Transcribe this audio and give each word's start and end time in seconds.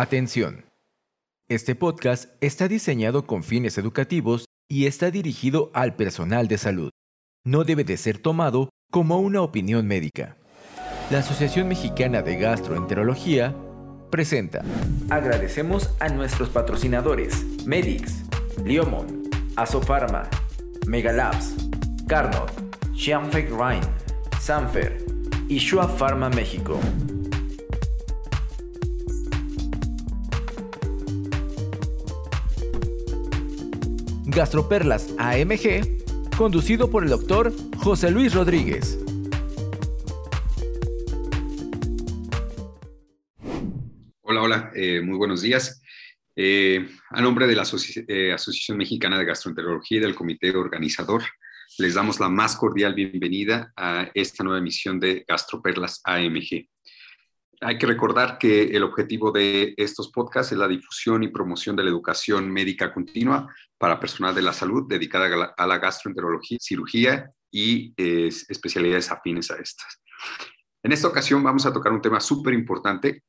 Atención. 0.00 0.64
Este 1.46 1.74
podcast 1.74 2.30
está 2.40 2.68
diseñado 2.68 3.26
con 3.26 3.42
fines 3.42 3.76
educativos 3.76 4.46
y 4.66 4.86
está 4.86 5.10
dirigido 5.10 5.70
al 5.74 5.94
personal 5.94 6.48
de 6.48 6.56
salud. 6.56 6.88
No 7.44 7.64
debe 7.64 7.84
de 7.84 7.98
ser 7.98 8.16
tomado 8.16 8.70
como 8.90 9.18
una 9.18 9.42
opinión 9.42 9.86
médica. 9.86 10.38
La 11.10 11.18
Asociación 11.18 11.68
Mexicana 11.68 12.22
de 12.22 12.38
Gastroenterología 12.38 13.54
presenta. 14.10 14.64
Agradecemos 15.10 15.90
a 16.00 16.08
nuestros 16.08 16.48
patrocinadores 16.48 17.44
Medix, 17.66 18.22
Liomon, 18.64 19.28
Asofarma, 19.56 20.30
Megalabs, 20.86 21.56
Carnot, 22.08 22.50
Xianfeng 22.94 23.50
Rhine, 23.50 23.86
Sanfer 24.40 25.04
y 25.46 25.58
Shua 25.58 25.86
Pharma 25.86 26.30
México. 26.30 26.80
Gastroperlas 34.30 35.12
AMG, 35.18 36.36
conducido 36.36 36.88
por 36.88 37.02
el 37.02 37.10
doctor 37.10 37.52
José 37.78 38.12
Luis 38.12 38.32
Rodríguez. 38.32 38.96
Hola, 44.22 44.42
hola, 44.42 44.70
eh, 44.76 45.00
muy 45.00 45.16
buenos 45.16 45.42
días. 45.42 45.82
Eh, 46.36 46.88
a 47.10 47.20
nombre 47.20 47.48
de 47.48 47.56
la 47.56 47.64
eh, 48.06 48.32
Asociación 48.32 48.78
Mexicana 48.78 49.18
de 49.18 49.24
Gastroenterología 49.24 49.98
y 49.98 50.00
del 50.00 50.14
comité 50.14 50.50
organizador, 50.52 51.24
les 51.78 51.94
damos 51.94 52.20
la 52.20 52.28
más 52.28 52.54
cordial 52.54 52.94
bienvenida 52.94 53.72
a 53.76 54.12
esta 54.14 54.44
nueva 54.44 54.60
emisión 54.60 55.00
de 55.00 55.24
Gastroperlas 55.26 56.02
AMG. 56.04 56.68
Hay 57.62 57.76
que 57.76 57.86
recordar 57.86 58.38
que 58.38 58.62
el 58.62 58.82
objetivo 58.82 59.30
de 59.30 59.74
estos 59.76 60.10
podcasts 60.10 60.52
es 60.52 60.58
la 60.58 60.66
difusión 60.66 61.22
y 61.22 61.28
promoción 61.28 61.76
de 61.76 61.84
la 61.84 61.90
educación 61.90 62.50
médica 62.50 62.92
continua 62.92 63.54
para 63.76 64.00
personal 64.00 64.34
de 64.34 64.40
la 64.40 64.54
salud 64.54 64.86
dedicada 64.88 65.54
a 65.56 65.66
la 65.66 65.78
gastroenterología, 65.78 66.56
cirugía 66.58 67.30
y 67.50 67.92
especialidades 67.96 69.10
afines 69.10 69.50
a 69.50 69.56
estas. 69.56 70.00
En 70.82 70.92
esta 70.92 71.08
ocasión 71.08 71.42
vamos 71.42 71.66
a 71.66 71.72
tocar 71.72 71.92
un 71.92 72.00
tema 72.00 72.18
súper 72.20 72.54
importante 72.54 73.24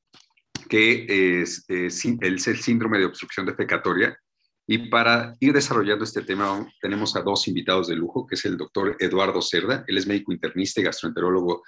que 0.70 1.42
es, 1.42 1.66
es, 1.68 2.06
el 2.22 2.40
síndrome 2.40 3.00
de 3.00 3.06
obstrucción 3.06 3.46
defecatoria. 3.46 4.18
Y 4.66 4.90
para 4.90 5.36
ir 5.42 5.52
desarrollando 5.52 6.06
este 6.06 6.22
tema 6.22 6.66
tenemos 6.80 7.18
a 7.18 7.22
dos 7.22 7.50
invitados 7.50 7.90
de 7.90 7.98
lujo, 7.98 8.26
que 8.26 8.36
es 8.36 8.46
el 8.46 8.56
doctor 8.56 8.96
Eduardo 8.98 9.42
Cerda, 9.42 9.84
él 9.86 9.98
es 9.98 10.08
médico 10.08 10.32
internista 10.32 10.80
y 10.80 10.86
gastroenterólogo 10.86 11.64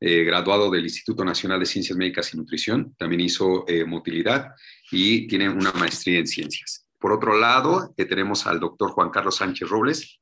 eh, 0.00 0.24
graduado 0.24 0.70
del 0.70 0.84
Instituto 0.84 1.24
Nacional 1.24 1.60
de 1.60 1.66
Ciencias 1.66 1.96
Médicas 1.96 2.34
y 2.34 2.36
Nutrición, 2.36 2.94
también 2.98 3.20
hizo 3.20 3.64
eh, 3.68 3.84
motilidad 3.84 4.48
y 4.90 5.26
tiene 5.26 5.48
una 5.48 5.72
maestría 5.72 6.18
en 6.18 6.26
ciencias. 6.26 6.86
Por 6.98 7.12
otro 7.12 7.38
lado, 7.38 7.94
eh, 7.96 8.04
tenemos 8.04 8.46
al 8.46 8.60
doctor 8.60 8.90
Juan 8.90 9.10
Carlos 9.10 9.36
Sánchez 9.36 9.68
Robles, 9.68 10.20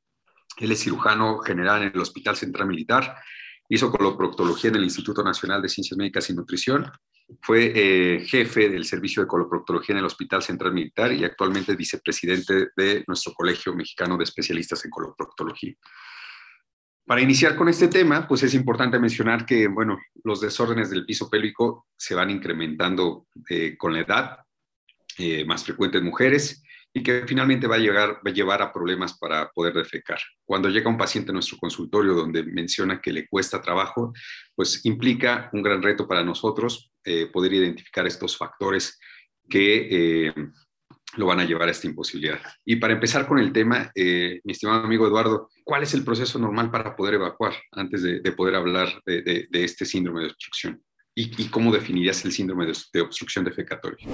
él 0.59 0.71
es 0.71 0.81
cirujano 0.81 1.39
general 1.39 1.83
en 1.83 1.93
el 1.95 2.01
Hospital 2.01 2.37
Central 2.37 2.69
Militar, 2.69 3.17
hizo 3.69 3.91
coloproctología 3.91 4.71
en 4.71 4.77
el 4.77 4.85
Instituto 4.85 5.25
Nacional 5.25 5.63
de 5.63 5.69
Ciencias 5.69 5.97
Médicas 5.97 6.29
y 6.29 6.35
Nutrición, 6.35 6.91
fue 7.41 8.21
jefe 8.27 8.69
del 8.69 8.85
servicio 8.85 9.23
de 9.23 9.29
coloproctología 9.29 9.95
en 9.95 10.01
el 10.01 10.05
Hospital 10.05 10.43
Central 10.43 10.75
Militar 10.75 11.13
y 11.13 11.25
actualmente 11.25 11.73
es 11.73 11.79
vicepresidente 11.79 12.69
de 12.77 13.05
nuestro 13.07 13.33
Colegio 13.33 13.75
Mexicano 13.75 14.19
de 14.19 14.25
Especialistas 14.25 14.85
en 14.85 14.91
Coloproctología. 14.91 15.75
Para 17.05 17.21
iniciar 17.21 17.57
con 17.57 17.69
este 17.69 17.89
tema, 17.89 18.29
pues 18.29 18.45
es 18.45 18.55
importante 18.55 18.99
mencionar 18.99 19.45
que, 19.45 19.67
bueno, 19.67 19.99
los 20.23 20.41
desórdenes 20.41 20.89
del 20.91 21.05
piso 21.05 21.29
pélvico 21.29 21.89
se 21.97 22.15
van 22.15 22.31
incrementando 22.31 23.27
eh, 23.49 23.77
con 23.77 23.93
la 23.93 24.01
edad, 24.01 24.39
eh, 25.19 25.45
más 25.45 25.65
frecuentes 25.65 26.01
mujeres, 26.01 26.63
y 26.95 27.03
que 27.03 27.27
finalmente 27.27 27.67
va 27.67 27.77
a, 27.77 27.79
llevar 28.31 28.63
a 28.63 28.73
problemas 28.73 29.19
para 29.19 29.51
poder 29.51 29.75
defecar. 29.75 30.19
Cuando 30.45 30.69
llega 30.69 30.91
un 30.91 30.99
paciente 30.99 31.31
a 31.31 31.33
nuestro 31.33 31.59
consultorio 31.59 32.15
donde 32.15 32.45
menciona 32.45 33.01
que 33.01 33.13
le 33.13 33.27
cuesta 33.27 33.61
trabajo, 33.61 34.13
pues 34.55 34.85
implica 34.85 35.51
un 35.55 35.63
gran 35.63 35.83
reto 35.83 36.07
para 36.07 36.23
nosotros 36.23 36.93
eh, 37.05 37.27
poder 37.27 37.55
identificar 37.55 38.07
estos 38.07 38.37
factores 38.37 39.01
que 39.49 40.33
lo 41.17 41.27
van 41.27 41.41
a 41.41 41.45
llevar 41.45 41.69
a 41.69 41.71
esta 41.71 41.87
imposibilidad. 41.87 42.41
Y 42.65 42.77
para 42.77 42.95
empezar 42.95 43.27
con 43.27 43.39
el 43.39 43.53
tema, 43.53 43.91
eh, 43.95 44.41
mi 44.45 44.53
estimado 44.53 44.85
amigo 44.85 45.07
Eduardo, 45.07 45.49
¿cuál 45.65 45.83
es 45.83 45.95
el 45.95 46.05
proceso 46.05 46.39
normal 46.39 46.71
para 46.71 46.97
poder 46.97 47.15
evacuar 47.15 47.55
antes 47.73 48.03
de, 48.03 48.21
poder 48.33 48.55
hablar 48.55 48.89
de, 49.05 49.49
este 49.53 49.85
síndrome 49.85 50.23
de 50.23 50.29
obstrucción? 50.29 50.83
¿Y, 51.15 51.49
cómo 51.49 51.71
definirías 51.71 52.25
el 52.25 52.33
síndrome 52.33 52.67
de, 52.67 53.01
obstrucción 53.01 53.45
defecatoria? 53.45 54.07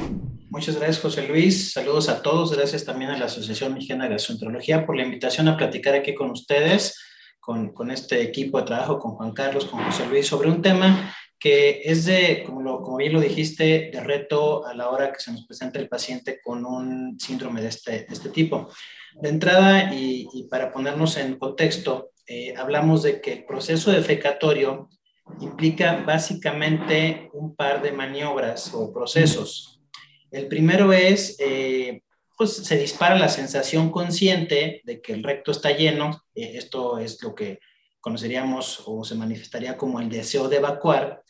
Muchas 0.50 0.76
gracias, 0.76 1.00
José 1.00 1.28
Luis. 1.28 1.72
Saludos 1.72 2.08
a 2.08 2.22
todos. 2.22 2.56
Gracias 2.56 2.84
también 2.84 3.12
a 3.12 3.18
la 3.18 3.26
Asociación 3.26 3.74
Mexicana 3.74 4.04
de 4.04 4.10
Gastroenterología 4.10 4.84
por 4.84 4.96
la 4.96 5.04
invitación 5.04 5.46
a 5.46 5.56
platicar 5.56 5.94
aquí 5.94 6.14
con 6.14 6.30
ustedes, 6.30 7.00
con, 7.38 7.72
con 7.72 7.92
este 7.92 8.20
equipo 8.22 8.58
de 8.58 8.66
trabajo, 8.66 8.98
con 8.98 9.12
Juan 9.12 9.32
Carlos, 9.32 9.66
con 9.66 9.84
José 9.84 10.08
Luis, 10.08 10.26
sobre 10.26 10.50
un 10.50 10.60
tema 10.60 11.14
que 11.38 11.82
es 11.84 12.04
de, 12.04 12.42
como, 12.44 12.82
como 12.82 12.96
bien 12.96 13.12
lo 13.12 13.20
dijiste, 13.20 13.90
de 13.92 14.00
reto 14.00 14.66
a 14.66 14.74
la 14.74 14.90
hora 14.90 15.12
que 15.12 15.20
se 15.20 15.32
nos 15.32 15.46
presenta 15.46 15.78
el 15.78 15.88
paciente 15.88 16.40
con 16.42 16.64
un 16.64 17.18
síndrome 17.18 17.62
de 17.62 17.68
este, 17.68 18.06
este 18.10 18.30
tipo. 18.30 18.68
De 19.14 19.28
entrada, 19.28 19.94
y, 19.94 20.46
para 20.50 20.72
ponernos 20.72 21.16
en 21.16 21.38
contexto, 21.38 22.12
eh, 22.26 22.54
hablamos 22.56 23.02
de 23.02 23.20
que 23.20 23.32
el 23.32 23.44
proceso 23.44 23.90
defecatorio 23.90 24.88
implica 25.40 26.02
básicamente 26.06 27.30
un 27.32 27.54
par 27.54 27.82
de 27.82 27.92
maniobras 27.92 28.72
o 28.74 28.92
procesos. 28.92 29.80
El 30.30 30.48
primero 30.48 30.92
es, 30.92 31.36
eh, 31.38 32.02
pues 32.36 32.52
se 32.52 32.76
dispara 32.76 33.18
la 33.18 33.28
sensación 33.28 33.90
consciente 33.90 34.80
de 34.84 35.00
que 35.00 35.12
el 35.12 35.22
recto 35.22 35.50
está 35.50 35.70
lleno, 35.72 36.22
eh, 36.34 36.52
esto 36.54 36.98
es 36.98 37.22
lo 37.22 37.34
que 37.34 37.60
conoceríamos 38.00 38.82
o 38.86 39.04
se 39.04 39.14
manifestaría 39.14 39.76
como 39.76 40.00
el 40.00 40.08
deseo 40.08 40.48
de 40.48 40.56
evacuar, 40.58 41.22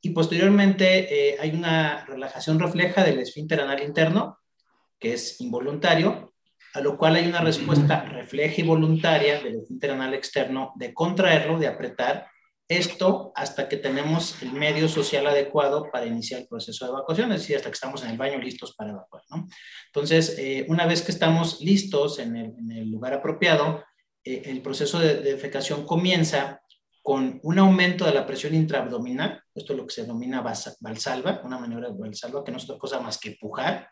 y 0.00 0.10
posteriormente 0.10 1.30
eh, 1.30 1.36
hay 1.40 1.50
una 1.50 2.04
relajación 2.06 2.58
refleja 2.58 3.04
del 3.04 3.18
esfínter 3.18 3.60
anal 3.60 3.82
interno, 3.82 4.38
que 4.98 5.14
es 5.14 5.40
involuntario, 5.40 6.34
a 6.74 6.80
lo 6.80 6.96
cual 6.96 7.16
hay 7.16 7.26
una 7.26 7.40
respuesta 7.40 8.02
refleja 8.04 8.60
y 8.60 8.64
voluntaria 8.64 9.40
del 9.40 9.56
esfínter 9.56 9.92
anal 9.92 10.14
externo 10.14 10.72
de 10.76 10.94
contraerlo, 10.94 11.58
de 11.58 11.66
apretar, 11.66 12.28
esto 12.68 13.32
hasta 13.34 13.66
que 13.66 13.78
tenemos 13.78 14.42
el 14.42 14.52
medio 14.52 14.88
social 14.88 15.26
adecuado 15.26 15.88
para 15.90 16.04
iniciar 16.04 16.42
el 16.42 16.48
proceso 16.48 16.84
de 16.84 16.90
evacuación, 16.90 17.32
es 17.32 17.40
decir, 17.40 17.56
hasta 17.56 17.70
que 17.70 17.74
estamos 17.74 18.04
en 18.04 18.10
el 18.10 18.18
baño 18.18 18.38
listos 18.38 18.74
para 18.74 18.90
evacuar. 18.90 19.22
¿no? 19.30 19.48
Entonces, 19.86 20.36
eh, 20.38 20.66
una 20.68 20.86
vez 20.86 21.00
que 21.00 21.12
estamos 21.12 21.62
listos 21.62 22.18
en 22.18 22.36
el, 22.36 22.90
lugar 22.90 23.14
apropiado, 23.14 23.82
eh, 24.22 24.42
el 24.44 24.60
proceso 24.60 24.98
de, 24.98 25.14
de 25.14 25.32
defecación 25.32 25.86
comienza 25.86 26.60
con 27.02 27.40
un 27.42 27.58
aumento 27.58 28.04
de 28.04 28.12
la 28.12 28.26
presión 28.26 28.54
intraabdominal, 28.54 29.42
esto 29.58 29.72
es 29.72 29.78
lo 29.78 29.86
que 29.86 29.94
se 29.94 30.02
denomina 30.02 30.40
valsalva, 30.40 31.42
una 31.44 31.58
maniobra 31.58 31.90
valsalva, 31.90 32.44
que 32.44 32.50
no 32.50 32.58
es 32.58 32.64
otra 32.64 32.78
cosa 32.78 33.00
más 33.00 33.18
que 33.18 33.30
empujar, 33.30 33.90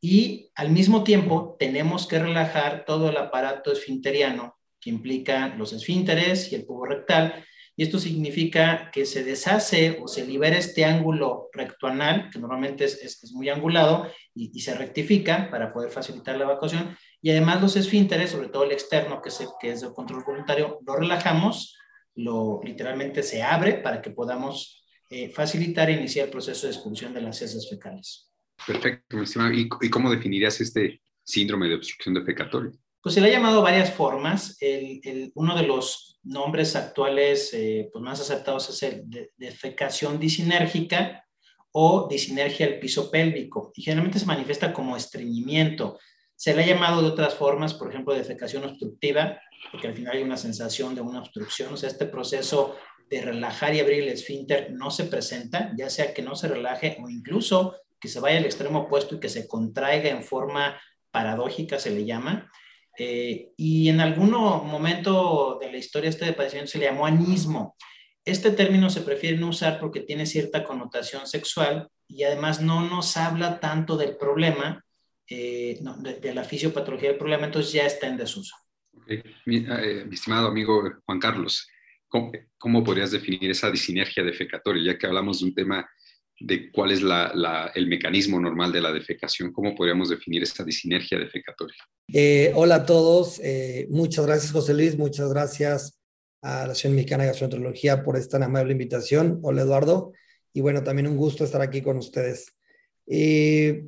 y 0.00 0.50
al 0.54 0.70
mismo 0.70 1.04
tiempo 1.04 1.56
tenemos 1.58 2.06
que 2.06 2.18
relajar 2.18 2.84
todo 2.84 3.08
el 3.08 3.16
aparato 3.16 3.72
esfinteriano, 3.72 4.56
que 4.80 4.90
implica 4.90 5.54
los 5.56 5.72
esfínteres 5.72 6.52
y 6.52 6.56
el 6.56 6.66
pubo 6.66 6.86
rectal, 6.86 7.44
y 7.76 7.82
esto 7.82 7.98
significa 7.98 8.90
que 8.92 9.04
se 9.04 9.24
deshace 9.24 9.98
o 10.00 10.06
se 10.06 10.26
libera 10.26 10.58
este 10.58 10.84
ángulo 10.84 11.48
rectoanal, 11.52 12.30
que 12.30 12.38
normalmente 12.38 12.84
es, 12.84 13.02
es, 13.02 13.32
muy 13.32 13.48
angulado, 13.48 14.08
y, 14.34 14.60
se 14.60 14.74
rectifica 14.74 15.50
para 15.50 15.72
poder 15.72 15.90
facilitar 15.90 16.36
la 16.36 16.44
evacuación. 16.44 16.96
Y 17.20 17.30
además 17.30 17.60
los 17.60 17.74
esfínteres, 17.74 18.30
sobre 18.30 18.48
todo 18.48 18.62
el 18.62 18.70
externo, 18.70 19.20
que 19.20 19.30
es, 19.30 19.48
que 19.60 19.72
es 19.72 19.80
de 19.80 19.92
control 19.92 20.22
voluntario, 20.24 20.78
lo 20.86 20.96
relajamos 20.96 21.76
lo 22.16 22.60
literalmente 22.62 23.22
se 23.22 23.42
abre 23.42 23.74
para 23.74 24.00
que 24.00 24.10
podamos 24.10 24.83
eh, 25.16 25.28
facilitar 25.28 25.88
e 25.88 25.92
iniciar 25.92 26.26
el 26.26 26.32
proceso 26.32 26.66
de 26.66 26.72
expulsión 26.72 27.14
de 27.14 27.20
las 27.20 27.40
heces 27.40 27.70
fecales. 27.70 28.32
Perfecto, 28.66 29.16
¿Y, 29.52 29.68
¿Y, 29.82 29.88
cómo 29.88 30.10
definirías 30.10 30.60
este 30.60 31.00
síndrome 31.22 31.68
de 31.68 31.76
obstrucción 31.76 32.14
defecatoria? 32.14 32.72
Pues 33.00 33.14
se 33.14 33.20
le 33.20 33.28
ha 33.28 33.30
llamado 33.30 33.62
varias 33.62 33.92
formas. 33.92 34.56
El, 34.60 35.30
uno 35.36 35.54
de 35.56 35.68
los 35.68 36.18
nombres 36.24 36.74
actuales 36.74 37.54
eh, 37.54 37.88
pues 37.92 38.02
más 38.02 38.20
aceptados 38.20 38.68
es 38.70 38.82
el 38.82 39.08
de 39.08 39.30
defecación 39.36 40.18
disinérgica 40.18 41.24
o 41.70 42.08
disinergia 42.10 42.66
del 42.66 42.80
piso 42.80 43.08
pélvico. 43.08 43.70
Y 43.76 43.82
generalmente 43.82 44.18
se 44.18 44.26
manifiesta 44.26 44.72
como 44.72 44.96
estreñimiento. 44.96 45.96
Se 46.34 46.54
le 46.54 46.64
ha 46.64 46.66
llamado 46.66 47.02
de 47.02 47.08
otras 47.08 47.36
formas, 47.36 47.72
por 47.72 47.88
ejemplo, 47.88 48.14
defecación 48.14 48.64
obstructiva, 48.64 49.40
porque 49.70 49.86
al 49.86 49.94
final 49.94 50.16
hay 50.16 50.24
una 50.24 50.36
sensación 50.36 50.92
de 50.96 51.02
una 51.02 51.20
obstrucción, 51.20 51.72
o 51.72 51.76
sea, 51.76 51.88
este 51.88 52.06
proceso 52.06 52.74
de 53.08 53.22
relajar 53.22 53.74
y 53.74 53.80
abrir 53.80 54.02
el 54.02 54.08
esfínter 54.08 54.72
no 54.72 54.90
se 54.90 55.04
presenta, 55.04 55.72
ya 55.76 55.90
sea 55.90 56.14
que 56.14 56.22
no 56.22 56.34
se 56.36 56.48
relaje 56.48 56.96
o 57.02 57.08
incluso 57.08 57.76
que 58.00 58.08
se 58.08 58.20
vaya 58.20 58.38
al 58.38 58.44
extremo 58.44 58.80
opuesto 58.80 59.14
y 59.14 59.20
que 59.20 59.28
se 59.28 59.46
contraiga 59.48 60.10
en 60.10 60.22
forma 60.22 60.80
paradójica, 61.10 61.78
se 61.78 61.90
le 61.90 62.04
llama. 62.04 62.50
Eh, 62.98 63.52
y 63.56 63.88
en 63.88 64.00
algún 64.00 64.30
momento 64.30 65.58
de 65.60 65.70
la 65.70 65.78
historia 65.78 66.10
este 66.10 66.24
de 66.24 66.32
padecimiento 66.32 66.72
se 66.72 66.78
le 66.78 66.86
llamó 66.86 67.06
anismo. 67.06 67.76
Este 68.24 68.50
término 68.50 68.88
se 68.90 69.02
prefiere 69.02 69.36
no 69.36 69.48
usar 69.48 69.78
porque 69.80 70.00
tiene 70.00 70.26
cierta 70.26 70.64
connotación 70.64 71.26
sexual 71.26 71.88
y 72.08 72.24
además 72.24 72.60
no 72.60 72.88
nos 72.88 73.16
habla 73.16 73.60
tanto 73.60 73.96
del 73.96 74.16
problema, 74.16 74.84
eh, 75.28 75.78
de, 76.20 76.34
la 76.34 76.44
fisiopatología 76.44 77.10
del 77.10 77.18
problema, 77.18 77.46
entonces 77.46 77.72
ya 77.72 77.86
está 77.86 78.06
en 78.06 78.16
desuso. 78.16 78.54
Mi, 79.44 79.66
estimado 80.12 80.48
amigo 80.48 80.82
Juan 81.04 81.18
Carlos, 81.18 81.66
¿cómo, 82.14 82.32
¿cómo, 82.58 82.84
podrías 82.84 83.10
definir 83.10 83.50
esa 83.50 83.70
disinergia 83.72 84.22
defecatoria? 84.22 84.92
Ya 84.92 84.98
que 84.98 85.06
hablamos 85.08 85.40
de 85.40 85.46
un 85.46 85.54
tema 85.54 85.88
de 86.38 86.70
cuál 86.70 86.92
es 86.92 87.00
el 87.74 87.86
mecanismo 87.88 88.40
normal 88.40 88.70
de 88.70 88.80
la 88.80 88.92
defecación. 88.92 89.52
¿Cómo 89.52 89.74
podríamos 89.74 90.10
definir 90.10 90.44
esta 90.44 90.62
disinergia 90.62 91.18
defecatoria? 91.18 91.76
Eh, 92.12 92.52
hola 92.54 92.76
a 92.76 92.86
todos. 92.86 93.40
Eh, 93.42 93.88
muchas 93.90 94.26
gracias, 94.26 94.52
José 94.52 94.74
Luis. 94.74 94.96
Muchas 94.96 95.28
gracias 95.32 95.98
a 96.40 96.50
la 96.50 96.62
Asociación 96.72 96.94
Mexicana 96.94 97.24
de 97.24 97.30
Gastroenterología 97.30 98.04
por 98.04 98.16
esta 98.16 98.36
amable 98.44 98.72
invitación. 98.72 99.40
Hola, 99.42 99.62
Eduardo. 99.62 100.12
Y 100.52 100.60
bueno, 100.60 100.84
también 100.84 101.08
un 101.08 101.16
gusto 101.16 101.42
estar 101.42 101.62
aquí 101.62 101.82
con 101.82 101.96
ustedes. 101.96 102.46
Eh, 103.08 103.86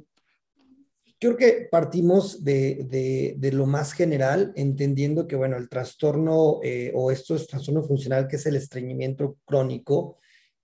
creo 1.18 1.36
que 1.36 1.68
partimos 1.70 2.44
de, 2.44 3.34
de, 3.38 3.52
lo 3.52 3.66
más 3.66 3.92
general, 3.92 4.52
entendiendo 4.56 5.26
que, 5.26 5.36
bueno, 5.36 5.56
el 5.56 5.68
trastorno 5.68 6.60
o 6.94 7.10
esto 7.10 7.34
es 7.34 7.46
trastorno 7.46 7.82
funcional, 7.82 8.28
que 8.28 8.36
es 8.36 8.46
el 8.46 8.56
estreñimiento 8.56 9.38
crónico, 9.44 10.18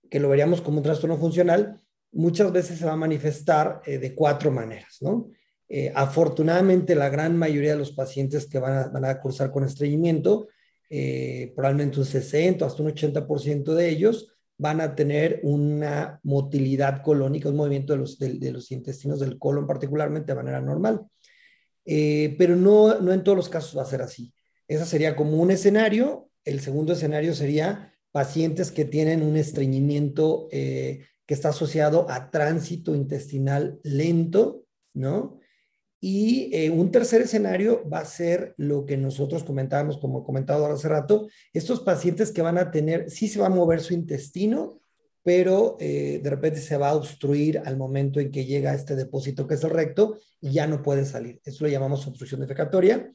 que 0.09 0.19
lo 0.19 0.29
veríamos 0.29 0.61
como 0.61 0.77
un 0.77 0.83
trastorno 0.83 1.17
funcional, 1.17 1.81
muchas 2.13 2.51
veces 2.51 2.79
se 2.79 2.85
va 2.85 2.93
a 2.93 2.97
manifestar 2.97 3.81
eh, 3.85 3.97
de 3.97 4.15
cuatro 4.15 4.51
maneras, 4.51 4.97
¿no? 5.01 5.29
Eh, 5.67 5.91
afortunadamente, 5.95 6.95
la 6.95 7.09
gran 7.09 7.35
mayoría 7.35 7.71
de 7.71 7.79
los 7.79 7.93
pacientes 7.93 8.47
que 8.47 8.59
van 8.59 8.73
a, 8.73 8.87
van 8.89 9.05
a 9.05 9.19
cursar 9.19 9.51
con 9.51 9.63
estreñimiento, 9.63 10.47
eh, 10.89 11.51
probablemente 11.55 11.99
un 11.99 12.05
60 12.05 12.65
hasta 12.65 12.83
un 12.83 12.89
80% 12.89 13.73
de 13.73 13.89
ellos, 13.89 14.27
van 14.63 14.79
a 14.79 14.95
tener 14.95 15.41
una 15.43 16.21
motilidad 16.23 17.01
colónica, 17.01 17.49
un 17.49 17.57
movimiento 17.57 17.91
de 17.91 17.99
los, 17.99 18.17
de, 18.17 18.49
los 18.49 18.71
intestinos 18.71 19.19
del 19.19 19.37
colon 19.37 19.67
particularmente 19.67 20.31
de 20.31 20.37
manera 20.37 20.61
normal. 20.61 21.05
pero 21.85 22.55
no, 22.55 22.97
no 23.01 23.11
en 23.11 23.25
todos 23.25 23.35
los 23.35 23.49
casos 23.49 23.77
va 23.77 23.81
a 23.81 23.91
ser 23.93 24.01
así. 24.01 24.33
Ese 24.69 24.85
sería 24.85 25.17
como 25.17 25.35
un 25.35 25.51
escenario. 25.51 26.29
El 26.45 26.61
segundo 26.61 26.93
escenario 26.93 27.35
sería 27.35 27.93
pacientes 28.13 28.71
que 28.71 28.85
tienen 28.85 29.21
un 29.21 29.35
estreñimiento 29.35 30.47
eh, 30.51 31.05
que 31.25 31.33
está 31.33 31.49
asociado 31.49 32.09
a 32.09 32.31
tránsito 32.31 32.95
intestinal 32.95 33.81
lento, 33.83 34.63
¿no? 34.93 35.39
Y 36.05 36.49
eh, 36.51 36.69
un 36.69 36.91
tercer 36.91 37.21
escenario 37.21 37.89
va 37.89 37.99
a 37.99 38.05
ser 38.05 38.55
lo 38.57 38.85
que 38.85 38.97
nosotros 38.97 39.45
comentábamos, 39.45 39.97
como 39.99 40.25
comentado 40.25 40.65
hace 40.65 40.89
rato, 40.89 41.29
estos 41.53 41.79
pacientes 41.79 42.33
que 42.33 42.41
van 42.41 42.57
a 42.57 42.71
tener, 42.71 43.09
sí 43.09 43.29
se 43.29 43.39
va 43.39 43.45
a 43.45 43.49
mover 43.49 43.79
su 43.79 43.93
intestino, 43.93 44.81
pero 45.23 45.77
eh, 45.79 46.19
de 46.21 46.29
repente 46.29 46.59
se 46.59 46.75
va 46.75 46.89
a 46.89 46.95
obstruir 46.95 47.61
al 47.63 47.77
momento 47.77 48.19
en 48.19 48.31
que 48.31 48.43
llega 48.43 48.71
a 48.71 48.75
este 48.75 48.97
depósito 48.97 49.47
que 49.47 49.53
es 49.53 49.63
el 49.63 49.69
recto 49.69 50.17
y 50.41 50.51
ya 50.51 50.67
no 50.67 50.83
puede 50.83 51.05
salir. 51.05 51.39
Eso 51.45 51.63
lo 51.63 51.69
llamamos 51.69 52.05
obstrucción 52.05 52.41
defecatoria. 52.41 53.09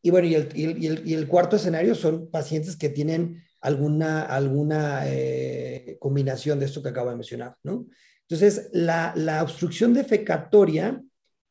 Y 0.00 0.08
bueno, 0.08 0.26
y 0.26 0.34
el, 0.34 0.48
y 0.54 0.86
el, 0.86 1.06
y 1.06 1.12
el 1.12 1.28
cuarto 1.28 1.56
escenario 1.56 1.94
son 1.94 2.30
pacientes 2.30 2.74
que 2.74 2.88
tienen 2.88 3.42
alguna, 3.60 4.22
alguna 4.22 5.02
eh, 5.08 5.98
combinación 6.00 6.58
de 6.58 6.64
esto 6.64 6.82
que 6.82 6.88
acabo 6.88 7.10
de 7.10 7.16
mencionar, 7.16 7.56
¿no? 7.64 7.86
Entonces, 8.26 8.70
la, 8.72 9.12
la 9.14 9.42
obstrucción 9.42 9.92
defecatoria 9.92 11.02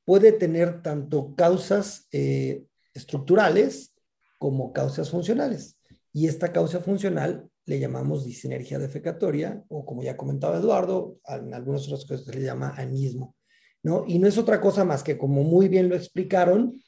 puede 0.09 0.31
tener 0.31 0.81
tanto 0.81 1.35
causas 1.35 2.07
eh, 2.11 2.65
estructurales 2.95 3.94
como 4.39 4.73
causas 4.73 5.11
funcionales. 5.11 5.77
Y 6.11 6.25
esta 6.25 6.51
causa 6.51 6.79
funcional 6.79 7.47
le 7.67 7.79
llamamos 7.79 8.25
disinergia 8.25 8.79
defecatoria, 8.79 9.63
o 9.67 9.85
como 9.85 10.01
ya 10.01 10.17
comentaba 10.17 10.57
Eduardo, 10.57 11.19
en 11.27 11.53
algunas 11.53 11.85
otras 11.85 12.06
cosas 12.06 12.25
se 12.25 12.33
le 12.33 12.41
llama 12.41 12.73
anismo, 12.75 13.35
¿no? 13.83 14.03
Y 14.07 14.17
no 14.17 14.27
es 14.27 14.39
otra 14.39 14.59
cosa 14.59 14.83
más 14.83 15.03
que, 15.03 15.15
como 15.15 15.44
muy 15.44 15.67
bien 15.67 15.89
lo 15.89 15.95
explicaron, 15.95 16.81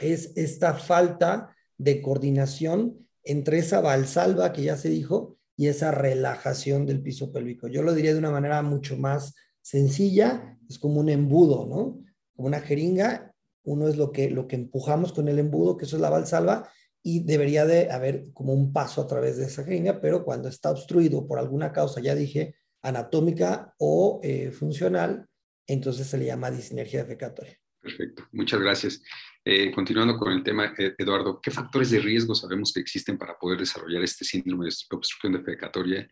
es 0.00 0.32
esta 0.34 0.72
falta 0.72 1.54
de 1.76 2.00
coordinación 2.00 3.06
entre 3.24 3.58
esa 3.58 3.82
valsalva 3.82 4.54
que 4.54 4.62
ya 4.62 4.78
se 4.78 4.88
dijo 4.88 5.36
y 5.54 5.66
esa 5.66 5.90
relajación 5.90 6.86
del 6.86 7.02
piso 7.02 7.30
pélvico. 7.30 7.68
Yo 7.68 7.82
lo 7.82 7.92
diría 7.92 8.14
de 8.14 8.20
una 8.20 8.30
manera 8.30 8.62
mucho 8.62 8.96
más 8.96 9.34
sencilla, 9.60 10.56
es 10.66 10.78
como 10.78 11.00
un 11.00 11.10
embudo, 11.10 11.66
¿no? 11.66 12.03
Como 12.34 12.48
una 12.48 12.60
jeringa, 12.60 13.32
uno 13.64 13.88
es 13.88 13.96
lo 13.96 14.12
que, 14.12 14.30
lo 14.30 14.46
que 14.46 14.56
empujamos 14.56 15.12
con 15.12 15.28
el 15.28 15.38
embudo, 15.38 15.76
que 15.76 15.84
eso 15.86 15.96
es 15.96 16.02
la 16.02 16.10
valsalva, 16.10 16.68
y 17.02 17.24
debería 17.24 17.66
de 17.66 17.90
haber 17.90 18.32
como 18.32 18.54
un 18.54 18.72
paso 18.72 19.02
a 19.02 19.06
través 19.06 19.36
de 19.36 19.44
esa 19.44 19.64
jeringa, 19.64 20.00
pero 20.00 20.24
cuando 20.24 20.48
está 20.48 20.70
obstruido 20.70 21.26
por 21.26 21.38
alguna 21.38 21.72
causa, 21.72 22.00
ya 22.00 22.14
dije, 22.14 22.54
anatómica 22.82 23.74
o 23.78 24.20
eh, 24.22 24.50
funcional, 24.50 25.26
entonces 25.66 26.06
se 26.06 26.18
le 26.18 26.26
llama 26.26 26.50
disinergia 26.50 27.02
defecatoria. 27.02 27.58
Perfecto, 27.80 28.26
muchas 28.32 28.60
gracias. 28.60 29.02
Eh, 29.44 29.70
continuando 29.70 30.16
con 30.16 30.32
el 30.32 30.42
tema, 30.42 30.72
eh, 30.78 30.94
Eduardo, 30.96 31.38
¿qué 31.42 31.50
factores 31.50 31.90
de 31.90 32.00
riesgo 32.00 32.34
sabemos 32.34 32.72
que 32.72 32.80
existen 32.80 33.18
para 33.18 33.38
poder 33.38 33.58
desarrollar 33.58 34.02
este 34.02 34.24
síndrome 34.24 34.64
de 34.64 34.74
obstrucción 34.90 35.34
defecatoria? 35.34 36.08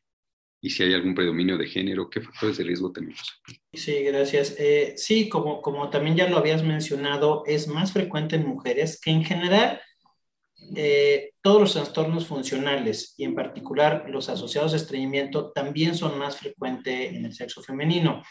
Y 0.63 0.71
si 0.71 0.85
hay 0.85 0.95
algún 0.95 1.15
predominio 1.15 1.59
de 1.59 1.67
género, 1.67 2.09
¿qué 2.09 2.23
factores 2.23 2.57
de 2.57 2.65
riesgo 2.65 2.91
tenemos? 2.91 3.43
Sí, 3.75 4.03
gracias. 4.05 4.57
Eh, 4.59 4.95
sí, 4.97 5.29
como, 5.29 5.61
como 5.61 5.91
también 5.91 6.17
ya 6.17 6.29
lo 6.31 6.39
habías 6.39 6.63
mencionado, 6.63 7.43
es 7.47 7.69
más 7.69 7.93
frecuente 7.93 8.37
en 8.37 8.47
mujeres 8.47 8.99
que 8.99 9.11
en 9.11 9.25
general 9.25 9.81
todos 11.43 11.61
los 11.61 11.73
trastornos 11.73 12.27
funcionales 12.27 13.15
y 13.19 13.25
en 13.25 13.35
particular 13.35 14.05
los 14.09 14.29
asociados 14.29 14.73
a 14.73 14.77
estreñimiento 14.77 15.51
también 15.51 15.95
son 15.95 16.19
más 16.19 16.37
frecuentes 16.37 17.13
en 17.13 17.27
el 17.27 17.35
sexo 17.35 17.63
femenino. 17.63 18.23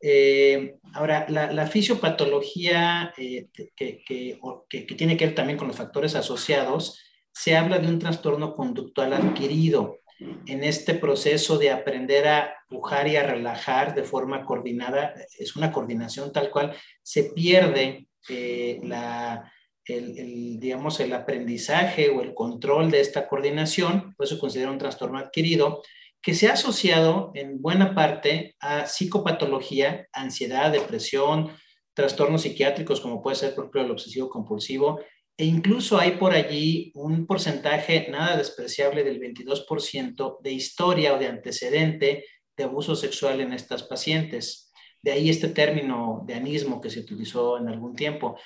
Eh, 0.00 0.76
ahora, 0.94 1.26
la, 1.28 1.66
fisiopatología 1.66 3.12
eh, 3.16 3.48
que, 3.52 4.02
que, 4.04 4.94
tiene 4.96 5.16
que 5.16 5.26
ver 5.26 5.34
también 5.34 5.58
con 5.58 5.68
los 5.68 5.76
factores 5.76 6.14
asociados, 6.14 7.02
se 7.32 7.56
habla 7.56 7.78
de 7.78 7.88
un 7.88 7.98
trastorno 7.98 8.54
conductual 8.54 9.12
adquirido. 9.12 9.98
En 10.18 10.64
este 10.64 10.94
proceso 10.94 11.58
de 11.58 11.70
aprender 11.70 12.26
a 12.26 12.54
pujar 12.68 13.06
y 13.08 13.16
a 13.16 13.22
relajar 13.22 13.94
de 13.94 14.02
forma 14.02 14.44
coordinada, 14.44 15.14
es 15.38 15.54
una 15.54 15.70
coordinación 15.70 16.32
tal 16.32 16.50
cual, 16.50 16.74
se 17.02 17.24
pierde 17.24 18.08
eh, 18.28 18.80
la, 18.82 19.52
el, 19.84 20.58
digamos, 20.58 21.00
el 21.00 21.12
aprendizaje 21.12 22.10
o 22.10 22.22
el 22.22 22.34
control 22.34 22.90
de 22.90 23.00
esta 23.00 23.28
coordinación, 23.28 24.14
por 24.16 24.26
eso 24.26 24.34
se 24.34 24.40
considera 24.40 24.70
un 24.70 24.78
trastorno 24.78 25.18
adquirido, 25.18 25.82
que 26.20 26.34
se 26.34 26.48
ha 26.48 26.54
asociado 26.54 27.30
en 27.34 27.62
buena 27.62 27.94
parte 27.94 28.56
a 28.60 28.86
psicopatología, 28.86 30.08
ansiedad, 30.12 30.72
depresión, 30.72 31.52
trastornos 31.94 32.42
psiquiátricos 32.42 33.00
como 33.00 33.22
puede 33.22 33.36
ser 33.36 33.54
por 33.54 33.64
ejemplo 33.64 33.82
el 33.82 33.90
obsesivo 33.90 34.28
compulsivo, 34.28 35.00
e 35.40 35.44
incluso 35.44 35.98
hay 35.98 36.16
por 36.16 36.34
allí 36.34 36.90
un 36.96 37.24
porcentaje 37.24 38.08
nada 38.10 38.36
despreciable 38.36 39.04
del 39.04 39.20
22% 39.20 40.40
de 40.42 40.52
historia 40.52 41.14
o 41.14 41.18
de 41.18 41.28
antecedente 41.28 42.24
de 42.56 42.64
abuso 42.64 42.96
sexual 42.96 43.40
en 43.40 43.52
estas 43.52 43.84
pacientes. 43.84 44.72
De 45.00 45.12
ahí 45.12 45.30
este 45.30 45.46
término 45.46 46.24
de 46.26 46.34
anismo 46.34 46.80
que 46.80 46.90
se 46.90 46.98
utilizó 46.98 47.56
en 47.56 47.68
algún 47.68 47.94
tiempo. 47.94 48.36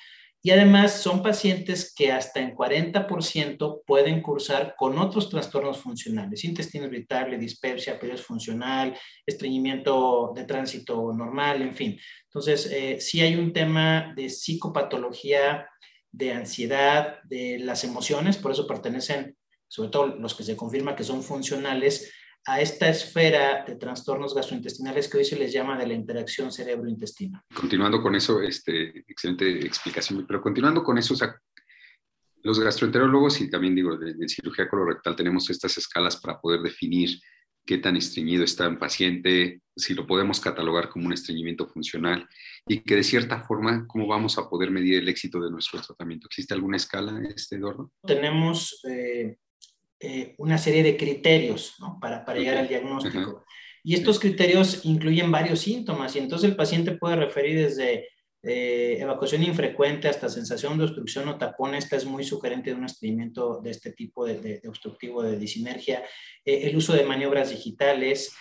Y 0.43 0.51
además 0.51 1.01
son 1.01 1.23
pacientes 1.23 1.95
que 1.95 2.13
hasta 2.13 2.41
en 2.41 2.55
40% 2.55 3.83
pueden 3.87 4.21
cursar 4.21 4.75
con 4.77 4.99
otros 4.99 5.31
trastornos 5.31 5.79
funcionales, 5.79 6.45
intestino 6.45 6.87
irritable, 6.87 7.39
dispepsia, 7.39 7.99
periodos 7.99 8.27
funcional, 8.27 8.95
estreñimiento 9.25 10.33
de 10.35 10.45
tránsito 10.45 11.11
normal, 11.15 11.63
en 11.63 11.75
fin. 11.75 11.99
Entonces, 12.25 12.71
eh, 12.71 13.01
sí 13.01 13.23
hay 13.23 13.37
un 13.37 13.53
tema 13.53 14.13
de 14.15 14.29
psicopatología, 14.29 15.67
de 16.13 16.33
ansiedad, 16.33 17.23
de 17.25 17.59
las 17.59 17.85
emociones, 17.85 18.37
por 18.37 18.53
eso 18.53 18.67
pertenecen, 18.67 19.37
sobre 19.67 19.91
todo 19.91 20.07
los 20.07 20.35
que 20.35 20.45
se 20.45 20.57
confirma 20.57 20.95
que 20.95 21.05
son 21.05 21.23
funcionales, 21.23 22.13
a 22.45 22.61
esta 22.61 22.89
esfera 22.89 23.65
de 23.67 23.77
trastornos 23.77 24.35
gastrointestinales 24.35 25.09
que 25.09 25.19
hoy 25.19 25.25
se 25.25 25.37
les 25.37 25.53
llama 25.53 25.79
de 25.79 25.87
la 25.87 25.95
interacción 25.95 26.51
cerebro-intestino. 26.51 27.43
Continuando 27.55 28.03
con 28.03 28.17
eso, 28.17 28.43
este, 28.43 29.05
excelente 29.09 29.65
explicación, 29.65 30.27
pero 30.27 30.43
continuando 30.43 30.83
con 30.83 30.99
eso, 30.99 31.15
los 32.43 32.59
gastroenterólogos 32.59 33.41
y 33.41 33.49
también 33.51 33.77
digo, 33.77 33.97
de, 33.97 34.29
cirugía 34.29 34.69
colorectal 34.69 35.15
tenemos 35.15 35.49
estas 35.51 35.79
escalas 35.79 36.17
para 36.17 36.41
poder 36.41 36.61
definir 36.63 37.21
qué 37.65 37.79
tan 37.79 37.97
estreñido 37.97 38.45
está 38.45 38.69
un 38.69 38.79
paciente, 38.79 39.61
si 39.77 39.95
lo 39.95 40.07
podemos 40.07 40.41
catalogar 40.41 40.89
como 40.89 41.07
un 41.07 41.13
estreñimiento 41.13 41.67
funcional 41.67 42.29
y 42.67 42.81
que 42.81 42.97
de 42.97 43.05
cierta 43.05 43.43
forma, 43.43 43.87
¿cómo 43.87 44.07
vamos 44.07 44.39
a 44.39 44.49
poder 44.49 44.71
medir 44.71 44.99
el 44.99 45.09
éxito 45.09 45.41
de 45.41 45.51
nuestro 45.51 45.81
tratamiento? 45.81 46.27
¿Existe 46.27 46.55
alguna 46.55 46.77
escala, 46.77 47.23
este, 47.35 47.57
Eduardo? 47.57 47.93
Tenemos 48.07 48.81
eh, 48.89 49.37
eh, 50.01 50.35
una 50.39 50.59
serie 50.59 50.83
de 50.83 50.97
criterios 50.97 51.77
para, 52.01 52.25
para 52.25 52.39
llegar 52.39 52.59
al 52.59 52.69
diagnóstico. 52.69 53.45
Y 53.85 53.95
estos 53.95 54.21
criterios 54.21 54.85
incluyen 54.85 55.33
varios 55.33 55.61
síntomas 55.61 56.15
y 56.15 56.21
entonces 56.21 56.51
el 56.51 56.57
paciente 56.57 56.93
puede 56.93 57.17
referir 57.17 57.57
desde 57.57 58.09
eh, 58.43 58.97
evacuación 58.99 59.45
infrecuente 59.45 60.09
hasta 60.09 60.29
sensación 60.29 60.77
de 60.77 60.85
obstrucción 60.85 61.29
o 61.29 61.39
tapón. 61.39 61.75
Esta 61.75 61.97
es 61.97 62.05
muy 62.05 62.25
sugerente 62.25 62.71
de 62.71 62.77
un 62.77 62.85
estreñimiento 62.85 63.61
de 63.61 63.71
este 63.71 63.93
tipo 63.93 64.27
de, 64.27 64.41
de, 64.41 64.69
obstructivo 64.69 65.23
de 65.23 65.39
disinergia. 65.39 66.03
Eh, 66.45 66.63
el 66.65 66.77
uso 66.77 66.93
de 66.93 67.05
maniobras 67.05 67.51
digitales, 67.51 68.35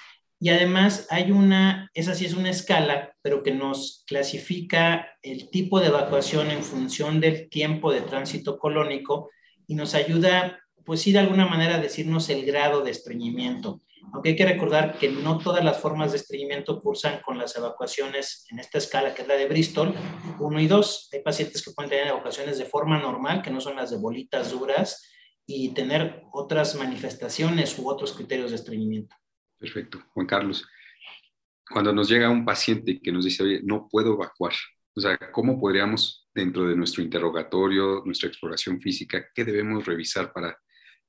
Y 0.43 0.49
además 0.49 1.05
hay 1.11 1.31
una, 1.31 1.91
esa 1.93 2.15
sí 2.15 2.25
es 2.25 2.33
una 2.33 2.49
escala, 2.49 3.13
pero 3.21 3.43
que 3.43 3.51
nos 3.53 4.03
clasifica 4.07 5.07
el 5.21 5.51
tipo 5.51 5.79
de 5.79 5.89
evacuación 5.89 6.49
en 6.49 6.63
función 6.63 7.19
del 7.19 7.47
tiempo 7.47 7.93
de 7.93 8.01
tránsito 8.01 8.57
colónico 8.57 9.29
y 9.67 9.75
nos 9.75 9.93
ayuda, 9.93 10.59
pues 10.83 11.01
sí, 11.01 11.11
de 11.11 11.19
alguna 11.19 11.45
manera 11.45 11.75
a 11.75 11.79
decirnos 11.79 12.27
el 12.29 12.43
grado 12.43 12.81
de 12.81 12.89
estreñimiento. 12.89 13.83
Aunque 14.13 14.29
hay 14.29 14.35
que 14.35 14.45
recordar 14.45 14.97
que 14.97 15.09
no 15.09 15.37
todas 15.37 15.63
las 15.63 15.79
formas 15.79 16.11
de 16.11 16.17
estreñimiento 16.17 16.81
cursan 16.81 17.21
con 17.21 17.37
las 17.37 17.55
evacuaciones 17.55 18.45
en 18.49 18.59
esta 18.59 18.77
escala, 18.77 19.13
que 19.13 19.21
es 19.21 19.27
la 19.27 19.35
de 19.35 19.47
Bristol, 19.47 19.93
1 20.39 20.59
y 20.59 20.67
2. 20.67 21.09
Hay 21.13 21.21
pacientes 21.21 21.63
que 21.63 21.71
pueden 21.71 21.89
tener 21.89 22.07
evacuaciones 22.07 22.57
de 22.57 22.65
forma 22.65 22.99
normal, 22.99 23.41
que 23.41 23.51
no 23.51 23.61
son 23.61 23.75
las 23.75 23.91
de 23.91 23.97
bolitas 23.97 24.51
duras, 24.51 25.07
y 25.45 25.73
tener 25.73 26.23
otras 26.31 26.75
manifestaciones 26.75 27.77
u 27.77 27.89
otros 27.89 28.13
criterios 28.13 28.51
de 28.51 28.57
estreñimiento. 28.57 29.15
Perfecto. 29.57 30.03
Juan 30.13 30.25
Carlos, 30.25 30.65
cuando 31.69 31.93
nos 31.93 32.09
llega 32.09 32.29
un 32.29 32.45
paciente 32.45 32.99
que 33.01 33.11
nos 33.11 33.25
dice, 33.25 33.43
oye, 33.43 33.61
no 33.63 33.87
puedo 33.89 34.13
evacuar, 34.13 34.53
o 34.95 34.99
sea, 34.99 35.17
¿cómo 35.31 35.59
podríamos, 35.59 36.27
dentro 36.33 36.67
de 36.67 36.75
nuestro 36.75 37.01
interrogatorio, 37.03 38.01
nuestra 38.05 38.27
exploración 38.27 38.81
física, 38.81 39.25
qué 39.33 39.45
debemos 39.45 39.85
revisar 39.85 40.33
para, 40.33 40.57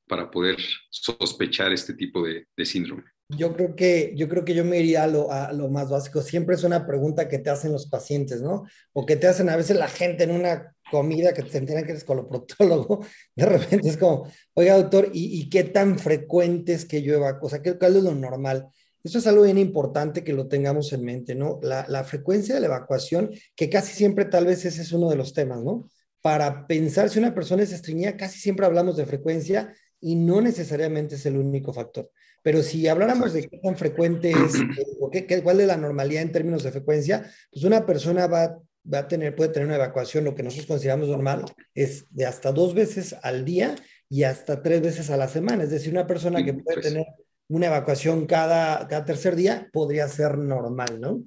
para 0.07 0.31
poder 0.31 0.57
sospechar 0.91 1.73
este 1.73 1.95
tipo 1.95 2.23
de, 2.25 2.47
síndrome? 2.65 3.05
Yo 3.29 3.55
creo 3.55 3.75
que 3.75 4.13
yo 4.15 4.29
creo 4.29 4.45
que 4.45 4.55
yo 4.55 4.65
me 4.65 4.79
iría 4.79 5.05
a 5.05 5.07
lo, 5.07 5.33
a 5.33 5.53
lo, 5.53 5.71
más 5.71 5.89
básico. 5.89 6.21
Siempre 6.21 6.55
es 6.55 6.65
una 6.65 6.87
pregunta 6.87 7.29
que 7.29 7.39
te 7.39 7.49
hacen 7.49 7.73
los 7.73 7.89
pacientes, 7.89 8.43
¿no? 8.43 8.65
O 8.93 9.07
que 9.07 9.17
te 9.17 9.27
hacen 9.27 9.49
a 9.49 9.57
veces 9.57 9.77
la 9.77 9.89
gente 9.89 10.25
en 10.25 10.33
una 10.33 10.75
comida 10.91 11.33
que 11.33 11.43
te 11.43 11.57
enteran 11.57 11.85
que 11.85 11.93
eres 11.93 12.05
coloprotólogo. 12.05 13.07
De 13.35 13.47
repente 13.47 13.89
es 13.89 13.97
como, 13.97 14.31
oiga, 14.55 14.77
doctor, 14.77 15.11
¿y, 15.13 15.41
y 15.41 15.49
qué 15.49 15.65
tan 15.65 15.99
frecuente 15.99 16.75
es 16.75 16.85
que 16.85 16.99
evacúo? 16.99 17.47
O 17.47 17.51
sea, 17.51 17.63
¿cuál 17.63 17.97
es 17.97 18.03
lo 18.03 18.15
normal? 18.15 18.69
Esto 19.03 19.19
es 19.19 19.27
algo 19.27 19.43
bien 19.43 19.59
importante 19.59 20.23
que 20.23 20.33
lo 20.33 20.47
tengamos 20.47 20.93
en 20.93 21.05
mente, 21.05 21.35
¿no? 21.35 21.59
La, 21.63 21.87
la, 21.89 22.05
frecuencia 22.05 22.55
de 22.55 22.61
la 22.61 22.67
evacuación, 22.69 23.31
que 23.57 23.69
casi 23.69 23.95
siempre 23.95 24.27
tal 24.27 24.47
vez 24.47 24.65
ese 24.65 24.83
es 24.83 24.93
uno 24.93 25.09
de 25.11 25.17
los 25.17 25.33
temas, 25.33 25.63
¿no? 25.65 25.89
Para 26.21 26.67
pensar 26.69 27.11
si 27.11 27.19
una 27.19 27.35
persona 27.35 27.65
es 27.65 27.73
estreñida, 27.73 28.17
casi 28.17 28.39
siempre 28.39 28.65
hablamos 28.65 28.97
de 28.97 29.07
frecuencia 29.07 29.75
y 30.03 30.17
no 30.17 30.41
necesariamente 30.41 31.15
es 31.15 31.25
el 31.25 31.39
único 31.39 31.73
factor. 31.73 32.11
Pero 32.43 32.63
si 32.63 32.89
habláramos 32.89 33.33
de 33.33 33.49
qué 33.49 33.59
tan 33.59 33.77
frecuente 33.77 34.33
es 34.33 34.55
o 35.01 35.11
qué, 35.11 35.27
cuál 35.43 35.61
es 35.61 35.67
la 35.67 35.77
normalidad 35.77 36.23
en 36.23 36.33
términos 36.33 36.65
de 36.65 36.73
frecuencia, 36.73 37.31
pues 37.51 37.65
una 37.65 37.87
persona 37.87 38.27
va, 38.27 38.59
va 38.93 38.99
a 38.99 39.09
tener, 39.09 39.35
puede 39.35 39.51
tener 39.51 39.67
una 39.67 39.77
evacuación, 39.77 40.25
lo 40.25 40.35
que 40.35 40.43
nosotros 40.43 40.67
consideramos 40.67 41.09
normal, 41.09 41.45
es 41.75 42.05
de 42.11 42.27
hasta 42.27 42.53
dos 42.53 42.75
veces 42.75 43.15
al 43.23 43.45
día 43.45 43.77
y 44.09 44.25
hasta 44.25 44.61
tres 44.61 44.83
veces 44.83 45.09
a 45.11 45.17
la 45.17 45.29
semana. 45.29 45.63
Es 45.63 45.71
decir, 45.71 45.93
una 45.93 46.07
persona 46.07 46.45
que 46.45 46.55
puede 46.55 46.83
tener 46.83 47.07
una 47.49 47.67
evacuación 47.67 48.27
cada, 48.27 48.89
cada 48.89 49.05
tercer 49.05 49.37
día 49.37 49.69
podría 49.73 50.09
ser 50.09 50.37
normal, 50.37 51.01
¿no? 51.01 51.23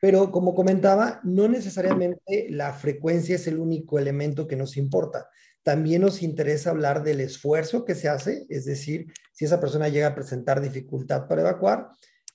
Pero 0.00 0.30
como 0.30 0.54
comentaba, 0.54 1.20
no 1.24 1.48
necesariamente 1.48 2.46
la 2.48 2.72
frecuencia 2.72 3.36
es 3.36 3.46
el 3.46 3.58
único 3.58 3.98
elemento 3.98 4.46
que 4.46 4.56
nos 4.56 4.76
importa. 4.76 5.28
También 5.62 6.02
nos 6.02 6.22
interesa 6.22 6.70
hablar 6.70 7.02
del 7.02 7.20
esfuerzo 7.20 7.84
que 7.84 7.94
se 7.94 8.08
hace, 8.08 8.46
es 8.48 8.64
decir, 8.64 9.12
si 9.32 9.44
esa 9.44 9.60
persona 9.60 9.88
llega 9.88 10.08
a 10.08 10.14
presentar 10.14 10.60
dificultad 10.60 11.28
para 11.28 11.42
evacuar, 11.42 11.88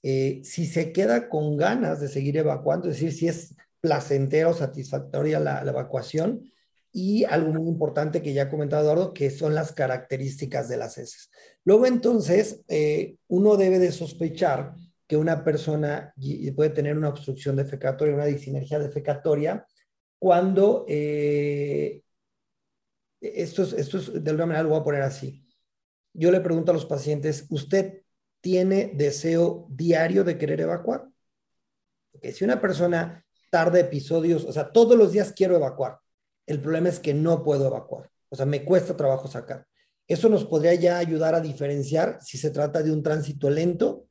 eh, 0.04 0.42
si 0.44 0.68
se 0.68 0.92
queda 0.92 1.30
con 1.30 1.58
ganas 1.58 2.00
de 2.00 2.08
seguir 2.08 2.38
evacuando, 2.38 2.90
es 2.90 2.96
decir, 2.96 3.14
si 3.14 3.28
es 3.28 3.56
placentera 3.82 4.50
o 4.50 4.54
satisfactoria 4.54 5.40
la, 5.40 5.64
la 5.64 5.72
evacuación, 5.72 6.52
y 6.98 7.26
algo 7.26 7.52
muy 7.52 7.68
importante 7.68 8.22
que 8.22 8.32
ya 8.32 8.44
ha 8.44 8.50
comentado 8.50 8.84
Eduardo, 8.84 9.14
que 9.14 9.30
son 9.30 9.54
las 9.54 9.74
características 9.74 10.70
de 10.70 10.78
las 10.78 10.98
heces. 10.98 11.30
Luego 11.66 11.88
entonces, 11.88 12.62
eh, 12.70 13.18
uno 13.28 13.58
debe 13.58 13.80
de 13.80 13.92
sospechar 13.92 14.76
que 15.06 15.18
una 15.18 15.44
persona 15.44 16.14
puede 16.56 16.70
tener 16.70 16.98
una 16.98 17.10
obstrucción 17.10 17.58
defecatoria, 17.58 18.16
una 18.16 18.24
disinergia 18.24 18.80
defecatoria, 18.80 19.66
cuando, 20.18 20.86
eh, 20.88 22.02
esto, 23.22 23.64
es, 23.64 23.74
esto 23.74 23.98
es, 23.98 24.24
de 24.24 24.30
alguna 24.30 24.48
manera 24.48 24.64
lo 24.64 24.70
voy 24.70 24.80
a 24.80 24.84
poner 24.84 25.02
así. 25.02 25.46
Yo 26.14 26.32
le 26.32 26.42
pregunto 26.42 26.72
a 26.72 26.74
los 26.74 26.86
pacientes, 26.86 27.46
¿usted 27.50 28.02
tiene 28.42 28.92
deseo 28.96 29.68
diario 29.70 30.24
de 30.24 30.38
querer 30.38 30.62
evacuar? 30.62 31.10
Porque 32.12 32.32
si 32.32 32.46
una 32.46 32.62
persona 32.62 33.26
tarda 33.52 33.80
episodios, 33.80 34.46
o 34.46 34.54
sea, 34.54 34.72
todos 34.72 34.98
los 34.98 35.12
días 35.12 35.34
quiero 35.36 35.56
evacuar, 35.56 36.00
el 36.46 36.62
problema 36.62 36.90
es 36.90 37.00
que 37.00 37.14
no 37.14 37.44
puedo 37.44 37.68
evacuar. 37.68 38.10
O 38.30 38.36
sea, 38.36 38.46
me 38.46 38.64
cuesta 38.64 38.96
trabajo 38.96 39.28
sacar. 39.28 39.66
Eso 40.08 40.30
nos 40.30 40.46
podría 40.46 40.76
ya 40.76 40.98
ayudar 40.98 41.36
a 41.36 41.42
diferenciar 41.42 42.20
si 42.22 42.38
se 42.38 42.52
trata 42.52 42.84
de 42.84 42.92
un 42.92 43.02
tránsito 43.02 43.50
lento, 43.50 44.08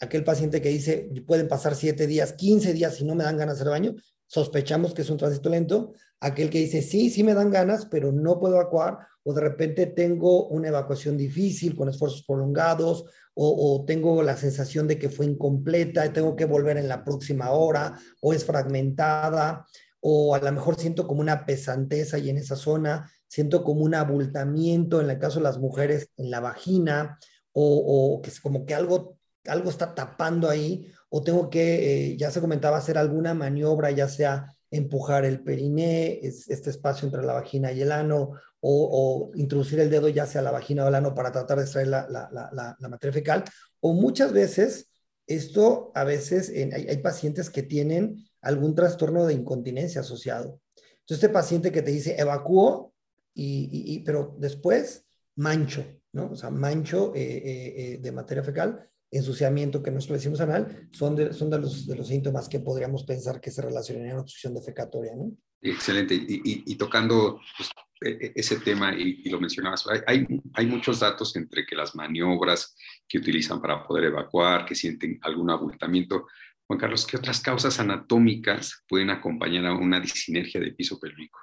aquel 0.00 0.24
paciente 0.24 0.62
que 0.62 0.70
dice, 0.70 1.10
pueden 1.26 1.46
pasar 1.46 1.74
7 1.74 2.06
días, 2.06 2.32
15 2.32 2.72
días 2.72 3.00
y 3.00 3.04
no 3.04 3.14
me 3.14 3.24
dan 3.24 3.36
ganas 3.36 3.56
de 3.56 3.62
hacer 3.62 3.70
baño, 3.70 3.94
sospechamos 4.26 4.94
que 4.94 5.02
es 5.02 5.10
un 5.10 5.18
tránsito 5.18 5.50
lento, 5.50 5.92
aquel 6.20 6.50
que 6.50 6.58
dice, 6.58 6.82
sí, 6.82 7.10
sí 7.10 7.24
me 7.24 7.34
dan 7.34 7.50
ganas, 7.50 7.86
pero 7.86 8.12
no 8.12 8.38
puedo 8.38 8.56
evacuar, 8.56 8.98
o 9.22 9.32
de 9.32 9.40
repente 9.40 9.86
tengo 9.86 10.48
una 10.48 10.68
evacuación 10.68 11.16
difícil 11.16 11.74
con 11.74 11.88
esfuerzos 11.88 12.24
prolongados, 12.24 13.04
o, 13.34 13.84
tengo 13.86 14.22
la 14.22 14.36
sensación 14.36 14.86
de 14.86 14.98
que 14.98 15.08
fue 15.08 15.24
incompleta 15.24 16.04
y 16.04 16.10
tengo 16.10 16.36
que 16.36 16.44
volver 16.44 16.76
en 16.76 16.88
la 16.88 17.04
próxima 17.04 17.50
hora, 17.52 17.98
o 18.20 18.34
es 18.34 18.44
fragmentada, 18.44 19.64
o 20.00 20.34
a 20.34 20.38
lo 20.40 20.52
mejor 20.52 20.76
siento 20.76 21.06
como 21.06 21.22
una 21.22 21.46
pesantez 21.46 22.12
ahí 22.12 22.28
en 22.28 22.36
esa 22.36 22.56
zona, 22.56 23.10
siento 23.28 23.64
como 23.64 23.82
un 23.82 23.94
abultamiento 23.94 25.00
en 25.00 25.08
el 25.08 25.18
caso 25.18 25.38
de 25.38 25.44
las 25.44 25.58
mujeres 25.58 26.10
en 26.18 26.30
la 26.30 26.40
vagina, 26.40 27.18
o, 27.52 28.16
o 28.16 28.22
que 28.22 28.28
es 28.28 28.40
como 28.40 28.66
que 28.66 28.74
algo, 28.74 29.16
algo 29.46 29.70
está 29.70 29.94
tapando 29.94 30.50
ahí, 30.50 30.92
o 31.08 31.22
tengo 31.22 31.48
que, 31.48 32.10
eh, 32.12 32.16
ya 32.18 32.30
se 32.30 32.42
comentaba, 32.42 32.76
hacer 32.76 32.98
alguna 32.98 33.32
maniobra, 33.32 33.90
ya 33.90 34.08
sea 34.08 34.54
empujar 34.70 35.24
el 35.24 35.42
periné, 35.42 36.20
este 36.22 36.70
espacio 36.70 37.06
entre 37.06 37.22
la 37.22 37.34
vagina 37.34 37.72
y 37.72 37.82
el 37.82 37.92
ano, 37.92 38.32
o, 38.60 39.30
introducir 39.34 39.80
el 39.80 39.90
dedo 39.90 40.08
ya 40.08 40.26
sea 40.26 40.42
la 40.42 40.50
vagina 40.50 40.84
o 40.84 40.88
el 40.88 40.94
ano 40.94 41.14
para 41.14 41.32
tratar 41.32 41.58
de 41.58 41.64
extraer 41.64 41.88
la, 41.88 42.06
la, 42.08 42.28
la, 42.30 42.76
la 42.78 42.88
materia 42.88 43.12
fecal, 43.12 43.44
o 43.80 43.94
muchas 43.94 44.32
veces, 44.32 44.90
esto 45.26 45.90
a 45.94 46.04
veces 46.04 46.50
hay, 46.50 46.86
hay 46.88 46.98
pacientes 46.98 47.50
que 47.50 47.62
tienen 47.62 48.24
algún 48.42 48.74
trastorno 48.74 49.26
de 49.26 49.34
incontinencia 49.34 50.00
asociado. 50.02 50.60
Entonces, 50.76 51.24
este 51.24 51.28
paciente 51.28 51.72
que 51.72 51.82
te 51.82 51.90
dice 51.90 52.16
evacuó, 52.18 52.92
y, 53.34 53.68
y, 53.72 54.00
pero 54.00 54.36
después 54.38 55.04
mancho, 55.36 55.84
¿no? 56.12 56.30
O 56.32 56.36
sea, 56.36 56.50
mancho 56.50 57.14
eh, 57.14 57.22
eh, 57.22 57.74
eh, 57.76 57.98
de 57.98 58.12
materia 58.12 58.42
fecal, 58.42 58.88
ensuciamiento 59.10 59.82
que 59.82 59.90
nosotros 59.90 60.18
decimos 60.18 60.40
anal, 60.40 60.88
son, 60.92 61.16
de, 61.16 61.32
son 61.32 61.50
de, 61.50 61.58
los, 61.58 61.86
de 61.86 61.96
los 61.96 62.08
síntomas 62.08 62.48
que 62.48 62.60
podríamos 62.60 63.04
pensar 63.04 63.40
que 63.40 63.50
se 63.50 63.62
relacionarían 63.62 64.18
a 64.18 64.20
obstrucción 64.20 64.54
defecatoria, 64.54 65.14
¿no? 65.16 65.32
Excelente. 65.62 66.14
Y, 66.14 66.62
y 66.66 66.74
tocando 66.76 67.40
pues, 67.56 67.70
e, 68.02 68.26
e, 68.26 68.32
ese 68.34 68.60
tema, 68.60 68.94
y, 68.94 69.28
lo 69.28 69.40
mencionabas, 69.40 69.84
hay, 70.06 70.26
hay 70.54 70.66
muchos 70.66 71.00
datos 71.00 71.36
entre 71.36 71.66
que 71.66 71.76
las 71.76 71.94
maniobras 71.94 72.74
que 73.06 73.18
utilizan 73.18 73.60
para 73.60 73.86
poder 73.86 74.04
evacuar, 74.04 74.64
que 74.64 74.74
sienten 74.74 75.18
algún 75.22 75.50
abultamiento, 75.50 76.26
Juan 76.66 76.78
Carlos, 76.78 77.04
¿qué 77.04 77.16
otras 77.16 77.40
causas 77.40 77.80
anatómicas 77.80 78.84
pueden 78.88 79.10
acompañar 79.10 79.66
a 79.66 79.74
una 79.74 80.00
disinergia 80.00 80.60
de 80.60 80.72
piso 80.72 81.00
pélvico? 81.00 81.40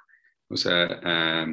O 0.48 0.56
sea, 0.56 1.46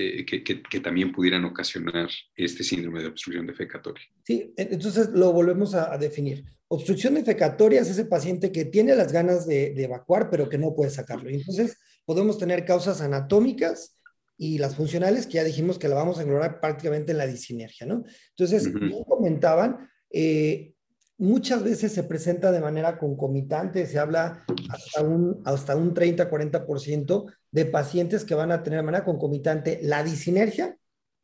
eh, 0.00 0.24
que, 0.24 0.78
también 0.78 1.10
pudieran 1.10 1.44
ocasionar 1.44 2.08
este 2.36 2.62
síndrome 2.62 3.00
de 3.00 3.08
obstrucción 3.08 3.48
defecatoria. 3.48 4.04
Sí, 4.24 4.54
entonces 4.56 5.08
lo 5.08 5.32
volvemos 5.32 5.74
a, 5.74 5.98
definir. 5.98 6.44
Obstrucción 6.68 7.14
defecatoria 7.14 7.80
es 7.80 7.90
ese 7.90 8.04
paciente 8.04 8.52
que 8.52 8.64
tiene 8.64 8.94
las 8.94 9.12
ganas 9.12 9.44
de, 9.44 9.74
evacuar, 9.82 10.30
pero 10.30 10.48
que 10.48 10.56
no 10.56 10.72
puede 10.72 10.92
sacarlo. 10.92 11.28
Y 11.28 11.34
entonces 11.34 11.78
podemos 12.04 12.38
tener 12.38 12.64
causas 12.64 13.00
anatómicas 13.00 13.98
y 14.36 14.58
las 14.58 14.76
funcionales, 14.76 15.26
que 15.26 15.32
ya 15.32 15.42
dijimos 15.42 15.80
que 15.80 15.88
la 15.88 15.96
vamos 15.96 16.18
a 16.18 16.20
explorar 16.20 16.60
prácticamente 16.60 17.10
en 17.10 17.18
la 17.18 17.26
disinergia, 17.26 17.84
¿no? 17.84 18.04
Entonces, 18.36 18.72
como 18.72 19.04
comentaban, 19.04 19.90
eh, 20.12 20.74
muchas 21.18 21.62
veces 21.62 21.92
se 21.92 22.04
presenta 22.04 22.52
de 22.52 22.60
manera 22.60 22.96
concomitante, 22.96 23.86
se 23.86 23.98
habla 23.98 24.44
hasta 24.70 25.02
un, 25.02 25.42
hasta 25.44 25.76
un 25.76 25.92
30-40% 25.92 27.32
de 27.50 27.66
pacientes 27.66 28.24
que 28.24 28.34
van 28.34 28.52
a 28.52 28.62
tener 28.62 28.78
de 28.78 28.84
manera 28.84 29.04
concomitante 29.04 29.80
la 29.82 30.02
disinergia 30.04 30.76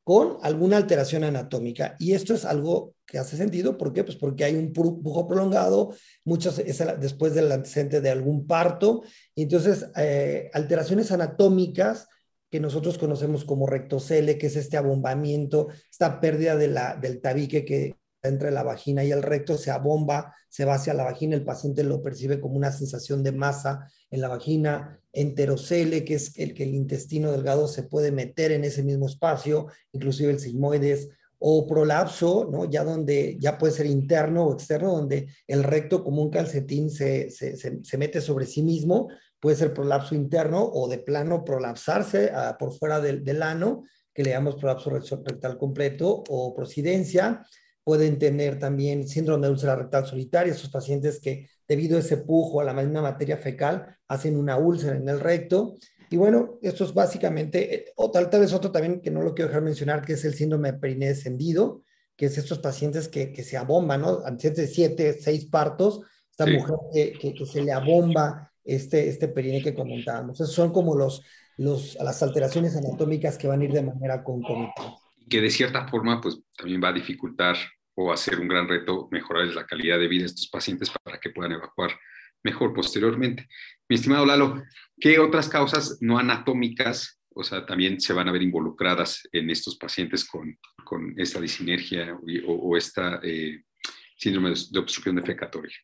con 0.02 0.36
alguna 0.42 0.76
alteración 0.76 1.24
anatómica. 1.24 1.96
Y 1.98 2.12
esto 2.12 2.34
es 2.34 2.44
algo 2.44 2.94
que 3.06 3.18
hace 3.18 3.36
sentido, 3.36 3.78
¿por 3.78 3.92
qué? 3.92 4.04
Pues 4.04 4.16
porque 4.16 4.44
hay 4.44 4.56
un 4.56 4.72
pujo 4.72 5.26
prolongado, 5.26 5.94
muchas 6.24 6.58
es 6.58 6.82
después 7.00 7.34
del 7.34 7.50
antecedente 7.52 8.00
de 8.00 8.10
algún 8.10 8.46
parto, 8.46 9.02
y 9.34 9.44
entonces 9.44 9.86
eh, 9.96 10.50
alteraciones 10.52 11.12
anatómicas 11.12 12.08
que 12.50 12.60
nosotros 12.60 12.98
conocemos 12.98 13.44
como 13.44 13.66
rectocele, 13.66 14.38
que 14.38 14.46
es 14.46 14.56
este 14.56 14.76
abombamiento, 14.76 15.68
esta 15.90 16.20
pérdida 16.20 16.56
de 16.56 16.68
la, 16.68 16.96
del 16.96 17.20
tabique 17.20 17.64
que, 17.64 17.96
entre 18.28 18.50
la 18.50 18.62
vagina 18.62 19.04
y 19.04 19.12
el 19.12 19.22
recto, 19.22 19.56
se 19.56 19.70
abomba, 19.70 20.34
se 20.48 20.64
va 20.64 20.74
hacia 20.74 20.94
la 20.94 21.04
vagina, 21.04 21.36
el 21.36 21.44
paciente 21.44 21.82
lo 21.84 22.02
percibe 22.02 22.40
como 22.40 22.56
una 22.56 22.72
sensación 22.72 23.22
de 23.22 23.32
masa 23.32 23.90
en 24.10 24.20
la 24.20 24.28
vagina, 24.28 25.00
enterocele, 25.12 26.04
que 26.04 26.14
es 26.14 26.38
el 26.38 26.54
que 26.54 26.64
el 26.64 26.74
intestino 26.74 27.32
delgado 27.32 27.68
se 27.68 27.82
puede 27.82 28.12
meter 28.12 28.52
en 28.52 28.64
ese 28.64 28.82
mismo 28.82 29.06
espacio, 29.06 29.66
inclusive 29.92 30.32
el 30.32 30.40
sigmoides, 30.40 31.08
o 31.46 31.66
prolapso, 31.66 32.48
¿no? 32.50 32.64
Ya 32.64 32.84
donde 32.84 33.36
ya 33.38 33.58
puede 33.58 33.74
ser 33.74 33.84
interno 33.84 34.46
o 34.46 34.54
externo, 34.54 34.92
donde 34.92 35.28
el 35.46 35.62
recto 35.62 36.02
como 36.02 36.22
un 36.22 36.30
calcetín 36.30 36.90
se, 36.90 37.30
se, 37.30 37.56
se, 37.56 37.98
mete 37.98 38.22
sobre 38.22 38.46
sí 38.46 38.62
mismo, 38.62 39.08
puede 39.40 39.56
ser 39.56 39.74
prolapso 39.74 40.14
interno 40.14 40.64
o 40.64 40.88
de 40.88 40.96
plano 40.96 41.44
prolapsarse 41.44 42.30
ah, 42.34 42.56
por 42.58 42.72
fuera 42.72 42.98
del, 42.98 43.42
ano, 43.42 43.84
que 44.14 44.22
le 44.22 44.30
llamamos 44.30 44.56
prolapso 44.56 44.88
rectal 44.88 45.58
completo 45.58 46.24
o 46.30 46.54
prosidencia. 46.54 47.44
Pueden 47.84 48.18
tener 48.18 48.58
también 48.58 49.06
síndrome 49.06 49.46
de 49.46 49.52
úlcera 49.52 49.76
rectal 49.76 50.06
solitaria, 50.06 50.52
esos 50.52 50.70
pacientes 50.70 51.20
que 51.20 51.48
debido 51.68 51.96
a 51.96 52.00
ese 52.00 52.16
pujo 52.16 52.60
a 52.60 52.64
la 52.64 52.72
misma 52.72 53.02
materia 53.02 53.36
fecal 53.36 53.96
hacen 54.08 54.36
una 54.36 54.56
úlcera 54.56 54.96
en 54.96 55.08
el 55.08 55.20
recto. 55.20 55.74
Y 56.10 56.16
bueno, 56.16 56.58
esto 56.62 56.84
es 56.84 56.94
básicamente, 56.94 57.74
eh, 57.74 57.84
o 57.96 58.10
tal, 58.10 58.30
tal 58.30 58.40
vez 58.40 58.52
otro 58.52 58.70
también 58.70 59.00
que 59.00 59.10
no 59.10 59.22
lo 59.22 59.34
quiero 59.34 59.48
dejar 59.48 59.62
mencionar, 59.62 60.02
que 60.02 60.14
es 60.14 60.24
el 60.24 60.34
síndrome 60.34 60.72
de 60.72 60.78
periné 60.78 61.08
descendido, 61.08 61.82
que 62.16 62.26
es 62.26 62.38
estos 62.38 62.58
pacientes 62.58 63.08
que, 63.08 63.32
que 63.32 63.42
se 63.42 63.56
abomban, 63.56 64.02
¿no? 64.02 64.20
Antes 64.24 64.54
de 64.54 64.66
siete, 64.66 65.18
seis 65.20 65.46
partos, 65.46 66.00
esta 66.30 66.46
mujer 66.46 66.76
que, 67.20 67.34
que, 67.34 67.46
se 67.46 67.62
le 67.62 67.72
abomba 67.72 68.52
este, 68.64 69.08
este 69.08 69.28
periné 69.28 69.62
que 69.62 69.74
comentábamos. 69.74 70.40
Esos 70.40 70.54
son 70.54 70.72
como 70.72 70.96
los, 70.96 71.22
los, 71.56 71.96
las 71.96 72.22
alteraciones 72.22 72.76
anatómicas 72.76 73.38
que 73.38 73.46
van 73.46 73.60
a 73.60 73.64
ir 73.64 73.72
de 73.72 73.82
manera 73.82 74.22
concomitante. 74.24 75.03
Que 75.34 75.40
de 75.40 75.50
cierta 75.50 75.88
forma, 75.88 76.20
pues 76.20 76.38
también 76.56 76.80
va 76.80 76.90
a 76.90 76.92
dificultar 76.92 77.56
o 77.96 78.12
hacer 78.12 78.38
un 78.38 78.46
gran 78.46 78.68
reto 78.68 79.08
mejorar 79.10 79.48
la 79.48 79.66
calidad 79.66 79.98
de 79.98 80.06
vida 80.06 80.20
de 80.20 80.26
estos 80.26 80.48
pacientes 80.48 80.92
para 81.02 81.18
que 81.18 81.30
puedan 81.30 81.50
evacuar 81.50 81.98
mejor 82.44 82.72
posteriormente. 82.72 83.48
Mi 83.88 83.96
estimado 83.96 84.24
Lalo, 84.24 84.62
¿qué 85.00 85.18
otras 85.18 85.48
causas 85.48 85.98
no 86.00 86.18
anatómicas, 86.18 87.20
o 87.30 87.42
sea, 87.42 87.66
también 87.66 88.00
se 88.00 88.12
van 88.12 88.28
a 88.28 88.30
ver 88.30 88.42
involucradas 88.42 89.28
en 89.32 89.50
estos 89.50 89.76
pacientes 89.76 90.24
con, 90.24 90.56
con 90.84 91.12
esta 91.16 91.40
disinergia 91.40 92.16
o, 92.46 92.52
o 92.52 92.76
esta 92.76 93.18
eh, 93.20 93.64
síndrome 94.16 94.50
de 94.70 94.78
obstrucción 94.78 95.16
defecatoria? 95.16 95.76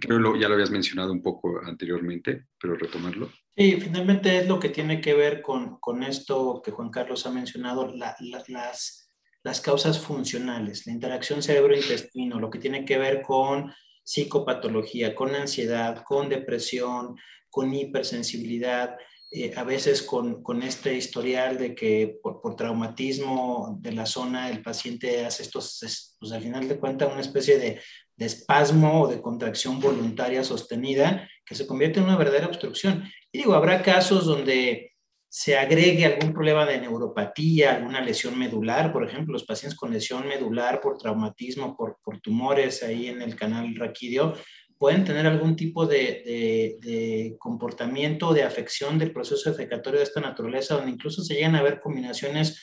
Creo 0.00 0.32
que 0.32 0.40
ya 0.40 0.48
lo 0.48 0.54
habías 0.54 0.70
mencionado 0.70 1.12
un 1.12 1.20
poco 1.20 1.60
anteriormente, 1.62 2.46
pero 2.58 2.76
retomarlo. 2.76 3.30
Sí, 3.56 3.80
finalmente 3.80 4.38
es 4.38 4.48
lo 4.48 4.58
que 4.58 4.68
tiene 4.68 5.00
que 5.00 5.14
ver 5.14 5.40
con, 5.40 5.78
con 5.78 6.02
esto 6.02 6.60
que 6.62 6.72
Juan 6.72 6.90
Carlos 6.90 7.24
ha 7.24 7.30
mencionado, 7.30 7.92
las, 7.94 9.08
las 9.44 9.60
causas 9.60 10.00
funcionales, 10.00 10.86
la 10.86 10.92
interacción 10.92 11.40
cerebro-intestino, 11.40 12.40
lo 12.40 12.50
que 12.50 12.58
tiene 12.58 12.84
que 12.84 12.98
ver 12.98 13.22
con 13.22 13.72
psicopatología, 14.02 15.14
con 15.14 15.34
ansiedad, 15.34 16.02
con 16.02 16.28
depresión, 16.28 17.16
con 17.48 17.72
hipersensibilidad, 17.72 18.96
eh, 19.30 19.52
a 19.56 19.62
veces 19.62 20.02
con, 20.02 20.42
con, 20.42 20.62
este 20.62 20.94
historial 20.94 21.58
de 21.58 21.74
que 21.74 22.18
por, 22.22 22.40
por, 22.40 22.56
traumatismo 22.56 23.78
de 23.80 23.92
la 23.92 24.06
zona 24.06 24.50
el 24.50 24.62
paciente 24.62 25.24
hace 25.24 25.42
estos, 25.42 26.16
pues 26.18 26.32
al 26.32 26.42
final 26.42 26.68
de 26.68 26.78
cuentas, 26.78 27.10
una 27.10 27.20
especie 27.20 27.58
de, 27.58 27.80
de, 28.16 28.26
espasmo 28.26 29.02
o 29.02 29.08
de 29.08 29.20
contracción 29.20 29.80
voluntaria 29.80 30.42
sostenida 30.44 31.28
que 31.44 31.54
se 31.54 31.66
convierte 31.66 32.00
en 32.00 32.06
una 32.06 32.16
verdadera 32.16 32.46
obstrucción. 32.46 33.04
Y 33.30 33.38
digo, 33.38 33.54
habrá 33.54 33.82
casos 33.82 34.26
donde 34.26 34.92
se 35.28 35.56
agregue 35.56 36.04
algún 36.04 36.32
problema 36.32 36.64
de 36.64 36.80
neuropatía, 36.80 37.74
alguna 37.74 38.00
lesión 38.00 38.38
medular, 38.38 38.92
por 38.92 39.04
ejemplo, 39.04 39.32
los 39.32 39.44
pacientes 39.44 39.76
con 39.76 39.92
lesión 39.92 40.28
medular 40.28 40.80
por 40.80 40.96
traumatismo, 40.96 41.76
por, 41.76 41.98
tumores 42.20 42.82
ahí 42.84 43.08
en 43.08 43.20
el 43.20 43.34
canal 43.34 43.74
raquídeo, 43.74 44.34
pueden 44.78 45.04
tener 45.04 45.26
algún 45.26 45.56
tipo 45.56 45.86
de, 45.86 46.78
de, 46.80 47.36
comportamiento 47.38 48.32
de 48.32 48.44
afección 48.44 48.96
del 48.96 49.12
proceso 49.12 49.50
defecatorio 49.50 49.98
de 49.98 50.04
esta 50.04 50.20
naturaleza, 50.20 50.76
donde 50.76 50.92
incluso 50.92 51.22
se 51.22 51.34
llegan 51.34 51.56
a 51.56 51.62
ver 51.62 51.80
combinaciones 51.80 52.62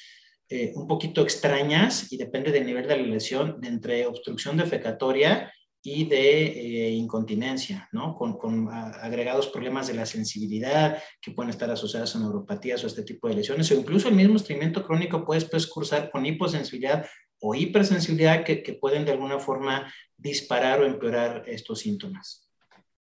eh, 0.53 0.73
un 0.75 0.87
poquito 0.87 1.21
extrañas 1.21 2.11
y 2.11 2.17
depende 2.17 2.51
del 2.51 2.65
nivel 2.65 2.85
de 2.85 2.97
la 2.97 3.03
lesión, 3.03 3.61
de 3.61 3.67
entre 3.69 4.05
obstrucción 4.05 4.57
defecatoria 4.57 5.49
y 5.83 6.05
de 6.05 6.43
eh, 6.45 6.89
incontinencia, 6.91 7.89
¿no? 7.91 8.15
Con, 8.15 8.37
con, 8.37 8.69
agregados 8.71 9.47
problemas 9.47 9.87
de 9.87 9.95
la 9.95 10.05
sensibilidad 10.05 11.01
que 11.19 11.31
pueden 11.31 11.49
estar 11.49 11.69
asociados 11.71 12.15
a 12.15 12.19
neuropatías 12.19 12.83
o 12.83 12.87
este 12.87 13.03
tipo 13.03 13.27
de 13.27 13.35
lesiones, 13.35 13.71
o 13.71 13.75
incluso 13.75 14.07
el 14.07 14.15
mismo 14.15 14.35
estreñimiento 14.35 14.83
crónico 14.83 15.25
puede 15.25 15.39
después 15.39 15.65
cursar 15.67 16.11
con 16.11 16.25
hiposensibilidad 16.25 17.05
o 17.39 17.55
hipersensibilidad 17.55 18.43
que, 18.43 18.61
que, 18.61 18.73
pueden 18.73 19.05
de 19.05 19.13
alguna 19.13 19.39
forma 19.39 19.91
disparar 20.15 20.81
o 20.81 20.85
empeorar 20.85 21.43
estos 21.47 21.79
síntomas. 21.79 22.47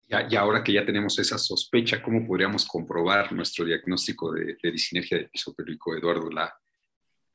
Y 0.07 0.35
ahora 0.35 0.63
que 0.63 0.73
ya 0.73 0.85
tenemos 0.85 1.17
esa 1.17 1.37
sospecha, 1.37 2.03
¿cómo 2.03 2.27
podríamos 2.27 2.65
comprobar 2.65 3.31
nuestro 3.31 3.65
diagnóstico 3.65 4.33
de, 4.33 4.57
de 4.61 4.71
disinergia 4.71 5.17
del 5.17 5.29
piso 5.29 5.53
pélvico, 5.55 5.95
Eduardo? 5.95 6.29
La, 6.29 6.53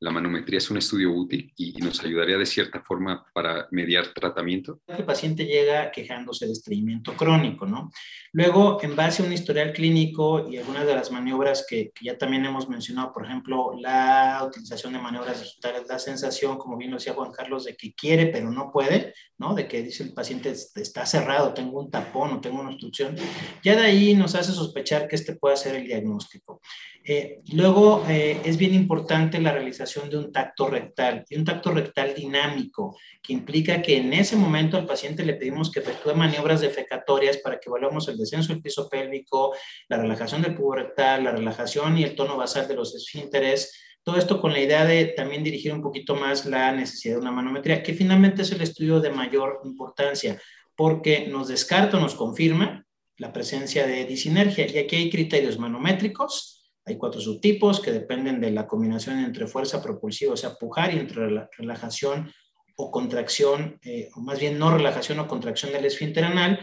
la 0.00 0.10
manometría 0.10 0.58
es 0.58 0.70
un 0.70 0.78
estudio 0.78 1.12
útil 1.12 1.52
y, 1.56 1.72
nos 1.80 2.02
ayudaría 2.02 2.38
de 2.38 2.46
cierta 2.46 2.80
forma 2.80 3.24
para 3.34 3.68
mediar 3.70 4.08
tratamiento. 4.08 4.80
El 4.86 5.04
paciente 5.04 5.44
llega 5.44 5.90
quejándose 5.90 6.46
de 6.46 6.52
estreñimiento 6.52 7.14
crónico, 7.14 7.66
¿no? 7.66 7.90
Luego, 8.32 8.78
en 8.82 8.96
base 8.96 9.22
a 9.22 9.26
un 9.26 9.32
historial 9.32 9.72
clínico 9.72 10.48
y 10.48 10.56
algunas 10.56 10.86
de 10.86 10.94
las 10.94 11.10
maniobras 11.10 11.66
que, 11.68 11.92
ya 12.02 12.16
también 12.16 12.44
hemos 12.44 12.68
mencionado, 12.68 13.12
por 13.12 13.26
ejemplo, 13.26 13.72
la 13.78 14.42
utilización 14.46 14.94
de 14.94 15.00
maniobras 15.00 15.40
digitales, 15.40 15.82
la 15.88 15.98
sensación, 15.98 16.56
como 16.56 16.76
bien 16.78 16.90
lo 16.90 16.96
decía 16.96 17.12
Juan 17.12 17.32
Carlos, 17.32 17.64
de 17.64 17.76
que 17.76 17.94
quiere 17.94 18.26
pero 18.26 18.50
no 18.50 18.70
puede, 18.72 19.12
¿no? 19.38 19.54
De 19.54 19.68
que 19.68 19.82
dice 19.82 20.02
el 20.02 20.14
paciente 20.14 20.50
está 20.50 21.04
cerrado, 21.04 21.52
tengo 21.52 21.80
un 21.80 21.90
tapón 21.90 22.32
o 22.32 22.40
tengo 22.40 22.60
una 22.60 22.70
obstrucción, 22.70 23.16
ya 23.62 23.76
de 23.76 23.82
ahí 23.82 24.14
nos 24.14 24.34
hace 24.34 24.52
sospechar 24.52 25.08
que 25.08 25.16
este 25.16 25.36
puede 25.36 25.56
ser 25.56 25.74
el 25.74 25.86
diagnóstico. 25.86 26.60
Eh, 27.04 27.40
luego, 27.52 28.04
eh, 28.08 28.40
es 28.44 28.56
bien 28.56 28.74
importante 28.74 29.40
la 29.40 29.52
realización 29.52 29.89
de 29.98 30.18
un 30.18 30.33
tacto 30.33 30.68
rectal 30.68 31.24
y 31.29 31.37
un 31.37 31.44
tacto 31.44 31.72
rectal 31.72 32.14
dinámico, 32.14 32.96
que 33.22 33.33
implica 33.33 33.83
que 33.83 33.96
en 33.96 34.12
ese 34.12 34.37
momento 34.37 34.76
al 34.76 34.87
paciente 34.87 35.24
le 35.24 35.35
pedimos 35.35 35.70
que 35.70 35.81
efectúe 35.81 36.14
maniobras 36.14 36.61
defecatorias 36.61 37.38
para 37.38 37.59
que 37.59 37.68
evaluemos 37.68 38.09
el 38.09 38.16
descenso 38.16 38.53
del 38.53 38.62
piso 38.62 38.88
pélvico, 38.88 39.55
la 39.88 39.98
relajación 39.98 40.42
del 40.42 40.55
pubo 40.55 40.76
la 40.76 41.33
relajación 41.33 41.98
y 41.98 42.05
el 42.05 42.14
tono 42.14 42.37
basal 42.37 42.68
de 42.68 42.74
los 42.74 42.94
esfínteres. 42.94 43.76
Todo 44.03 44.16
esto 44.16 44.40
con 44.40 44.53
la 44.53 44.61
idea 44.61 44.85
de 44.85 45.07
también 45.07 45.42
dirigir 45.42 45.72
un 45.74 45.83
poquito 45.83 46.14
más 46.14 46.46
la 46.46 46.72
necesidad 46.72 47.16
de 47.16 47.20
una 47.20 47.33
manometría, 47.33 47.83
que 47.83 47.92
finalmente 47.92 48.42
es 48.42 48.53
el 48.53 48.62
estudio 48.62 49.00
de 49.00 49.11
mayor 49.11 49.61
importancia, 49.64 50.40
porque 50.76 51.26
nos 51.26 51.48
descarta 51.48 51.96
o 51.96 52.00
nos 52.00 52.14
confirma 52.14 52.87
la 53.16 53.33
presencia 53.33 53.87
de 53.87 54.07
disinergia. 54.07 54.66
Y 54.66 54.79
aquí 54.79 54.96
hay 54.96 55.11
criterios 55.11 55.59
manométricos, 55.59 56.60
cuatro 56.98 57.20
subtipos 57.20 57.81
que 57.81 57.92
dependen 57.92 58.40
de 58.40 58.50
la 58.50 58.66
combinación 58.66 59.18
entre 59.18 59.46
fuerza 59.46 59.83
propulsiva, 59.83 60.35
o 60.35 60.37
sea, 60.37 60.55
pujar, 60.55 60.94
y 60.94 60.98
entre 60.98 61.48
relajación 61.57 62.33
o 62.76 62.90
contracción, 62.90 63.79
eh, 63.85 64.09
o 64.14 64.20
más 64.20 64.38
bien 64.38 64.59
no 64.59 64.70
relajación 64.70 65.18
o 65.20 65.29
contracción 65.29 65.72
del 65.72 65.85
esfínter 65.85 66.24
anal. 66.24 66.59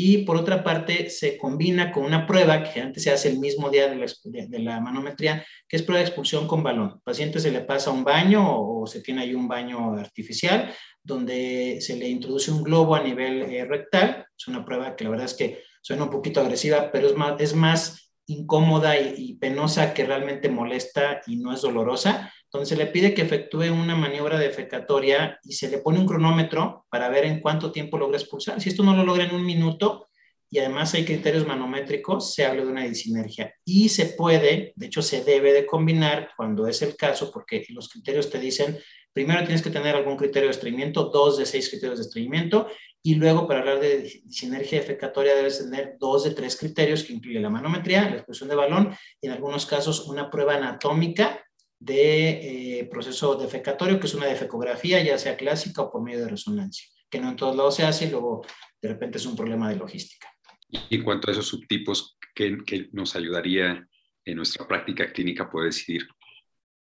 Y 0.00 0.18
por 0.18 0.36
otra 0.36 0.62
parte, 0.62 1.10
se 1.10 1.36
combina 1.36 1.90
con 1.90 2.04
una 2.04 2.24
prueba 2.24 2.62
que 2.62 2.80
antes 2.80 3.02
se 3.02 3.10
hace 3.10 3.30
el 3.30 3.40
mismo 3.40 3.68
día 3.68 3.88
de 3.88 3.96
la, 3.96 4.06
de, 4.24 4.58
la, 4.60 4.80
manometría, 4.80 5.44
que 5.68 5.76
es 5.76 5.82
prueba 5.82 5.98
de 5.98 6.06
expulsión 6.06 6.46
con 6.46 6.62
balón. 6.62 6.90
Al 6.92 7.00
paciente 7.00 7.40
se 7.40 7.50
le 7.50 7.62
pasa 7.62 7.90
un 7.90 8.04
baño 8.04 8.44
o, 8.46 8.86
se 8.86 9.00
tiene 9.00 9.22
ahí 9.22 9.34
un 9.34 9.48
baño 9.48 9.94
artificial 9.94 10.72
donde 11.02 11.78
se 11.80 11.96
le 11.96 12.08
introduce 12.08 12.50
un 12.52 12.62
globo 12.62 12.94
a 12.94 13.02
nivel 13.02 13.42
eh, 13.42 13.64
rectal. 13.64 14.24
Es 14.38 14.46
una 14.46 14.64
prueba 14.64 14.94
que 14.94 15.02
la 15.02 15.10
verdad 15.10 15.26
es 15.26 15.34
que 15.34 15.62
suena 15.82 16.04
un 16.04 16.10
poquito 16.10 16.40
agresiva, 16.40 16.92
pero 16.92 17.08
es 17.38 17.54
más 17.54 18.07
incómoda 18.28 18.98
y, 19.00 19.34
penosa 19.34 19.94
que 19.94 20.04
realmente 20.04 20.48
molesta 20.48 21.22
y 21.26 21.36
no 21.36 21.52
es 21.52 21.62
dolorosa. 21.62 22.32
Entonces 22.44 22.78
le 22.78 22.86
pide 22.86 23.14
que 23.14 23.22
efectúe 23.22 23.72
una 23.72 23.96
maniobra 23.96 24.38
defecatoria 24.38 25.38
y 25.42 25.52
se 25.52 25.68
le 25.68 25.78
pone 25.78 25.98
un 25.98 26.06
cronómetro 26.06 26.86
para 26.90 27.08
ver 27.08 27.24
en 27.24 27.40
cuánto 27.40 27.72
tiempo 27.72 27.98
logra 27.98 28.18
expulsar. 28.18 28.60
Si 28.60 28.68
esto 28.68 28.82
no 28.82 28.94
lo 28.94 29.04
logra 29.04 29.24
en 29.24 29.34
un 29.34 29.44
minuto 29.44 30.08
y 30.50 30.58
además 30.58 30.94
hay 30.94 31.04
criterios 31.04 31.46
manométricos, 31.46 32.34
se 32.34 32.44
habla 32.44 32.64
de 32.64 32.70
una 32.70 32.84
disinergia. 32.84 33.54
Y 33.64 33.88
se 33.88 34.06
puede, 34.06 34.72
de 34.76 34.86
hecho 34.86 35.02
se 35.02 35.24
debe 35.24 35.52
de 35.52 35.66
combinar 35.66 36.30
cuando 36.36 36.66
es 36.66 36.80
el 36.82 36.96
caso, 36.96 37.30
porque 37.30 37.64
los 37.70 37.88
criterios 37.88 38.30
te 38.30 38.38
dicen, 38.38 38.78
primero 39.12 39.40
tienes 39.40 39.62
que 39.62 39.70
tener 39.70 39.94
algún 39.94 40.16
criterio 40.16 40.48
de 40.48 40.54
estreñimiento, 40.54 41.10
dos 41.12 41.38
de 41.38 41.46
seis 41.46 41.68
criterios 41.68 41.98
de 41.98 42.04
estreñimiento, 42.04 42.68
y 43.02 43.14
luego, 43.14 43.46
para 43.46 43.60
hablar 43.60 43.80
de 43.80 44.08
sinergia 44.28 44.80
defecatoria, 44.80 45.34
debes 45.34 45.58
tener 45.58 45.96
dos 45.98 46.24
de 46.24 46.32
tres 46.32 46.56
criterios 46.56 47.04
que 47.04 47.12
incluye 47.12 47.40
la 47.40 47.50
manometría, 47.50 48.10
la 48.10 48.16
expulsión 48.16 48.48
de 48.48 48.56
balón 48.56 48.94
y 49.20 49.26
en 49.26 49.32
algunos 49.32 49.66
casos 49.66 50.06
una 50.08 50.30
prueba 50.30 50.56
anatómica 50.56 51.44
de 51.78 52.80
eh, 52.80 52.84
proceso 52.90 53.36
defecatorio, 53.36 54.00
que 54.00 54.06
es 54.06 54.14
una 54.14 54.26
defecografía, 54.26 55.02
ya 55.02 55.16
sea 55.16 55.36
clásica 55.36 55.82
o 55.82 55.92
por 55.92 56.02
medio 56.02 56.20
de 56.20 56.28
resonancia, 56.28 56.88
que 57.08 57.20
no 57.20 57.28
en 57.28 57.36
todos 57.36 57.56
lados 57.56 57.76
se 57.76 57.84
hace 57.84 58.06
y 58.06 58.10
luego 58.10 58.44
de 58.82 58.88
repente 58.88 59.18
es 59.18 59.26
un 59.26 59.36
problema 59.36 59.68
de 59.68 59.76
logística. 59.76 60.28
Y 60.68 60.96
en 60.96 61.04
cuanto 61.04 61.28
a 61.28 61.32
esos 61.32 61.46
subtipos, 61.46 62.18
¿qué, 62.34 62.58
qué 62.66 62.88
nos 62.92 63.14
ayudaría 63.14 63.86
en 64.24 64.36
nuestra 64.36 64.66
práctica 64.66 65.10
clínica 65.12 65.48
poder 65.48 65.70
decidir 65.70 66.06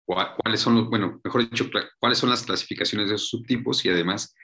cuáles 0.04 0.60
son 0.60 0.74
los, 0.74 0.88
bueno, 0.88 1.20
mejor 1.22 1.48
dicho, 1.48 1.68
cuáles 1.98 2.18
son 2.18 2.30
las 2.30 2.42
clasificaciones 2.42 3.10
de 3.10 3.16
esos 3.16 3.28
subtipos 3.28 3.84
y 3.84 3.90
además 3.90 4.34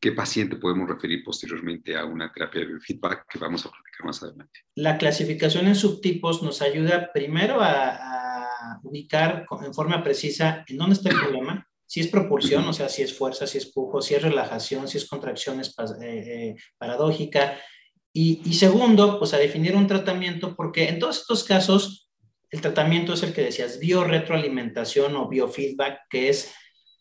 qué 0.00 0.12
paciente 0.12 0.56
podemos 0.56 0.88
referir 0.88 1.24
posteriormente 1.24 1.96
a 1.96 2.04
una 2.04 2.30
terapia 2.32 2.60
de 2.66 2.80
feedback 2.80 3.26
que 3.28 3.38
vamos 3.38 3.64
a 3.64 3.70
platicar 3.70 4.06
más 4.06 4.22
adelante. 4.22 4.60
La 4.74 4.98
clasificación 4.98 5.66
en 5.66 5.74
subtipos 5.74 6.42
nos 6.42 6.62
ayuda 6.62 7.10
primero 7.12 7.58
a, 7.60 8.12
ubicar 8.82 9.46
en 9.64 9.74
forma 9.74 10.02
precisa 10.02 10.64
en 10.66 10.76
dónde 10.76 10.94
está 10.94 11.10
el 11.10 11.16
problema, 11.16 11.66
si 11.86 12.00
es 12.00 12.08
propulsión, 12.08 12.66
o 12.66 12.72
sea, 12.72 12.88
si 12.88 13.02
es 13.02 13.16
fuerza, 13.16 13.46
si 13.46 13.58
es 13.58 13.66
pujo, 13.66 14.02
si 14.02 14.14
es 14.14 14.22
relajación, 14.22 14.88
si 14.88 14.98
es 14.98 15.08
contracción 15.08 15.60
es 15.60 15.74
eh, 16.02 16.04
eh, 16.04 16.54
paradójica. 16.76 17.58
Y, 18.12 18.42
y, 18.44 18.54
segundo, 18.54 19.18
pues 19.18 19.34
a 19.34 19.38
definir 19.38 19.76
un 19.76 19.86
tratamiento, 19.86 20.56
porque 20.56 20.88
en 20.88 20.98
todos 20.98 21.18
estos 21.18 21.44
casos, 21.44 22.10
el 22.50 22.60
tratamiento 22.60 23.12
es 23.12 23.22
el 23.22 23.32
que 23.32 23.42
decías, 23.42 23.78
biorretroalimentación 23.78 25.14
o 25.16 25.28
biofeedback, 25.28 26.00
que 26.10 26.28
es 26.28 26.52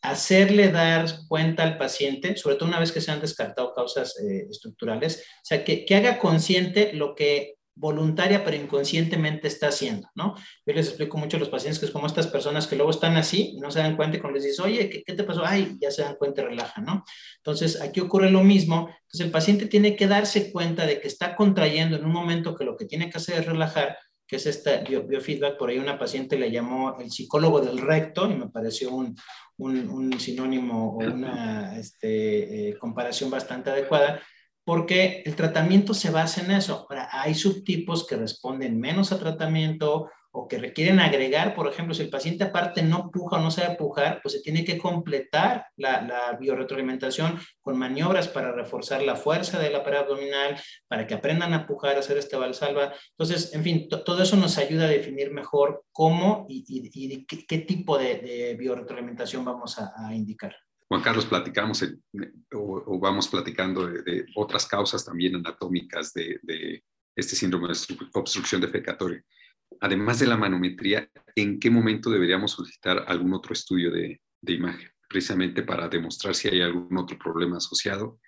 hacerle 0.09 0.69
dar 0.69 1.05
cuenta 1.27 1.63
al 1.63 1.77
paciente, 1.77 2.37
sobre 2.37 2.55
todo 2.55 2.69
una 2.69 2.79
vez 2.79 2.91
que 2.91 3.01
se 3.01 3.11
han 3.11 3.21
descartado 3.21 3.73
causas 3.73 4.19
eh, 4.19 4.47
estructurales, 4.49 5.19
o 5.19 5.45
sea, 5.45 5.63
que, 5.63 5.85
que, 5.85 5.95
haga 5.95 6.19
consciente 6.19 6.93
lo 6.93 7.15
que 7.15 7.55
voluntaria 7.75 8.43
pero 8.43 8.55
inconscientemente 8.55 9.47
está 9.47 9.67
haciendo, 9.67 10.09
¿no? 10.15 10.35
Yo 10.65 10.73
les 10.73 10.87
explico 10.87 11.17
mucho 11.17 11.35
a 11.35 11.41
los 11.41 11.49
pacientes 11.49 11.77
que 11.77 11.85
es 11.85 11.91
como 11.91 12.07
estas 12.07 12.27
personas 12.27 12.67
que 12.67 12.77
luego 12.77 12.91
están 12.91 13.17
así 13.17 13.51
y 13.55 13.59
no 13.59 13.69
se 13.69 13.79
dan 13.79 13.97
cuenta 13.97 14.17
y 14.17 14.21
cuando 14.21 14.37
les 14.37 14.45
dices, 14.45 14.61
oye, 14.61 14.89
¿qué, 14.89 15.03
¿qué, 15.03 15.13
te 15.13 15.25
pasó? 15.25 15.43
Ay, 15.45 15.75
ya 15.79 15.91
se 15.91 16.01
dan 16.01 16.15
cuenta 16.15 16.41
y 16.41 16.45
relajan, 16.45 16.85
¿no? 16.85 17.03
Entonces, 17.37 17.81
aquí 17.81 17.99
ocurre 17.99 18.29
lo 18.29 18.43
mismo. 18.43 18.87
Entonces, 18.87 19.25
el 19.25 19.31
paciente 19.31 19.67
tiene 19.67 19.95
que 19.95 20.07
darse 20.07 20.51
cuenta 20.53 20.85
de 20.85 21.01
que 21.01 21.07
está 21.07 21.35
contrayendo 21.35 21.97
en 21.97 22.05
un 22.05 22.13
momento 22.13 22.55
que 22.55 22.63
lo 22.63 22.77
que 22.77 22.85
tiene 22.85 23.09
que 23.09 23.17
hacer 23.17 23.39
es 23.39 23.45
relajar, 23.45 23.97
que 24.27 24.37
es 24.37 24.45
esta 24.45 24.77
biofeedback. 24.77 25.57
Por 25.57 25.69
ahí 25.69 25.77
una 25.77 25.99
paciente 25.99 26.37
le 26.37 26.51
llamó 26.51 26.97
el 26.99 27.11
psicólogo 27.11 27.61
del 27.61 27.79
recto 27.79 28.29
y 28.29 28.35
me 28.35 28.49
pareció 28.49 28.91
un, 28.91 29.15
un, 29.57 29.89
un 29.89 30.19
sinónimo 30.19 30.95
o 30.95 30.97
una 30.97 31.77
este, 31.77 32.69
eh, 32.69 32.77
comparación 32.77 33.29
bastante 33.29 33.69
adecuada 33.69 34.21
porque 34.65 35.21
el 35.25 35.35
tratamiento 35.35 35.93
se 35.93 36.09
basa 36.09 36.43
en 36.43 36.51
eso. 36.51 36.87
Ahora, 36.89 37.07
hay 37.11 37.35
subtipos 37.35 38.05
que 38.07 38.17
responden 38.17 38.79
menos 38.79 39.11
a 39.11 39.19
tratamiento 39.19 40.09
o 40.35 40.47
que 40.47 40.57
requieren 40.57 40.99
agregar, 40.99 41.55
por 41.55 41.67
ejemplo, 41.67 41.93
si 41.93 42.03
el 42.03 42.09
paciente 42.09 42.43
aparte 42.43 42.83
no 42.83 43.09
puja 43.09 43.37
o 43.37 43.41
no 43.41 43.49
sabe 43.49 43.75
pujar, 43.75 44.19
pues 44.21 44.33
se 44.33 44.41
tiene 44.41 44.65
que 44.65 44.77
completar 44.77 45.67
la, 45.77 46.01
la 46.01 46.37
bioretroalimentación 46.37 47.39
con 47.61 47.77
maniobras 47.77 48.27
para 48.27 48.51
reforzar 48.51 49.01
la 49.01 49.15
fuerza 49.15 49.59
de 49.59 49.69
la 49.69 49.83
pared 49.83 49.99
abdominal, 49.99 50.59
para 50.87 51.07
que 51.07 51.13
aprendan 51.13 51.53
a 51.53 51.65
pujar, 51.65 51.95
a 51.95 51.99
hacer 51.99 52.17
este 52.17 52.35
valsalva. 52.35 52.93
Entonces, 53.11 53.53
en 53.53 53.63
fin, 53.63 53.87
todo 53.89 54.21
eso 54.21 54.35
nos 54.35 54.57
ayuda 54.57 54.85
a 54.85 54.89
definir 54.89 55.31
mejor 55.31 55.83
cómo 55.91 56.45
y, 56.49 57.25
qué, 57.25 57.57
tipo 57.59 57.97
de, 57.97 58.15
de 58.15 58.55
bioretroalimentación 58.55 59.45
vamos 59.45 59.79
a, 59.79 60.13
indicar. 60.13 60.55
Juan 60.87 61.01
Carlos, 61.01 61.25
platicamos 61.25 61.83
o, 62.53 62.99
vamos 62.99 63.27
platicando 63.27 63.87
de, 63.87 64.25
otras 64.35 64.65
causas 64.67 65.03
también 65.03 65.35
anatómicas 65.35 66.13
de, 66.13 66.83
este 67.15 67.35
síndrome 67.35 67.69
de 67.69 67.75
obstrucción 68.13 68.61
defecatoria. 68.61 69.23
Además 69.79 70.19
de 70.19 70.27
la 70.27 70.37
manometría, 70.37 71.09
¿en 71.35 71.59
qué 71.59 71.69
momento 71.69 72.09
deberíamos 72.09 72.51
solicitar 72.51 73.03
algún 73.07 73.33
otro 73.33 73.53
estudio 73.53 73.91
de, 73.91 74.21
imagen? 74.47 74.89
Precisamente 75.09 75.63
para 75.63 75.87
demostrar 75.87 76.35
si 76.35 76.47
hay 76.47 76.61
algún 76.61 76.97
otro 76.97 77.17
problema 77.17 77.57
asociado. 77.57 78.19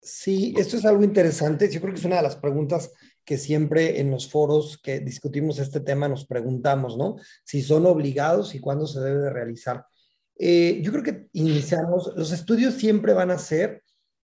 Sí, 0.00 0.54
esto 0.56 0.76
es 0.76 0.84
algo 0.84 1.02
interesante. 1.02 1.70
Yo 1.70 1.80
creo 1.80 1.92
que 1.92 2.00
es 2.00 2.06
una 2.06 2.16
de 2.16 2.22
las 2.22 2.36
preguntas 2.36 2.92
que 3.24 3.36
siempre 3.36 4.00
en 4.00 4.10
los 4.10 4.30
foros 4.30 4.78
que 4.82 5.00
discutimos 5.00 5.58
este 5.58 5.80
tema 5.80 6.08
nos 6.08 6.26
preguntamos, 6.26 6.96
¿no? 6.96 7.16
Si 7.44 7.62
son 7.62 7.86
obligados 7.86 8.54
y 8.54 8.60
cuándo 8.60 8.86
se 8.86 9.00
debe 9.00 9.20
de 9.20 9.30
realizar. 9.30 9.84
Eh, 10.38 10.80
yo 10.82 10.90
creo 10.90 11.04
que 11.04 11.28
iniciamos, 11.34 12.12
los 12.16 12.32
estudios 12.32 12.74
siempre 12.74 13.12
van 13.12 13.30
a 13.30 13.38
ser, 13.38 13.82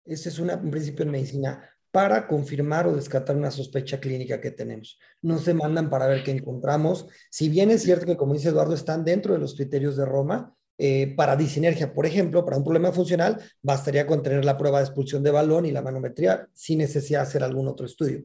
ese 0.05 0.29
es 0.29 0.39
un 0.39 0.49
principio 0.71 1.05
en 1.05 1.11
medicina, 1.11 1.69
para 1.91 2.27
confirmar 2.27 2.87
o 2.87 2.95
descartar 2.95 3.35
una 3.35 3.51
sospecha 3.51 3.99
clínica 3.99 4.39
que 4.39 4.51
tenemos. 4.51 4.99
No 5.21 5.39
se 5.39 5.53
mandan 5.53 5.89
para 5.89 6.07
ver 6.07 6.23
qué 6.23 6.31
encontramos. 6.31 7.07
Si 7.31 7.49
bien 7.49 7.71
es 7.71 7.83
cierto 7.83 8.05
que, 8.05 8.17
como 8.17 8.33
dice 8.33 8.49
Eduardo, 8.49 8.75
están 8.75 9.03
dentro 9.03 9.33
de 9.33 9.39
los 9.39 9.55
criterios 9.55 9.97
de 9.97 10.05
Roma, 10.05 10.55
eh, 10.81 11.13
para 11.17 11.35
disinergia, 11.35 11.93
por 11.93 12.05
ejemplo, 12.05 12.45
para 12.45 12.55
un 12.55 12.63
problema 12.63 12.93
funcional, 12.93 13.41
bastaría 13.61 14.07
con 14.07 14.23
tener 14.23 14.45
la 14.45 14.57
prueba 14.57 14.79
de 14.79 14.85
expulsión 14.85 15.21
de 15.23 15.31
balón 15.31 15.65
y 15.65 15.71
la 15.71 15.81
manometría 15.81 16.47
sin 16.53 16.77
necesidad 16.77 17.19
de 17.19 17.27
hacer 17.27 17.43
algún 17.43 17.67
otro 17.67 17.85
estudio. 17.85 18.23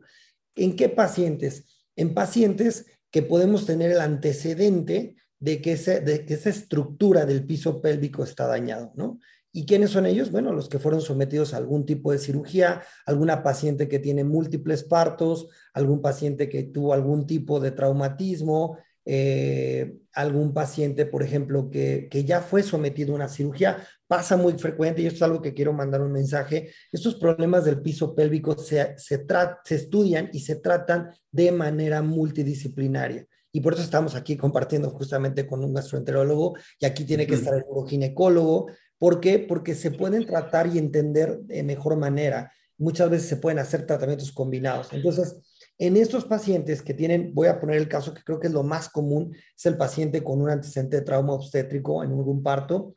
¿En 0.54 0.76
qué 0.76 0.88
pacientes? 0.88 1.64
En 1.96 2.14
pacientes 2.14 2.86
que 3.10 3.22
podemos 3.22 3.66
tener 3.66 3.90
el 3.90 4.00
antecedente 4.00 5.16
de 5.40 5.60
que, 5.60 5.76
de 5.76 6.24
que 6.24 6.34
esa 6.34 6.50
estructura 6.50 7.26
del 7.26 7.44
piso 7.44 7.82
pélvico 7.82 8.22
está 8.22 8.46
dañado, 8.46 8.92
¿no? 8.94 9.18
¿Y 9.56 9.66
quiénes 9.66 9.90
son 9.90 10.04
ellos? 10.04 10.32
Bueno, 10.32 10.52
los 10.52 10.68
que 10.68 10.80
fueron 10.80 11.00
sometidos 11.00 11.54
a 11.54 11.58
algún 11.58 11.86
tipo 11.86 12.10
de 12.10 12.18
cirugía, 12.18 12.82
alguna 13.06 13.44
paciente 13.44 13.88
que 13.88 14.00
tiene 14.00 14.24
múltiples 14.24 14.82
partos, 14.82 15.46
algún 15.72 16.02
paciente 16.02 16.48
que 16.48 16.64
tuvo 16.64 16.92
algún 16.92 17.24
tipo 17.24 17.60
de 17.60 17.70
traumatismo, 17.70 18.78
eh, 19.04 19.94
algún 20.12 20.52
paciente, 20.52 21.06
por 21.06 21.22
ejemplo, 21.22 21.70
que, 21.70 22.08
que, 22.10 22.24
ya 22.24 22.40
fue 22.40 22.64
sometido 22.64 23.12
a 23.12 23.14
una 23.14 23.28
cirugía. 23.28 23.86
Pasa 24.08 24.36
muy 24.36 24.54
frecuente, 24.54 25.02
y 25.02 25.06
esto 25.06 25.18
es 25.18 25.22
algo 25.22 25.40
que 25.40 25.54
quiero 25.54 25.72
mandar 25.72 26.00
un 26.00 26.10
mensaje, 26.10 26.72
estos 26.90 27.14
problemas 27.14 27.64
del 27.64 27.80
piso 27.80 28.12
pélvico 28.12 28.58
se, 28.58 28.98
se, 28.98 29.24
se 29.64 29.74
estudian 29.76 30.30
y 30.32 30.40
se 30.40 30.56
tratan 30.56 31.12
de 31.30 31.52
manera 31.52 32.02
multidisciplinaria. 32.02 33.24
Y 33.52 33.60
por 33.60 33.74
eso 33.74 33.82
estamos 33.82 34.16
aquí 34.16 34.36
compartiendo 34.36 34.90
justamente 34.90 35.46
con 35.46 35.62
un 35.62 35.72
gastroenterólogo 35.72 36.56
y 36.80 36.86
aquí 36.86 37.04
tiene 37.04 37.24
que 37.24 37.34
estar 37.34 37.54
el 37.54 37.62
uroginecólogo. 37.68 38.66
¿Por 39.04 39.20
qué? 39.20 39.38
Porque 39.38 39.74
se 39.74 39.90
pueden 39.90 40.24
tratar 40.24 40.66
y 40.66 40.78
entender 40.78 41.40
de 41.40 41.62
mejor 41.62 41.94
manera. 41.98 42.50
Muchas 42.78 43.10
veces 43.10 43.28
se 43.28 43.36
pueden 43.36 43.58
hacer 43.58 43.84
tratamientos 43.84 44.32
combinados. 44.32 44.88
Entonces, 44.94 45.36
en 45.76 45.98
estos 45.98 46.24
pacientes 46.24 46.80
que 46.80 46.94
tienen, 46.94 47.34
voy 47.34 47.48
a 47.48 47.60
poner 47.60 47.76
el 47.76 47.86
caso 47.86 48.14
que 48.14 48.22
creo 48.22 48.40
que 48.40 48.46
es 48.46 48.54
lo 48.54 48.62
más 48.62 48.88
común, 48.88 49.36
es 49.54 49.66
el 49.66 49.76
paciente 49.76 50.24
con 50.24 50.40
un 50.40 50.48
antecedente 50.48 50.96
de 50.96 51.02
trauma 51.02 51.34
obstétrico 51.34 52.02
en 52.02 52.12
un 52.12 52.42
parto, 52.42 52.94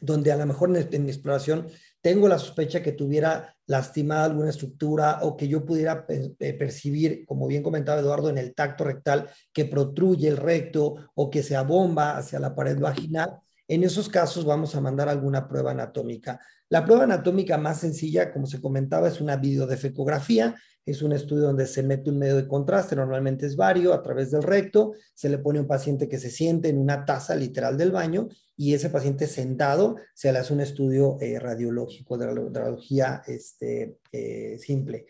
donde 0.00 0.30
a 0.30 0.36
lo 0.36 0.46
mejor 0.46 0.70
en, 0.76 1.04
mi 1.04 1.10
exploración 1.10 1.66
tengo 2.00 2.28
la 2.28 2.38
sospecha 2.38 2.80
que 2.80 2.92
tuviera 2.92 3.56
lastimada 3.66 4.26
alguna 4.26 4.50
estructura 4.50 5.18
o 5.22 5.36
que 5.36 5.48
yo 5.48 5.64
pudiera 5.66 6.06
percibir, 6.06 7.24
como 7.26 7.48
bien 7.48 7.64
comentaba 7.64 8.00
Eduardo, 8.00 8.30
en 8.30 8.38
el 8.38 8.54
tacto 8.54 8.84
rectal 8.84 9.28
que 9.52 9.64
protruye 9.64 10.28
el 10.28 10.36
recto 10.36 10.94
o 11.16 11.28
que 11.28 11.42
se 11.42 11.56
abomba 11.56 12.16
hacia 12.16 12.38
la 12.38 12.54
pared 12.54 12.78
vaginal. 12.78 13.40
En 13.70 13.84
esos 13.84 14.08
casos 14.08 14.44
vamos 14.44 14.74
a 14.74 14.80
mandar 14.80 15.08
alguna 15.08 15.46
prueba 15.46 15.70
anatómica. 15.70 16.40
La 16.70 16.84
prueba 16.84 17.04
anatómica 17.04 17.56
más 17.56 17.78
sencilla, 17.78 18.32
como 18.32 18.46
se 18.46 18.60
comentaba, 18.60 19.06
es 19.06 19.20
una 19.20 19.36
videodefecografía. 19.36 20.56
Es 20.84 21.02
un 21.02 21.12
estudio 21.12 21.44
donde 21.44 21.68
se 21.68 21.84
mete 21.84 22.10
un 22.10 22.18
medio 22.18 22.34
de 22.34 22.48
contraste, 22.48 22.96
normalmente 22.96 23.46
es 23.46 23.54
vario, 23.54 23.94
a 23.94 24.02
través 24.02 24.32
del 24.32 24.42
recto. 24.42 24.94
Se 25.14 25.28
le 25.28 25.38
pone 25.38 25.60
a 25.60 25.62
un 25.62 25.68
paciente 25.68 26.08
que 26.08 26.18
se 26.18 26.30
siente 26.30 26.68
en 26.68 26.78
una 26.78 27.04
taza 27.04 27.36
literal 27.36 27.78
del 27.78 27.92
baño 27.92 28.26
y 28.56 28.74
ese 28.74 28.90
paciente 28.90 29.28
sentado 29.28 29.98
se 30.14 30.32
le 30.32 30.40
hace 30.40 30.52
un 30.52 30.62
estudio 30.62 31.16
eh, 31.20 31.38
radiológico 31.38 32.18
de 32.18 32.26
radiología 32.26 33.22
este, 33.24 33.98
eh, 34.10 34.58
simple. 34.58 35.06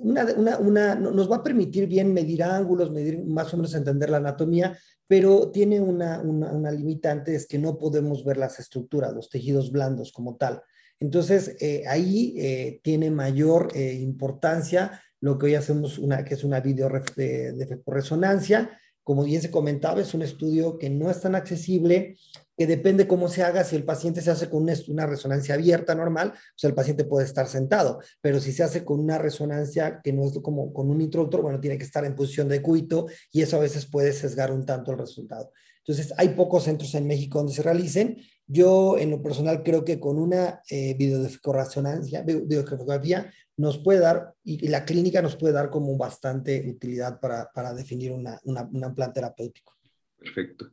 Una, 0.00 0.24
una, 0.34 0.58
una, 0.58 0.94
nos 0.94 1.30
va 1.30 1.36
a 1.36 1.42
permitir 1.42 1.86
bien 1.88 2.14
medir 2.14 2.42
ángulos, 2.42 2.90
medir 2.90 3.22
más 3.22 3.52
o 3.52 3.58
menos 3.58 3.74
entender 3.74 4.08
la 4.08 4.16
anatomía, 4.16 4.78
pero 5.06 5.50
tiene 5.50 5.80
una, 5.80 6.20
una, 6.20 6.70
limitante, 6.70 7.34
es 7.34 7.46
que 7.46 7.58
no 7.58 7.78
podemos 7.78 8.24
ver 8.24 8.36
las 8.36 8.58
estructuras, 8.58 9.12
los 9.12 9.28
tejidos 9.28 9.70
blandos 9.70 10.12
como 10.12 10.36
tal. 10.36 10.62
Entonces, 11.00 11.56
eh, 11.60 11.84
ahí 11.86 12.34
eh, 12.38 12.80
tiene 12.82 13.10
mayor 13.10 13.68
eh, 13.74 13.94
importancia 13.94 15.02
lo 15.20 15.38
que 15.38 15.46
hoy 15.46 15.54
hacemos, 15.54 15.98
una, 15.98 16.24
que 16.24 16.34
es 16.34 16.44
una 16.44 16.60
video 16.60 16.90
de, 17.16 17.52
de 17.52 17.82
resonancia. 17.86 18.78
Como 19.04 19.24
bien 19.24 19.42
se 19.42 19.50
comentaba, 19.50 20.00
es 20.00 20.14
un 20.14 20.22
estudio 20.22 20.78
que 20.78 20.88
no 20.88 21.10
es 21.10 21.20
tan 21.20 21.34
accesible, 21.34 22.16
que 22.56 22.66
depende 22.66 23.08
cómo 23.08 23.28
se 23.28 23.42
haga. 23.42 23.64
Si 23.64 23.74
el 23.74 23.84
paciente 23.84 24.20
se 24.20 24.30
hace 24.30 24.48
con 24.48 24.62
una, 24.62 25.06
resonancia 25.06 25.54
abierta 25.54 25.94
normal, 25.94 26.32
pues 26.32 26.64
el 26.64 26.74
paciente 26.74 27.04
puede 27.04 27.26
estar 27.26 27.48
sentado, 27.48 28.00
pero 28.20 28.40
si 28.40 28.52
se 28.52 28.62
hace 28.62 28.84
con 28.84 29.00
una 29.00 29.18
resonancia 29.18 30.00
que 30.02 30.12
no 30.12 30.24
es 30.24 30.38
como 30.42 30.72
con 30.72 30.90
un 30.90 31.00
introductor, 31.00 31.42
bueno, 31.42 31.60
tiene 31.60 31.78
que 31.78 31.84
estar 31.84 32.04
en 32.04 32.14
posición 32.14 32.48
de 32.48 32.62
cuito 32.62 33.06
y 33.32 33.42
eso 33.42 33.56
a 33.56 33.60
veces 33.60 33.86
puede 33.86 34.12
sesgar 34.12 34.52
un 34.52 34.64
tanto 34.64 34.92
el 34.92 34.98
resultado. 34.98 35.50
Entonces, 35.84 36.14
hay 36.16 36.28
pocos 36.30 36.64
centros 36.64 36.94
en 36.94 37.08
México 37.08 37.38
donde 37.38 37.54
se 37.54 37.62
realicen. 37.62 38.18
Yo, 38.46 38.98
en 38.98 39.10
lo 39.10 39.20
personal, 39.20 39.64
creo 39.64 39.84
que 39.84 39.98
con 39.98 40.16
una 40.16 40.62
eh, 40.70 40.94
videoresonancia, 40.94 42.22
videografía, 42.22 43.32
nos 43.56 43.78
puede 43.78 44.00
dar, 44.00 44.34
y, 44.44 44.68
la 44.68 44.84
clínica 44.84 45.22
nos 45.22 45.36
puede 45.36 45.54
dar 45.54 45.70
como 45.70 45.96
bastante 45.96 46.64
utilidad 46.68 47.20
para, 47.20 47.50
para 47.52 47.74
definir 47.74 48.12
una, 48.12 48.38
una, 48.44 48.62
un 48.62 48.94
plan 48.94 49.12
terapéutico. 49.12 49.76
Perfecto. 50.16 50.70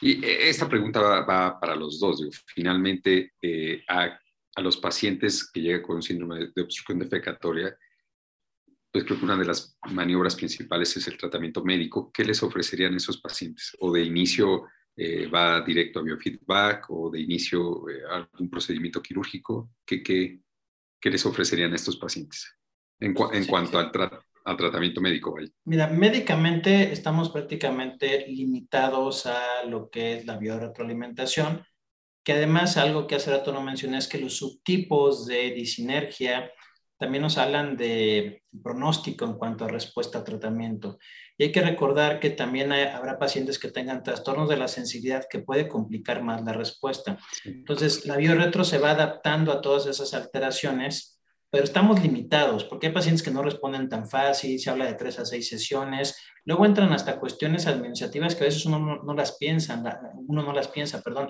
Y 0.00 0.24
eh, 0.24 0.48
esta 0.48 0.68
pregunta 0.68 1.00
va, 1.00 1.58
para 1.60 1.76
los 1.76 1.98
dos. 2.00 2.28
Finalmente, 2.46 3.32
eh, 3.40 3.82
a, 3.88 4.18
a, 4.54 4.60
los 4.62 4.76
pacientes 4.76 5.50
que 5.50 5.60
llegan 5.60 5.82
con 5.82 6.02
síndrome 6.02 6.50
de 6.54 6.62
obstrucción 6.62 6.98
defecatoria, 6.98 7.76
pues 8.94 9.04
creo 9.04 9.18
que 9.18 9.24
una 9.24 9.36
de 9.36 9.44
las 9.44 9.76
maniobras 9.90 10.36
principales 10.36 10.96
es 10.96 11.08
el 11.08 11.18
tratamiento 11.18 11.64
médico. 11.64 12.12
¿Qué 12.12 12.24
les 12.24 12.40
ofrecerían 12.44 12.94
esos 12.94 13.20
pacientes? 13.20 13.76
¿O 13.80 13.92
de 13.92 14.04
inicio 14.04 14.68
eh, 14.96 15.26
va 15.26 15.60
directo 15.62 15.98
a 15.98 16.02
biofeedback 16.04 16.86
o 16.90 17.10
de 17.10 17.20
inicio 17.20 17.88
eh, 17.88 18.02
algún 18.08 18.48
procedimiento 18.48 19.02
quirúrgico? 19.02 19.72
¿Qué, 19.84 20.00
qué, 20.00 20.43
qué, 21.04 21.10
les 21.10 21.26
ofrecerían 21.26 21.72
a 21.72 21.76
estos 21.76 21.96
pacientes 21.96 22.56
en, 22.98 23.14
en 23.32 23.44
cuanto 23.46 23.78
al, 23.78 23.92
al, 24.44 24.56
tratamiento 24.56 25.00
médico? 25.00 25.36
Mira, 25.64 25.88
médicamente 25.88 26.92
estamos 26.92 27.28
prácticamente 27.28 28.26
limitados 28.26 29.26
a 29.26 29.64
lo 29.64 29.90
que 29.90 30.14
es 30.14 30.26
la 30.26 30.38
bioretroalimentación 30.38 31.62
que 32.24 32.32
además 32.32 32.78
algo 32.78 33.06
que 33.06 33.16
hace 33.16 33.30
rato 33.30 33.52
no 33.52 33.62
mencioné 33.62 33.98
es 33.98 34.08
que 34.08 34.18
los 34.18 34.38
subtipos 34.38 35.26
de 35.26 35.50
disinergia 35.50 36.50
también 36.98 37.22
nos 37.22 37.38
hablan 37.38 37.76
de 37.76 38.42
pronóstico 38.62 39.24
en 39.24 39.34
cuanto 39.34 39.64
a 39.64 39.68
respuesta 39.68 40.18
a 40.18 40.24
tratamiento. 40.24 40.98
Y 41.36 41.44
hay 41.44 41.52
que 41.52 41.62
recordar 41.62 42.20
que 42.20 42.30
también 42.30 42.72
habrá 42.72 43.18
pacientes 43.18 43.58
que 43.58 43.70
tengan 43.70 44.02
trastornos 44.02 44.48
de 44.48 44.56
la 44.56 44.68
sensibilidad 44.68 45.26
que 45.28 45.40
puede 45.40 45.68
complicar 45.68 46.22
más 46.22 46.44
la 46.44 46.52
respuesta. 46.52 47.18
Entonces, 47.44 48.06
la 48.06 48.16
bioretro 48.16 48.62
se 48.64 48.78
va 48.78 48.90
adaptando 48.90 49.52
a 49.52 49.60
todas 49.60 49.86
esas 49.86 50.14
alteraciones, 50.14 51.20
pero 51.50 51.64
estamos 51.64 52.02
limitados 52.02 52.64
porque 52.64 52.88
hay 52.88 52.92
pacientes 52.92 53.22
que 53.22 53.30
no 53.30 53.42
responden 53.42 53.88
tan 53.88 54.08
fácil, 54.08 54.58
se 54.58 54.70
habla 54.70 54.86
de 54.86 54.94
tres 54.94 55.18
a 55.18 55.24
seis 55.24 55.48
sesiones, 55.48 56.16
luego 56.44 56.66
entran 56.66 56.92
hasta 56.92 57.18
cuestiones 57.18 57.66
administrativas 57.66 58.34
que 58.34 58.42
a 58.42 58.46
veces 58.46 58.66
uno 58.66 58.78
no, 58.78 59.02
no 59.02 59.14
las 59.14 59.36
piensa, 59.36 59.80
uno 60.26 60.42
no 60.42 60.52
las 60.52 60.68
piensa, 60.68 61.00
perdón, 61.00 61.28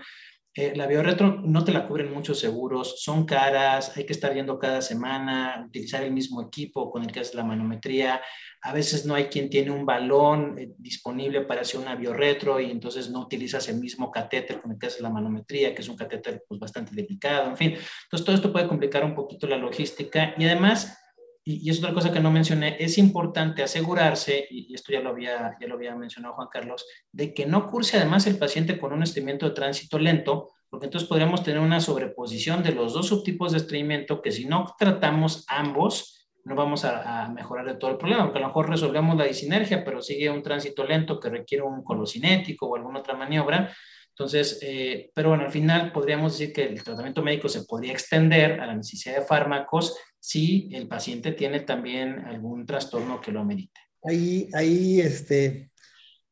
eh, 0.56 0.72
la 0.76 0.86
bioretro 0.86 1.40
no 1.42 1.64
te 1.64 1.72
la 1.72 1.88
cubren 1.88 2.12
muchos 2.12 2.38
seguros, 2.38 3.02
son 3.02 3.26
caras, 3.26 3.96
hay 3.96 4.06
que 4.06 4.12
estar 4.12 4.32
viendo 4.32 4.56
cada 4.56 4.80
semana, 4.82 5.64
utilizar 5.66 6.04
el 6.04 6.12
mismo 6.12 6.40
equipo 6.40 6.92
con 6.92 7.02
el 7.02 7.10
que 7.10 7.18
haces 7.18 7.34
la 7.34 7.42
manometría. 7.42 8.22
A 8.62 8.72
veces 8.72 9.04
no 9.04 9.16
hay 9.16 9.24
quien 9.24 9.50
tiene 9.50 9.72
un 9.72 9.84
balón 9.84 10.56
eh, 10.56 10.70
disponible 10.78 11.40
para 11.40 11.62
hacer 11.62 11.80
una 11.80 11.96
bioretro 11.96 12.60
y 12.60 12.70
entonces 12.70 13.10
no 13.10 13.22
utilizas 13.22 13.68
el 13.68 13.80
mismo 13.80 14.12
catéter 14.12 14.60
con 14.60 14.70
el 14.70 14.78
que 14.78 14.86
haces 14.86 15.00
la 15.00 15.10
manometría, 15.10 15.74
que 15.74 15.82
es 15.82 15.88
un 15.88 15.96
catéter 15.96 16.44
pues, 16.46 16.60
bastante 16.60 16.94
delicado, 16.94 17.50
en 17.50 17.56
fin. 17.56 17.70
Entonces 18.04 18.24
todo 18.24 18.36
esto 18.36 18.52
puede 18.52 18.68
complicar 18.68 19.04
un 19.04 19.16
poquito 19.16 19.48
la 19.48 19.56
logística 19.56 20.34
y 20.38 20.44
además 20.44 21.03
y, 21.44 21.68
es 21.68 21.78
otra 21.78 21.92
cosa 21.92 22.12
que 22.12 22.20
no 22.20 22.30
mencioné, 22.30 22.76
es 22.80 22.96
importante 22.96 23.62
asegurarse, 23.62 24.46
y, 24.50 24.74
esto 24.74 24.92
ya 24.92 25.00
lo, 25.00 25.10
había, 25.10 25.56
ya 25.60 25.66
lo 25.66 25.74
había 25.74 25.94
mencionado 25.94 26.34
Juan 26.34 26.48
Carlos, 26.50 26.86
de 27.12 27.34
que 27.34 27.46
no 27.46 27.70
curse 27.70 27.98
además 27.98 28.26
el 28.26 28.38
paciente 28.38 28.78
con 28.78 28.92
un 28.92 29.02
estreñimiento 29.02 29.46
de 29.46 29.54
tránsito 29.54 29.98
lento, 29.98 30.50
porque 30.70 30.86
entonces 30.86 31.08
podríamos 31.08 31.44
tener 31.44 31.60
una 31.60 31.80
sobreposición 31.80 32.62
de 32.62 32.72
los 32.72 32.94
dos 32.94 33.08
subtipos 33.08 33.52
de 33.52 33.58
estreñimiento 33.58 34.22
que 34.22 34.32
si 34.32 34.46
no 34.46 34.74
tratamos 34.78 35.44
ambos, 35.48 36.28
no 36.44 36.54
vamos 36.54 36.84
a, 36.84 37.28
mejorar 37.34 37.66
de 37.66 37.76
todo 37.76 37.90
el 37.90 37.96
problema, 37.98 38.24
porque 38.24 38.38
a 38.38 38.42
lo 38.42 38.48
mejor 38.48 38.68
resolvemos 38.68 39.16
la 39.16 39.24
disinergia, 39.24 39.84
pero 39.84 40.00
sigue 40.00 40.30
un 40.30 40.42
tránsito 40.42 40.84
lento 40.84 41.20
que 41.20 41.30
requiere 41.30 41.62
un 41.62 41.84
colocinético 41.84 42.66
o 42.66 42.76
alguna 42.76 43.00
otra 43.00 43.14
maniobra, 43.14 43.74
entonces, 44.16 44.60
eh, 44.62 45.10
pero 45.12 45.30
bueno, 45.30 45.44
al 45.44 45.50
final 45.50 45.90
podríamos 45.90 46.38
decir 46.38 46.54
que 46.54 46.62
el 46.62 46.84
tratamiento 46.84 47.20
médico 47.20 47.48
se 47.48 47.64
podría 47.64 47.92
extender 47.92 48.60
a 48.60 48.66
la 48.66 48.76
necesidad 48.76 49.16
de 49.16 49.26
fármacos 49.26 49.98
si 50.24 50.70
el 50.72 50.88
paciente 50.88 51.32
tiene 51.32 51.60
también 51.60 52.20
algún 52.20 52.64
trastorno 52.64 53.20
que 53.20 53.30
lo 53.30 53.40
amerite. 53.40 53.78
Ahí, 54.02 54.48
ahí, 54.54 54.98
este, 54.98 55.70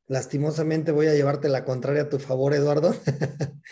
lastimosamente 0.07 0.93
voy 0.93 1.09
a 1.09 1.15
llevarte 1.15 1.51
la 1.51 1.67
contraria 1.67 2.05
a 2.05 2.09
tu 2.09 2.19
favor, 2.19 2.55
Eduardo. 2.55 2.95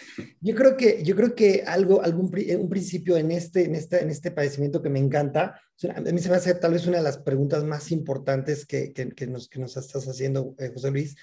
yo 0.42 0.54
creo 0.54 0.76
que, 0.76 1.02
yo 1.04 1.16
creo 1.16 1.34
que 1.34 1.64
algo, 1.66 2.02
algún 2.02 2.26
un 2.26 2.68
principio 2.68 3.16
en 3.16 3.30
este, 3.30 3.64
en 3.64 3.74
este, 3.74 4.02
en 4.02 4.10
este 4.10 4.30
padecimiento 4.30 4.82
que 4.82 4.90
me 4.90 4.98
encanta, 4.98 5.58
a 5.96 6.00
mí 6.02 6.18
se 6.20 6.28
me 6.28 6.36
hace 6.36 6.54
tal 6.54 6.74
vez 6.74 6.86
una 6.86 6.98
de 6.98 7.04
las 7.04 7.16
preguntas 7.16 7.64
más 7.64 7.90
importantes 7.90 8.66
que, 8.66 8.92
que, 8.92 9.26
nos, 9.26 9.48
que 9.48 9.58
nos 9.58 9.78
estás 9.78 10.06
haciendo, 10.06 10.54
eh, 10.58 10.70
José 10.74 10.90
Luis, 10.90 11.16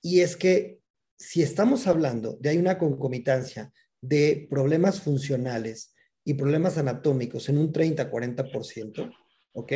y 0.00 0.20
es 0.20 0.36
que 0.36 0.78
si 1.18 1.42
estamos 1.42 1.88
hablando 1.88 2.38
de 2.40 2.50
hay 2.50 2.58
una 2.58 2.78
concomitancia 2.78 3.72
de 4.00 4.46
problemas 4.48 5.00
funcionales 5.00 5.93
y 6.24 6.34
problemas 6.34 6.78
anatómicos 6.78 7.48
en 7.48 7.58
un 7.58 7.72
30-40%, 7.72 9.12
¿ok? 9.52 9.72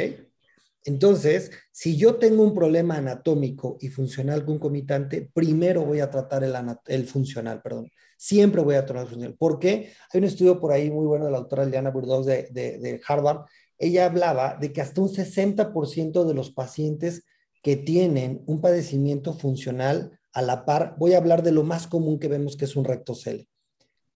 Entonces, 0.85 1.51
si 1.71 1.97
yo 1.97 2.17
tengo 2.17 2.43
un 2.43 2.55
problema 2.55 2.97
anatómico 2.97 3.77
y 3.81 3.89
funcional 3.89 4.45
concomitante, 4.45 5.31
primero 5.35 5.85
voy 5.85 6.01
a 6.01 6.11
tratar 6.11 6.45
el, 6.45 6.55
el 6.87 7.07
funcional, 7.07 7.61
perdón. 7.61 7.91
Siempre 8.17 8.63
voy 8.63 8.77
a 8.77 8.87
tratar 8.87 9.03
el 9.03 9.09
funcional. 9.09 9.37
¿Por 9.37 9.59
qué? 9.59 9.93
Hay 10.13 10.19
un 10.19 10.25
estudio 10.25 10.59
por 10.59 10.73
ahí 10.73 10.91
muy 10.91 11.07
bueno 11.07 11.27
de 11.27 11.33
la 11.33 11.39
doctora 11.39 11.67
Liana 11.67 11.93
de, 11.93 12.49
de 12.51 13.01
Harvard. 13.07 13.45
Ella 13.77 14.07
hablaba 14.07 14.57
de 14.59 14.73
que 14.73 14.81
hasta 14.81 15.01
un 15.01 15.09
60% 15.09 16.25
de 16.25 16.35
los 16.35 16.51
pacientes 16.51 17.25
que 17.63 17.77
tienen 17.77 18.43
un 18.47 18.61
padecimiento 18.61 19.35
funcional 19.35 20.19
a 20.33 20.43
la 20.43 20.65
par, 20.65 20.95
voy 20.99 21.13
a 21.13 21.19
hablar 21.19 21.43
de 21.43 21.53
lo 21.53 21.65
más 21.65 21.87
común 21.87 22.19
que 22.19 22.29
vemos 22.29 22.57
que 22.57 22.65
es 22.65 22.77
un 22.77 22.85
rectocele 22.85 23.49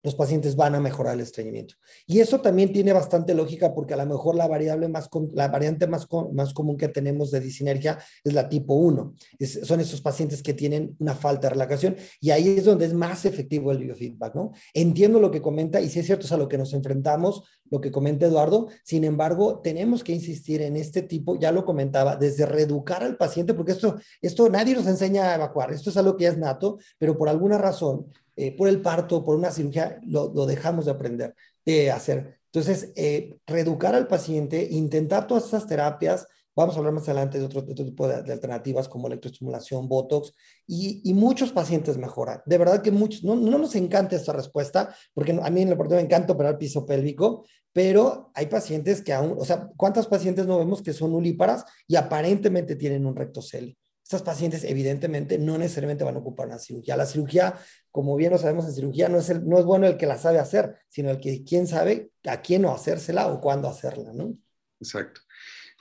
los 0.03 0.15
pacientes 0.15 0.57
van 0.57 0.75
a 0.75 0.81
mejorar 0.81 1.15
el 1.15 1.21
estreñimiento. 1.21 1.75
Y 2.07 2.21
eso 2.21 2.41
también 2.41 2.73
tiene 2.73 2.93
bastante 2.93 3.35
lógica 3.35 3.75
porque 3.75 3.95
a 3.95 3.97
lo 3.99 4.07
mejor 4.07 4.35
la 4.35 4.49
variable 4.49 4.89
más, 4.89 5.09
la 5.33 5.49
variante 5.49 5.87
más, 5.87 6.07
más 6.33 6.55
común 6.55 6.77
que 6.77 6.89
tenemos 6.89 7.31
de 7.31 7.41
disinergia 7.41 7.99
es 8.25 8.33
la 8.33 8.49
tipo 8.49 8.75
1. 8.75 9.15
son 9.63 9.81
esos 9.81 10.01
pacientes 10.01 10.43
que 10.43 10.55
tienen 10.55 10.97
una 10.99 11.15
falta 11.15 11.49
de 11.49 11.55
relajación 11.55 11.97
y 12.21 12.31
ahí 12.31 12.49
es 12.49 12.65
donde 12.65 12.87
es 12.87 12.95
más 12.95 13.25
efectivo 13.25 13.73
el 13.73 13.79
biofeedback, 13.79 14.35
¿no? 14.35 14.53
Entiendo 14.75 15.21
lo 15.21 15.31
que 15.31 15.43
comenta 15.43 15.81
y 15.81 15.89
sí 15.89 16.01
es 16.01 16.07
cierto, 16.07 16.27
es 16.27 16.33
a 16.33 16.37
lo 16.37 16.49
que 16.49 16.59
nos 16.59 16.73
enfrentamos, 16.73 17.45
lo 17.71 17.81
que 17.81 17.91
comenta 17.91 18.27
Eduardo. 18.27 18.69
Sin 18.85 19.05
embargo, 19.05 19.61
tenemos 19.61 20.03
que 20.03 20.13
insistir 20.13 20.63
en 20.63 20.77
este 20.77 21.03
tipo, 21.03 21.39
ya 21.39 21.53
lo 21.53 21.65
comentaba, 21.65 22.17
desde 22.17 22.47
reeducar 22.47 23.03
al 23.03 23.17
paciente, 23.17 23.55
porque 23.55 23.73
esto, 23.73 23.97
esto 24.21 24.49
nadie 24.49 24.75
nos 24.75 24.87
enseña 24.87 25.31
a 25.31 25.35
evacuar, 25.37 25.73
esto 25.73 25.91
es 25.91 25.97
algo 25.97 26.17
que 26.17 26.27
es 26.27 26.39
nato, 26.39 26.79
pero 26.99 27.17
por 27.17 27.29
alguna 27.29 27.59
razón 27.59 28.07
eh, 28.41 28.53
por 28.57 28.69
el 28.69 28.81
parto, 28.81 29.25
por 29.25 29.37
una 29.37 29.51
cirugía, 29.51 30.01
lo, 30.07 30.29
dejamos 30.47 30.87
de 30.87 30.91
aprender 30.93 31.35
de 31.65 31.91
hacer. 31.91 32.39
Entonces, 32.47 32.93
eh, 32.97 33.39
reeducar 33.47 33.95
al 33.95 34.07
paciente, 34.07 34.67
intentar 34.71 35.27
todas 35.27 35.47
esas 35.47 35.67
terapias, 35.67 36.27
vamos 36.57 36.75
a 36.75 36.79
hablar 36.79 36.95
más 36.95 37.09
adelante 37.09 37.39
de 37.39 37.45
otro, 37.45 37.65
tipo 37.65 38.09
de, 38.09 38.33
alternativas 38.33 38.89
como 38.89 39.07
electroestimulación, 39.07 39.89
Botox, 39.89 40.33
y, 40.67 41.13
muchos 41.15 41.53
pacientes 41.53 41.97
mejoran. 41.97 42.43
De 42.47 42.59
verdad 42.59 42.83
que 42.83 42.91
muchos, 42.91 43.23
no, 43.23 43.37
no 43.37 43.59
nos 43.59 43.75
encanta 43.77 44.17
esta 44.17 44.33
respuesta, 44.33 44.95
porque 45.15 45.39
a 45.41 45.51
mí 45.51 45.63
en 45.63 45.71
la 45.71 45.77
parte 45.77 45.95
me 45.95 46.01
encanta 46.01 46.33
operar 46.33 46.59
piso 46.59 46.85
pélvico, 46.87 47.45
pero 47.73 48.31
hay 48.35 48.47
pacientes 48.47 49.01
que 49.03 49.13
aún, 49.13 49.37
o 49.39 49.45
sea, 49.45 49.71
¿cuántos 49.77 50.07
pacientes 50.09 50.47
no 50.47 50.59
vemos 50.59 50.83
que 50.83 50.93
son 50.93 51.15
ulíparas 51.15 51.65
y 51.87 51.97
aparentemente 51.97 52.75
tienen 52.75 53.07
un 53.07 53.15
rectocele? 53.15 53.77
Estas 54.11 54.23
pacientes 54.23 54.65
evidentemente 54.65 55.39
no 55.39 55.57
necesariamente 55.57 56.03
van 56.03 56.17
a 56.17 56.19
ocupar 56.19 56.49
una 56.49 56.59
cirugía. 56.59 56.97
La 56.97 57.07
cirugía, 57.07 57.55
como 57.93 58.17
bien 58.17 58.33
lo 58.33 58.39
sabemos 58.39 58.65
en 58.65 58.73
cirugía, 58.73 59.09
no 59.09 59.19
es, 59.19 59.31
el, 59.31 59.47
no 59.47 59.57
es 59.57 59.65
bueno 59.65 59.87
el 59.87 59.97
que 59.97 60.07
la 60.07 60.19
sabe 60.19 60.41
hacer, 60.41 60.79
sino 60.89 61.11
el 61.11 61.21
que 61.21 61.45
quién 61.45 61.69
sabe 61.69 62.11
a 62.27 62.43
quién 62.43 62.63
no 62.63 62.75
hacérsela 62.75 63.29
o 63.29 63.41
cuándo 63.41 63.69
hacerla, 63.69 64.13
¿no? 64.13 64.37
Exacto. 64.81 65.21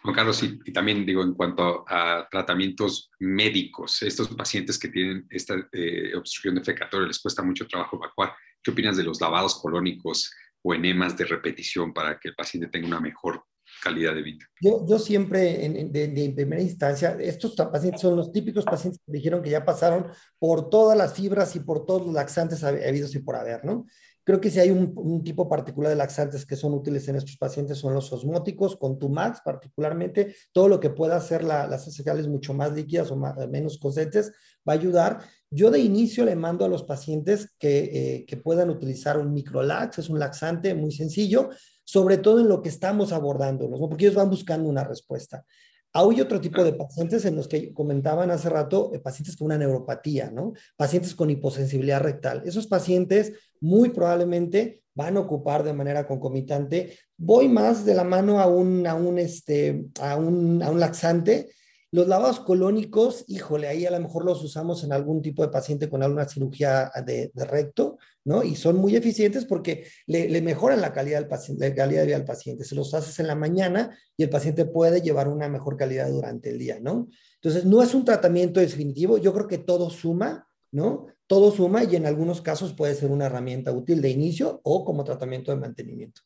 Juan 0.04 0.13
Carlos, 0.13 0.44
y, 0.44 0.72
también 0.72 1.08
digo 1.08 1.24
en 1.24 1.34
cuanto 1.34 1.84
a 1.88 2.28
tratamientos 2.30 3.10
médicos, 3.18 4.04
estos 4.04 4.28
pacientes 4.36 4.78
que 4.78 4.89
tienen 4.89 5.26
esta 5.32 5.56
eh, 5.72 6.15
obstrucción 6.15 6.54
defecatoria 6.54 7.08
les 7.08 7.18
cuesta 7.18 7.42
mucho 7.42 7.68
trabajo 7.68 7.96
evacuar. 7.96 8.36
¿Qué 8.62 8.70
opinas 8.70 8.96
de 8.96 9.06
los 9.06 9.20
lavados 9.20 9.60
colónicos 9.60 10.32
o 10.62 10.76
enemas 10.76 11.18
de 11.18 11.26
repetición 11.26 11.96
para 11.96 12.20
que 12.20 12.28
el 12.28 12.36
paciente 12.36 12.70
tenga 12.70 12.86
una 12.86 13.00
mejor 13.00 13.44
calidad 13.82 14.13
de 14.13 14.22
vida. 14.22 14.46
Yo, 14.62 15.00
siempre, 15.00 15.65
en, 15.65 15.92
de, 15.92 16.34
primera 16.36 16.62
instancia, 16.62 17.18
estos 17.20 17.56
pacientes 17.56 18.02
son 18.02 18.15
los 18.15 18.32
típicos 18.32 18.65
pacientes 18.65 19.02
que 19.06 19.12
dijeron 19.12 19.42
que 19.42 19.50
ya 19.50 19.65
pasaron 19.65 20.08
por 20.38 20.70
todas 20.70 20.98
las 20.98 21.13
fibras 21.13 21.56
y 21.56 21.60
por 21.60 21.86
todos 21.86 22.06
los 22.06 22.13
laxantes 22.13 22.63
habidos 22.63 23.15
y 23.15 23.20
por 23.20 23.36
haber, 23.36 23.63
¿no? 23.65 23.86
Creo 24.30 24.39
que 24.39 24.52
si 24.52 24.60
hay 24.60 24.70
un, 24.70 25.24
tipo 25.24 25.50
particular 25.50 25.89
de 25.89 25.96
laxantes 25.96 26.46
que 26.46 26.56
son 26.56 26.76
útiles 26.76 27.08
en 27.08 27.15
estos 27.15 27.36
pacientes 27.38 27.80
son 27.80 27.96
los 27.96 28.13
osmóticos, 28.13 28.76
con 28.76 29.00
Tumax 29.00 29.42
particularmente, 29.42 30.36
todo 30.52 30.68
lo 30.68 30.80
que 30.80 30.92
pueda 30.92 31.15
hacer 31.15 31.44
las 31.44 31.88
heces 31.88 32.28
mucho 32.28 32.54
más 32.54 32.72
líquidas 32.74 33.10
o 33.10 33.15
menos 33.15 33.80
conscientes 33.80 34.32
va 34.70 34.74
a 34.74 34.78
ayudar. 34.78 35.20
Yo 35.50 35.72
de 35.72 35.80
inicio 35.80 36.26
le 36.26 36.36
mando 36.36 36.64
a 36.64 36.70
los 36.70 36.84
pacientes 36.84 37.50
que, 37.58 37.80
eh, 37.94 38.26
que 38.26 38.38
puedan 38.38 38.70
utilizar 38.70 39.18
un 39.18 39.34
microlax, 39.34 39.98
es 39.98 40.10
un 40.10 40.20
laxante 40.20 40.76
muy 40.76 40.92
sencillo, 40.92 41.50
sobre 41.84 42.18
todo 42.18 42.40
en 42.40 42.48
lo 42.48 42.62
que 42.62 42.70
estamos 42.70 43.12
abordando, 43.12 43.68
¿no? 43.68 43.78
porque 43.90 44.06
ellos 44.06 44.16
van 44.16 44.30
buscando 44.30 44.70
una 44.70 44.84
respuesta. 44.84 45.44
Hay 45.92 46.22
otro 46.22 46.40
tipo 46.40 46.64
de 46.64 46.74
pacientes 46.74 47.26
en 47.26 47.36
los 47.36 47.48
que 47.48 47.74
comentaban 47.74 48.30
hace 48.30 48.48
rato, 48.48 48.92
eh, 48.94 49.00
pacientes 49.00 49.36
con 49.36 49.46
una 49.46 49.58
neuropatía, 49.58 50.30
¿no? 50.30 50.54
Pacientes 50.78 51.16
con 51.16 51.32
hiposensibilidad 51.32 52.00
rectal. 52.00 52.44
Esos 52.46 52.68
pacientes 52.68 53.34
muy 53.60 53.90
probablemente 53.90 54.84
van 54.94 55.18
a 55.18 55.22
ocupar 55.22 55.64
de 55.64 55.74
manera 55.74 56.06
concomitante. 56.06 56.96
Voy 57.18 57.50
más 57.50 57.86
de 57.86 57.96
la 57.96 58.04
mano 58.04 58.40
a 58.40 58.46
un, 58.46 58.86
a 58.86 58.94
un, 58.94 59.18
este, 59.18 59.86
a 60.00 60.16
un, 60.16 60.62
a 60.62 60.70
un 60.70 60.80
laxante 60.80 61.50
los 61.91 62.08
lavados 62.08 62.39
colónicos, 62.39 63.25
híjole, 63.28 63.67
ahí 63.67 63.86
a 63.86 63.91
lo 63.91 63.99
mejor 63.99 64.23
los 64.23 64.43
usamos 64.43 64.84
en 64.84 64.93
algún 64.93 65.23
tipo 65.23 65.41
de 65.41 65.49
paciente 65.49 65.89
con 65.89 66.04
alguna 66.04 66.25
cirugía 66.25 66.91
de, 67.04 67.32
recto, 67.36 67.97
¿no? 68.23 68.43
Y 68.43 68.56
son 68.56 68.78
muy 68.78 68.95
eficientes 68.95 69.45
porque 69.45 69.88
le, 70.06 70.41
mejoran 70.41 70.82
la 70.82 70.93
calidad, 70.93 71.19
del 71.19 71.28
paciente, 71.28 71.69
la 71.69 71.75
calidad 71.75 72.02
de 72.02 72.08
vida 72.08 72.17
del 72.17 72.28
paciente. 72.28 72.63
Se 72.63 72.75
los 72.75 72.93
haces 72.93 73.19
en 73.19 73.28
la 73.28 73.36
mañana 73.36 73.97
y 74.15 74.23
el 74.23 74.30
paciente 74.30 74.65
puede 74.65 75.02
llevar 75.02 75.28
una 75.28 75.49
mejor 75.49 75.78
calidad 75.78 76.10
durante 76.10 76.52
el 76.52 76.60
día, 76.60 76.80
¿no? 76.80 77.08
Entonces, 77.41 77.65
no 77.65 77.82
es 77.82 77.95
un 77.95 78.06
tratamiento 78.06 78.60
definitivo, 78.60 79.17
yo 79.17 79.34
creo 79.34 79.47
que 79.47 79.58
todo 79.58 79.89
suma, 79.89 80.47
¿no? 80.71 81.08
Todo 81.25 81.52
suma 81.52 81.84
y 81.84 81.95
en 81.95 82.06
algunos 82.06 82.41
casos 82.41 82.73
puede 82.73 82.93
ser 82.93 83.10
una 83.10 83.25
herramienta 83.25 83.71
útil 83.71 84.02
de 84.02 84.10
inicio 84.10 84.62
o 84.63 84.86
como 84.86 85.04
tratamiento 85.04 85.52
de 85.52 85.58
mantenimiento. 85.58 86.21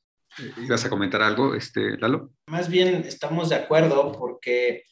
¿Ibas 0.66 0.84
a 0.84 0.90
comentar 0.90 1.22
algo, 1.22 1.54
este, 1.54 1.98
Lalo? 2.00 2.32
Más 2.48 2.68
bien 2.68 3.04
estamos 3.06 3.50
de 3.50 3.56
acuerdo 3.56 4.12
porque 4.12 4.84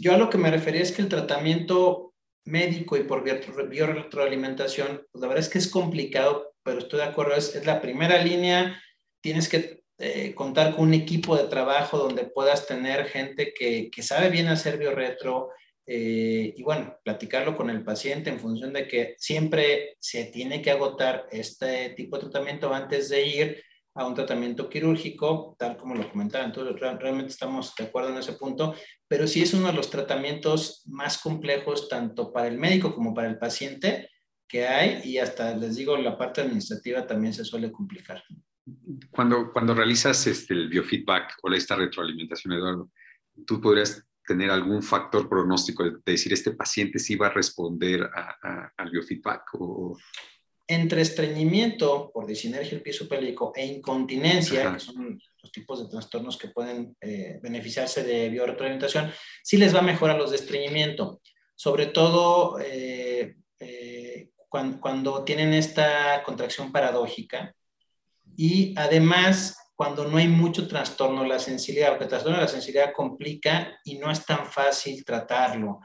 yo 0.00 0.14
a 0.14 0.18
lo 0.18 0.30
que 0.30 0.38
me 0.38 0.50
refería 0.50 0.82
es 0.82 0.92
que 0.92 1.02
el 1.02 1.08
tratamiento 1.08 2.14
médico 2.44 2.96
y 2.96 3.04
por 3.04 3.22
bioretroalimentación, 3.22 5.06
pues 5.12 5.20
la 5.20 5.28
verdad 5.28 5.44
es 5.44 5.48
que 5.48 5.58
es 5.58 5.68
complicado 5.68 6.50
pero 6.62 6.78
estoy 6.78 7.00
de 7.00 7.06
acuerdo, 7.06 7.34
es, 7.34 7.64
la 7.64 7.80
primera 7.80 8.22
línea, 8.22 8.80
tienes 9.20 9.48
que 9.48 9.82
eh, 9.98 10.34
contar 10.34 10.74
con 10.74 10.88
un 10.88 10.94
equipo 10.94 11.36
de 11.36 11.44
trabajo 11.44 11.98
donde 11.98 12.24
puedas 12.24 12.66
tener 12.66 13.06
gente 13.06 13.52
que, 13.54 13.90
que 13.90 14.02
sabe 14.02 14.30
bien 14.30 14.48
hacer 14.48 14.78
bioretro, 14.78 15.50
eh, 15.86 16.54
y 16.56 16.62
bueno, 16.62 16.96
platicarlo 17.02 17.56
con 17.56 17.70
el 17.70 17.82
paciente 17.82 18.30
en 18.30 18.38
función 18.38 18.72
de 18.72 18.86
que 18.86 19.14
siempre 19.18 19.96
se 19.98 20.26
tiene 20.26 20.62
que 20.62 20.70
agotar 20.70 21.26
este 21.32 21.90
tipo 21.90 22.16
de 22.16 22.22
tratamiento 22.22 22.72
antes 22.72 23.08
de 23.08 23.26
ir 23.26 23.64
a 24.00 24.06
un 24.06 24.14
tratamiento 24.14 24.70
quirúrgico, 24.70 25.54
tal 25.58 25.76
como 25.76 25.94
lo 25.94 26.10
comentaba. 26.10 26.46
Entonces, 26.46 26.74
realmente 26.80 27.32
estamos 27.32 27.74
de 27.76 27.84
acuerdo 27.84 28.08
en 28.08 28.16
ese 28.16 28.32
punto, 28.32 28.74
pero 29.06 29.26
sí 29.26 29.42
es 29.42 29.52
uno 29.52 29.66
de 29.66 29.74
los 29.74 29.90
tratamientos 29.90 30.84
más 30.86 31.18
complejos 31.18 31.86
tanto 31.86 32.32
para 32.32 32.48
el 32.48 32.56
médico 32.56 32.94
como 32.94 33.12
para 33.12 33.28
el 33.28 33.38
paciente 33.38 34.08
que 34.48 34.66
hay 34.66 35.02
y 35.04 35.18
hasta 35.18 35.54
les 35.54 35.76
digo, 35.76 35.98
la 35.98 36.16
parte 36.16 36.40
administrativa 36.40 37.06
también 37.06 37.34
se 37.34 37.44
suele 37.44 37.70
complicar. 37.70 38.24
Cuando, 39.10 39.52
cuando 39.52 39.74
realizas 39.74 40.26
este, 40.26 40.54
el 40.54 40.70
biofeedback 40.70 41.34
o 41.42 41.52
esta 41.52 41.76
retroalimentación, 41.76 42.54
Eduardo, 42.54 42.90
tú 43.46 43.60
podrías 43.60 44.02
tener 44.26 44.50
algún 44.50 44.82
factor 44.82 45.28
pronóstico 45.28 45.84
de 45.84 45.98
decir 46.06 46.32
este 46.32 46.52
paciente 46.52 46.98
sí 46.98 47.16
va 47.16 47.26
a 47.26 47.34
responder 47.34 48.08
al 48.78 48.90
biofeedback 48.90 49.42
o, 49.58 49.98
entre 50.70 51.02
estreñimiento 51.02 52.12
por 52.14 52.26
disinergia 52.26 52.70
del 52.70 52.82
piso 52.82 53.08
pélvico 53.08 53.52
e 53.56 53.66
incontinencia, 53.66 54.72
que 54.72 54.78
son 54.78 55.20
los 55.42 55.50
tipos 55.50 55.82
de 55.82 55.90
trastornos 55.90 56.38
que 56.38 56.48
pueden 56.48 56.96
eh, 57.00 57.40
beneficiarse 57.42 58.04
de 58.04 58.28
bioretroalimentación, 58.28 59.12
sí 59.42 59.56
les 59.56 59.74
va 59.74 59.82
mejor 59.82 60.10
a 60.10 60.16
los 60.16 60.30
de 60.30 60.36
estreñimiento, 60.36 61.20
sobre 61.56 61.86
todo 61.86 62.60
eh, 62.60 63.34
eh, 63.58 64.30
cuando, 64.48 64.80
cuando, 64.80 65.24
tienen 65.24 65.54
esta 65.54 66.22
contracción 66.22 66.70
paradójica 66.70 67.52
y 68.36 68.72
además 68.76 69.56
cuando 69.74 70.06
no 70.06 70.18
hay 70.18 70.28
mucho 70.28 70.68
trastorno 70.68 71.22
de 71.22 71.30
la 71.30 71.40
sensibilidad, 71.40 71.88
porque 71.88 72.04
el 72.04 72.10
trastorno 72.10 72.38
de 72.38 72.44
la 72.44 72.48
sensibilidad 72.48 72.92
complica 72.92 73.80
y 73.84 73.98
no 73.98 74.08
es 74.08 74.24
tan 74.24 74.46
fácil 74.46 75.04
tratarlo 75.04 75.80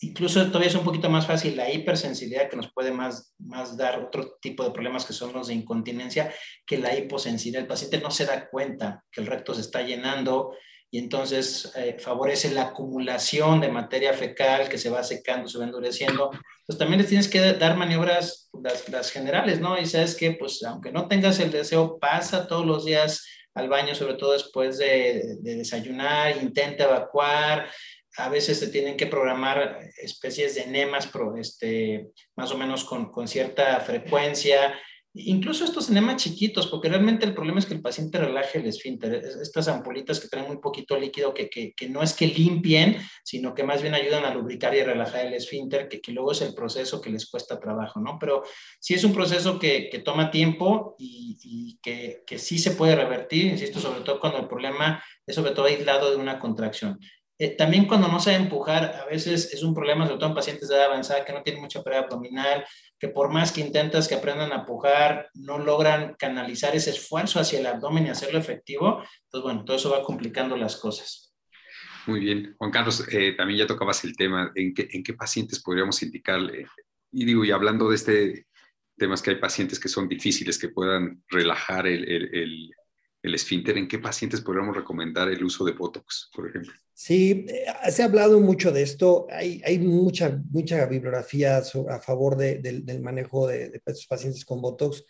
incluso 0.00 0.46
todavía 0.46 0.68
es 0.68 0.74
un 0.74 0.84
poquito 0.84 1.10
más 1.10 1.26
fácil 1.26 1.56
la 1.56 1.70
hipersensibilidad 1.72 2.48
que 2.48 2.56
nos 2.56 2.72
puede 2.72 2.92
más, 2.92 3.34
más 3.38 3.76
dar 3.76 3.98
otro 3.98 4.36
tipo 4.40 4.62
de 4.62 4.70
problemas 4.70 5.04
que 5.04 5.12
son 5.12 5.32
los 5.32 5.48
de 5.48 5.54
incontinencia 5.54 6.32
que 6.64 6.78
la 6.78 6.96
hiposensibilidad. 6.96 7.62
El 7.62 7.68
paciente 7.68 8.00
no 8.00 8.10
se 8.10 8.26
da 8.26 8.48
cuenta 8.48 9.04
que 9.10 9.20
el 9.20 9.26
recto 9.26 9.54
se 9.54 9.62
está 9.62 9.82
llenando 9.82 10.54
y 10.90 10.98
entonces 10.98 11.72
eh, 11.76 11.96
favorece 11.98 12.50
la 12.50 12.62
acumulación 12.62 13.60
de 13.60 13.68
materia 13.68 14.14
fecal 14.14 14.68
que 14.68 14.78
se 14.78 14.88
va 14.88 15.02
secando, 15.02 15.48
se 15.48 15.58
va 15.58 15.64
endureciendo. 15.64 16.30
Entonces 16.32 16.78
también 16.78 17.00
les 17.00 17.08
tienes 17.08 17.28
que 17.28 17.52
dar 17.54 17.76
maniobras, 17.76 18.50
las, 18.90 19.10
generales, 19.10 19.60
¿no? 19.60 19.78
Y 19.78 19.84
sabes 19.84 20.14
que, 20.14 20.32
pues 20.32 20.62
aunque 20.62 20.92
no 20.92 21.06
tengas 21.06 21.40
el 21.40 21.50
deseo, 21.50 21.98
pasa 21.98 22.46
todos 22.46 22.64
los 22.64 22.84
días 22.86 23.26
al 23.54 23.68
baño, 23.68 23.94
sobre 23.94 24.14
todo 24.14 24.32
después 24.32 24.78
de, 24.78 25.36
de 25.40 25.56
desayunar, 25.56 26.36
intenta 26.40 26.84
evacuar, 26.84 27.68
a 28.18 28.28
veces 28.28 28.58
se 28.58 28.68
tienen 28.68 28.96
que 28.96 29.06
programar 29.06 29.78
especies 30.02 30.56
de 30.56 30.62
enemas 30.62 31.08
este, 31.38 32.08
más 32.36 32.50
o 32.50 32.58
menos 32.58 32.84
con, 32.84 33.28
cierta 33.28 33.78
frecuencia, 33.80 34.74
incluso 35.14 35.64
estos 35.64 35.88
enemas 35.88 36.22
chiquitos, 36.22 36.66
porque 36.66 36.88
realmente 36.88 37.24
el 37.24 37.34
problema 37.34 37.60
es 37.60 37.66
que 37.66 37.74
el 37.74 37.80
paciente 37.80 38.18
relaje 38.18 38.58
el 38.58 38.66
esfínter, 38.66 39.14
estas 39.14 39.68
ampulitas 39.68 40.18
que 40.18 40.26
traen 40.26 40.48
muy 40.48 40.58
poquito 40.58 40.98
líquido, 40.98 41.32
que, 41.32 41.48
que, 41.48 41.72
que, 41.74 41.88
no 41.88 42.02
es 42.02 42.12
que 42.12 42.26
limpien, 42.26 42.96
sino 43.22 43.54
que 43.54 43.62
más 43.62 43.82
bien 43.82 43.94
ayudan 43.94 44.24
a 44.24 44.34
lubricar 44.34 44.74
y 44.74 44.82
relajar 44.82 45.26
el 45.26 45.34
esfínter, 45.34 45.88
que, 45.88 46.00
que 46.00 46.12
luego 46.12 46.32
es 46.32 46.42
el 46.42 46.54
proceso 46.54 47.00
que 47.00 47.10
les 47.10 47.30
cuesta 47.30 47.60
trabajo, 47.60 48.00
¿no? 48.00 48.18
Pero 48.18 48.42
sí 48.80 48.94
es 48.94 49.04
un 49.04 49.14
proceso 49.14 49.60
que, 49.60 50.02
toma 50.04 50.30
tiempo 50.32 50.96
y, 50.98 51.38
y 51.42 51.78
que, 51.80 52.38
sí 52.38 52.58
se 52.58 52.72
puede 52.72 52.96
revertir, 52.96 53.46
insisto, 53.46 53.78
sobre 53.78 54.00
todo 54.00 54.18
cuando 54.18 54.40
el 54.40 54.48
problema 54.48 55.02
es 55.24 55.36
sobre 55.36 55.52
todo 55.52 55.66
aislado 55.66 56.10
de 56.10 56.16
una 56.16 56.40
contracción. 56.40 56.98
Eh, 57.40 57.54
también 57.56 57.86
cuando 57.86 58.08
no 58.08 58.18
sabe 58.18 58.36
empujar, 58.36 58.84
a 59.00 59.04
veces 59.06 59.54
es 59.54 59.62
un 59.62 59.72
problema, 59.72 60.06
sobre 60.06 60.18
todo 60.18 60.30
en 60.30 60.34
pacientes 60.34 60.68
de 60.68 60.74
edad 60.74 60.86
avanzada 60.86 61.24
que 61.24 61.32
no 61.32 61.42
tienen 61.42 61.62
mucha 61.62 61.82
pérdida 61.82 62.02
abdominal, 62.02 62.64
que 62.98 63.08
por 63.08 63.30
más 63.30 63.52
que 63.52 63.60
intentas 63.60 64.08
que 64.08 64.16
aprendan 64.16 64.52
a 64.52 64.56
empujar, 64.56 65.30
no 65.34 65.58
logran 65.58 66.16
canalizar 66.18 66.74
ese 66.74 66.90
esfuerzo 66.90 67.38
hacia 67.38 67.60
el 67.60 67.66
abdomen 67.66 68.06
y 68.06 68.10
hacerlo 68.10 68.40
efectivo. 68.40 69.04
Entonces, 69.24 69.44
bueno, 69.44 69.64
todo 69.64 69.76
eso 69.76 69.90
va 69.90 70.02
complicando 70.02 70.56
las 70.56 70.76
cosas. 70.76 71.32
Muy 72.06 72.20
bien. 72.20 72.56
Juan 72.58 72.72
Carlos, 72.72 73.06
eh, 73.12 73.34
también 73.36 73.60
ya 73.60 73.66
tocabas 73.66 74.02
el 74.04 74.16
tema, 74.16 74.50
¿en 74.54 74.74
qué, 74.74 74.88
en 74.90 75.04
qué 75.04 75.14
pacientes 75.14 75.62
podríamos 75.62 76.02
indicarle? 76.02 76.66
Y 77.12 77.24
digo, 77.24 77.44
y 77.44 77.52
hablando 77.52 77.88
de 77.88 77.94
este 77.94 78.46
temas 78.96 79.22
que 79.22 79.30
hay 79.30 79.36
pacientes 79.36 79.78
que 79.78 79.88
son 79.88 80.08
difíciles, 80.08 80.58
que 80.58 80.70
puedan 80.70 81.22
relajar 81.28 81.86
el, 81.86 82.02
el 82.10 82.34
el 82.34 82.70
esfínter, 83.34 83.76
¿en 83.76 83.88
qué 83.88 83.98
pacientes 83.98 84.40
podríamos 84.40 84.76
recomendar 84.76 85.28
el 85.28 85.42
uso 85.42 85.64
de 85.64 85.72
Botox, 85.72 86.30
por 86.34 86.48
ejemplo? 86.48 86.72
Sí, 86.94 87.46
eh, 87.48 87.90
se 87.90 88.02
ha 88.02 88.06
hablado 88.06 88.40
mucho 88.40 88.72
de 88.72 88.82
esto. 88.82 89.26
Hay, 89.30 89.62
hay 89.64 89.78
mucha, 89.78 90.42
mucha 90.50 90.84
bibliografía 90.86 91.58
a 91.58 92.00
favor 92.00 92.36
del 92.36 93.00
manejo 93.00 93.46
de, 93.46 93.70
de, 93.70 93.82
estos 93.84 94.06
pacientes 94.06 94.44
con 94.44 94.60
Botox. 94.60 95.04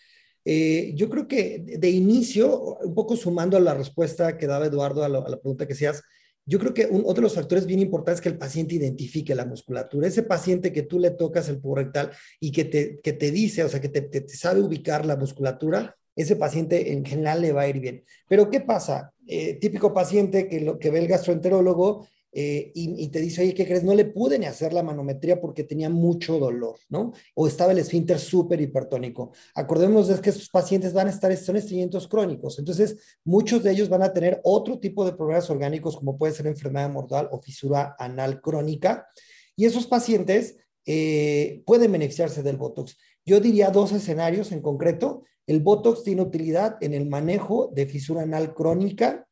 Eh, 0.45 0.93
yo 0.95 1.11
creo 1.11 1.29
que 1.29 1.59
de 1.79 1.91
inicio, 1.91 2.79
un 2.79 2.95
poco 2.95 3.17
sumando 3.17 3.57
a 3.57 3.61
la 3.61 3.75
respuesta 3.75 4.39
que 4.39 4.47
daba 4.47 4.67
Eduardo 4.67 5.05
a, 5.05 5.09
la 5.09 5.23
pregunta 5.23 5.67
que 5.67 5.75
hacías, 5.75 6.03
yo 6.47 6.59
creo 6.59 6.73
que 6.73 6.87
un, 6.87 7.03
otro 7.03 7.17
de 7.17 7.23
los 7.23 7.35
factores 7.35 7.67
bien 7.67 7.81
importantes 7.81 8.21
es 8.21 8.23
que 8.23 8.31
el 8.31 8.39
paciente 8.39 8.75
identifique 8.75 9.35
la 9.35 9.45
musculatura. 9.45 10.09
Ese 10.09 10.23
paciente 10.23 10.73
que 10.73 10.85
tú 10.85 10.99
le 10.99 11.11
tocas 11.11 11.51
el 11.51 11.61
rectal 11.75 12.13
y 12.41 12.51
que 12.51 12.65
te, 12.65 13.01
que 13.01 13.13
te 13.13 13.31
dice, 13.31 13.65
o 13.65 13.69
sea, 13.69 13.81
que 13.81 13.91
te, 13.91 14.01
te 14.01 14.29
sabe 14.31 14.63
ubicar 14.63 15.05
la 15.05 15.17
musculatura, 15.17 15.99
ese 16.19 16.37
paciente 16.37 16.93
en 16.93 17.05
general 17.05 17.41
le 17.41 17.53
va 17.53 17.63
a 17.63 17.69
ir 17.69 17.79
bien. 17.79 18.05
Pero 18.29 18.51
¿qué 18.51 18.61
pasa? 18.61 19.15
Eh, 19.27 19.55
típico 19.55 19.95
paciente 19.95 20.49
que, 20.49 20.91
ve 20.91 20.99
el 20.99 21.07
gastroenterólogo 21.07 22.09
eh, 22.33 22.73
y, 22.75 23.09
te 23.09 23.21
dice, 23.21 23.43
oye, 23.43 23.55
¿qué 23.55 23.65
crees? 23.65 23.85
No 23.85 23.95
le 23.95 24.05
pude 24.05 24.37
ni 24.37 24.47
hacer 24.47 24.73
la 24.73 24.83
manometría 24.83 25.41
porque 25.41 25.63
tenía 25.63 25.89
mucho 25.89 26.39
dolor, 26.39 26.77
¿no? 26.89 27.13
O 27.35 27.47
estaba 27.47 27.71
el 27.71 27.79
esfínter 27.79 28.19
súper 28.19 28.61
hipertónico. 28.61 29.31
Acordémonos 29.55 30.09
de 30.09 30.21
que 30.21 30.31
esos 30.31 30.49
pacientes 30.49 30.93
van 30.93 31.07
a 31.07 31.11
estar, 31.11 31.35
son 31.37 31.57
estreñimientos 31.57 32.09
crónicos. 32.09 32.59
Entonces, 32.59 32.97
muchos 33.25 33.63
de 33.63 33.71
ellos 33.71 33.89
van 33.89 34.03
a 34.03 34.13
tener 34.13 34.41
otro 34.43 34.81
tipo 34.81 35.05
de 35.05 35.13
problemas 35.13 35.49
orgánicos, 35.51 35.97
como 35.97 36.19
puede 36.19 36.35
ser 36.35 36.49
enfermedad 36.49 36.91
mortal 36.91 37.29
o 37.31 37.41
fisura 37.41 37.95
anal 37.97 38.41
crónica. 38.41 39.07
Y 39.55 39.67
esos 39.67 39.87
pacientes 39.87 40.57
eh, 40.91 41.63
pueden 41.67 41.93
beneficiarse 41.93 42.43
del 42.43 42.57
Botox. 42.57 42.97
Yo 43.29 43.41
diría 43.41 43.71
dos 43.71 43.93
escenarios 43.93 44.53
en 44.53 44.63
concreto. 44.63 45.23
El 45.47 45.61
Botox 45.61 46.03
tiene 46.03 46.23
utilidad 46.23 46.79
en 46.81 46.95
el 46.95 47.07
manejo 47.07 47.71
de 47.75 47.85
fisura 47.85 48.23
anal 48.23 48.55
crónica. 48.55 49.29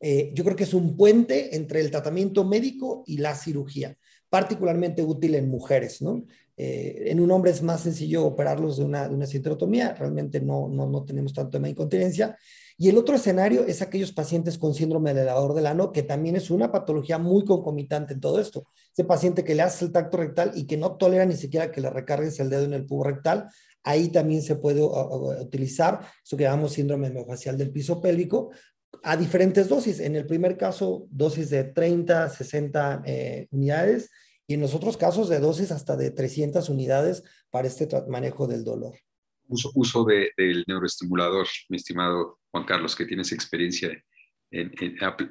Eh, 0.00 0.32
yo 0.32 0.44
creo 0.44 0.56
que 0.56 0.64
es 0.64 0.72
un 0.72 0.96
puente 0.96 1.54
entre 1.54 1.80
el 1.80 1.90
tratamiento 1.90 2.46
médico 2.46 3.04
y 3.06 3.18
la 3.18 3.34
cirugía, 3.34 3.98
particularmente 4.30 5.02
útil 5.02 5.34
en 5.34 5.50
mujeres, 5.50 6.00
¿no? 6.00 6.24
Eh, 6.56 7.04
en 7.08 7.20
un 7.20 7.30
hombre 7.30 7.50
es 7.50 7.62
más 7.62 7.82
sencillo 7.82 8.24
operarlos 8.24 8.78
de 8.78 8.84
una, 8.84 9.06
de 9.06 9.14
una 9.14 9.26
realmente 9.94 10.40
no, 10.40 10.66
no, 10.66 10.88
no 10.88 11.04
tenemos 11.04 11.34
tanto 11.34 11.50
tema 11.50 11.66
de 11.66 11.72
incontinencia. 11.72 12.34
Y 12.80 12.88
el 12.88 12.96
otro 12.96 13.16
escenario 13.16 13.66
es 13.66 13.82
aquellos 13.82 14.12
pacientes 14.12 14.56
con 14.56 14.72
síndrome 14.72 15.10
del 15.10 15.24
elevador 15.24 15.54
del 15.54 15.66
ano, 15.66 15.90
que 15.90 16.04
también 16.04 16.36
es 16.36 16.48
una 16.48 16.70
patología 16.70 17.18
muy 17.18 17.44
concomitante 17.44 18.14
en 18.14 18.20
todo 18.20 18.40
esto. 18.40 18.68
Ese 18.92 19.04
paciente 19.04 19.44
que 19.44 19.56
le 19.56 19.62
hace 19.62 19.84
el 19.84 19.92
tacto 19.92 20.16
rectal 20.16 20.52
y 20.54 20.66
que 20.66 20.76
no 20.76 20.96
tolera 20.96 21.26
ni 21.26 21.36
siquiera 21.36 21.72
que 21.72 21.80
le 21.80 21.90
recargues 21.90 22.38
el 22.38 22.50
dedo 22.50 22.62
en 22.62 22.74
el 22.74 22.86
pubo 22.86 23.02
rectal, 23.02 23.48
Ahí 23.88 24.08
también 24.08 24.42
se 24.42 24.56
puede 24.56 24.82
utilizar 24.82 26.00
eso 26.22 26.36
que 26.36 26.44
llamamos 26.44 26.72
síndrome 26.72 27.10
miofascial 27.10 27.56
del 27.56 27.70
piso 27.70 28.02
pélvico 28.02 28.50
a 29.02 29.16
diferentes 29.16 29.68
dosis. 29.68 30.00
En 30.00 30.16
el 30.16 30.26
primer 30.26 30.58
caso, 30.58 31.06
dosis 31.10 31.48
de 31.50 31.64
30, 31.64 32.28
60 32.28 33.02
eh, 33.06 33.48
unidades 33.50 34.10
y 34.46 34.54
en 34.54 34.60
los 34.60 34.74
otros 34.74 34.96
casos 34.96 35.28
de 35.28 35.38
dosis 35.40 35.70
hasta 35.70 35.96
de 35.96 36.10
300 36.10 36.68
unidades 36.68 37.22
para 37.50 37.68
este 37.68 37.88
manejo 38.08 38.46
del 38.46 38.64
dolor. 38.64 38.94
Uso, 39.46 39.70
uso 39.74 40.04
de, 40.04 40.32
del 40.36 40.64
neuroestimulador, 40.66 41.46
mi 41.70 41.78
estimado 41.78 42.37
Juan 42.50 42.64
Carlos, 42.64 42.96
que 42.96 43.06
tienes 43.06 43.32
experiencia 43.32 43.90
en, 44.50 44.72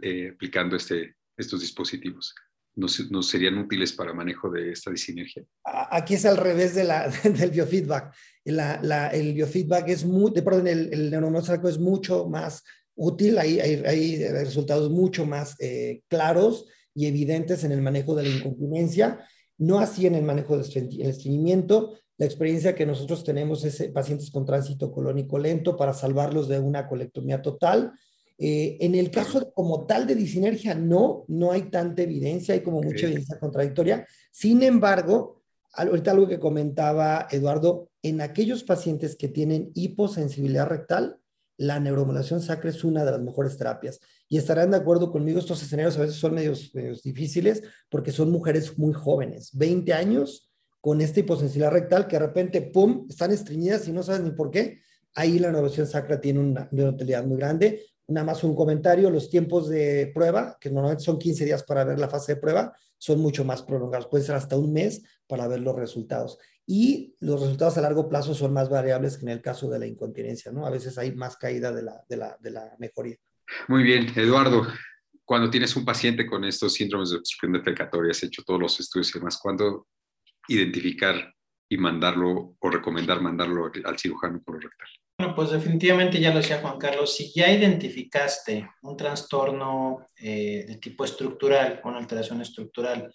eh, 0.02 0.30
aplicando 0.32 0.76
este, 0.76 1.16
estos 1.36 1.62
dispositivos 1.62 2.34
nos, 2.78 3.28
serían 3.28 3.58
útiles 3.58 3.92
para 3.92 4.14
manejo 4.14 4.50
de 4.50 4.72
esta 4.72 4.92
disinergia? 4.92 5.44
Aquí 5.64 6.14
es 6.14 6.26
al 6.26 6.38
revés 6.38 6.76
del 7.24 7.52
biofeedback. 7.52 8.14
el 8.46 9.34
biofeedback 9.34 9.90
es 9.90 10.06
muy, 10.06 10.32
perdón, 10.32 10.68
el, 10.68 10.94
el 10.94 11.14
es 11.66 11.80
mucho 11.80 12.28
más 12.30 12.64
útil, 12.96 13.38
hay, 13.38 13.60
hay, 13.60 14.28
resultados 14.30 14.90
mucho 14.90 15.26
más 15.26 15.56
eh, 15.60 16.02
claros 16.08 16.66
y 16.96 17.06
evidentes 17.08 17.64
en 17.64 17.72
el 17.72 17.82
manejo 17.82 18.16
de 18.16 18.24
la 18.24 18.30
incontinencia, 18.30 19.28
no 19.60 19.80
así 19.80 20.08
en 20.08 20.16
el 20.16 20.24
manejo 20.24 20.58
del 20.58 20.66
estreñimiento. 21.02 22.00
La 22.18 22.26
experiencia 22.26 22.76
que 22.76 22.86
nosotros 22.86 23.24
tenemos 23.24 23.64
es 23.64 23.80
eh, 23.82 23.90
pacientes 23.90 24.32
con 24.32 24.46
tránsito 24.46 24.92
colónico 24.92 25.38
lento 25.38 25.78
para 25.78 25.94
salvarlos 25.94 26.48
de 26.48 26.60
una 26.60 26.88
colectomía 26.88 27.42
total 27.42 27.94
eh, 28.40 28.78
en 28.82 28.94
el 28.94 29.10
caso 29.10 29.52
como 29.54 29.86
tal 29.88 30.06
de 30.06 30.16
disinergia, 30.16 30.76
no, 30.76 31.26
no 31.28 31.52
hay 31.52 31.72
tanta 31.72 32.04
evidencia, 32.04 32.54
hay 32.54 32.62
como 32.62 32.82
mucha 32.82 33.08
evidencia 33.08 33.40
contradictoria. 33.40 34.06
Sin 34.32 34.62
embargo, 34.62 35.42
ahorita 35.74 36.12
algo 36.12 36.28
que 36.28 36.40
comentaba 36.40 37.28
Eduardo, 37.32 37.90
en 38.04 38.22
aquellos 38.22 38.64
pacientes 38.64 39.16
que 39.16 39.28
tienen 39.28 39.72
hiposensibilidad 39.74 40.68
rectal, 40.68 41.18
la 41.60 41.80
neuromodulación 41.80 42.40
sacra 42.42 42.70
es 42.70 42.84
una 42.84 43.04
de 43.04 43.12
las 43.12 43.22
mejores 43.22 43.58
terapias. 43.58 44.00
Y 44.30 44.38
estarán 44.38 44.70
de 44.70 44.78
acuerdo 44.78 45.12
conmigo, 45.12 45.40
estos 45.40 45.64
escenarios 45.64 45.98
a 45.98 46.02
veces 46.02 46.18
son 46.18 46.36
medios, 46.36 46.72
difíciles 47.04 47.64
porque 47.90 48.12
son 48.12 48.30
mujeres 48.30 48.78
muy 48.78 48.94
jóvenes, 48.94 49.50
20 49.54 49.94
años, 49.94 50.47
con 50.82 51.02
esta 51.02 51.20
hiposensibilidad 51.20 51.72
rectal 51.72 52.08
que 52.08 52.18
de 52.18 52.26
repente, 52.26 52.62
¡pum!, 52.62 53.06
están 53.10 53.32
estreñidas 53.32 53.88
y 53.88 53.92
no 53.92 54.04
saben 54.04 54.24
ni 54.24 54.32
por 54.32 54.52
qué. 54.52 54.82
Ahí 55.16 55.40
la 55.40 55.48
neuromodulación 55.48 55.88
sacra 55.88 56.22
tiene 56.22 56.40
una, 56.40 56.70
una 56.72 56.90
utilidad 56.90 57.26
muy 57.26 57.38
grande. 57.38 57.86
Nada 58.08 58.26
más 58.26 58.44
un 58.44 58.56
comentario, 58.56 59.10
los 59.10 59.30
tiempos 59.30 59.68
de 59.68 60.12
prueba, 60.14 60.58
que 60.62 60.70
normalmente 60.70 61.04
son 61.04 61.20
15 61.20 61.46
días 61.46 61.64
para 61.64 61.84
ver 61.84 62.00
la 62.00 62.08
fase 62.08 62.36
de 62.36 62.42
prueba, 62.42 62.74
son 62.98 63.20
mucho 63.20 63.44
más 63.44 63.64
prolongados, 63.64 64.08
puede 64.08 64.24
ser 64.24 64.36
hasta 64.36 64.58
un 64.58 64.74
mes 64.74 65.04
para 65.28 65.48
ver 65.48 65.60
los 65.60 65.76
resultados. 65.76 66.38
Y 66.66 67.16
los 67.20 67.42
resultados 67.42 67.78
a 67.78 67.82
largo 67.82 68.10
plazo 68.10 68.34
son 68.34 68.54
más 68.54 68.70
variables 68.70 69.18
que 69.18 69.26
en 69.26 69.32
el 69.32 69.42
caso 69.42 69.70
de 69.70 69.80
la 69.80 69.88
incontinencia, 69.88 70.52
¿no? 70.52 70.66
A 70.66 70.70
veces 70.70 70.98
hay 70.98 71.14
más 71.16 71.38
caída 71.38 71.72
de 71.72 71.82
la, 71.82 72.04
de 72.10 72.18
la, 72.18 72.38
de 72.40 72.52
la 72.52 72.76
mejoría. 72.78 73.18
Muy 73.68 73.84
bien, 73.84 74.08
Eduardo. 74.16 74.68
Cuando 75.24 75.50
tienes 75.50 75.76
un 75.76 75.86
paciente 75.86 76.26
con 76.26 76.44
estos 76.44 76.74
síndromes 76.74 77.10
de 77.10 77.18
obstrucción 77.18 77.54
defecatoria, 77.54 78.12
has 78.12 78.24
hecho 78.24 78.44
todos 78.46 78.60
los 78.60 78.80
estudios 78.80 79.14
y 79.14 79.20
demás, 79.20 79.38
¿cuándo 79.42 79.88
identificar 80.48 81.34
y 81.70 81.78
mandarlo 81.78 82.56
o 82.60 82.70
recomendar 82.70 83.22
mandarlo 83.22 83.72
al 83.84 84.00
cirujano 84.00 84.42
colorectal? 84.44 84.88
Bueno, 85.20 85.34
pues 85.34 85.50
definitivamente 85.50 86.20
ya 86.20 86.32
lo 86.32 86.38
decía 86.38 86.60
Juan 86.62 86.78
Carlos, 86.78 87.16
si 87.16 87.32
ya 87.34 87.52
identificaste 87.52 88.70
un 88.84 88.96
trastorno 88.96 90.06
eh, 90.16 90.66
de 90.68 90.76
tipo 90.78 91.04
estructural, 91.04 91.82
una 91.84 91.98
alteración 91.98 92.42
estructural, 92.42 93.12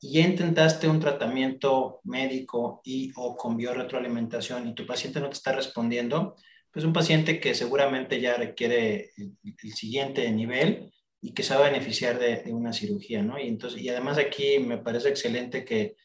y 0.00 0.14
ya 0.14 0.26
intentaste 0.26 0.88
un 0.88 0.98
tratamiento 0.98 2.00
médico 2.04 2.80
y 2.84 3.12
o 3.16 3.36
con 3.36 3.56
biorretroalimentación 3.56 4.66
y 4.66 4.74
tu 4.74 4.84
paciente 4.84 5.20
no 5.20 5.28
te 5.28 5.34
está 5.34 5.52
respondiendo, 5.52 6.34
pues 6.72 6.84
un 6.84 6.92
paciente 6.92 7.38
que 7.38 7.54
seguramente 7.54 8.20
ya 8.20 8.36
requiere 8.36 9.10
el, 9.16 9.72
siguiente 9.74 10.28
nivel 10.32 10.90
y 11.20 11.34
que 11.34 11.42
se 11.42 11.54
va 11.54 11.66
a 11.66 11.70
beneficiar 11.70 12.18
de, 12.18 12.52
una 12.52 12.72
cirugía, 12.72 13.22
¿no? 13.22 13.38
Y, 13.38 13.46
entonces, 13.46 13.80
y 13.80 13.90
además 13.90 14.18
aquí 14.18 14.58
me 14.58 14.78
parece 14.78 15.10
excelente 15.10 15.64
que, 15.64 15.96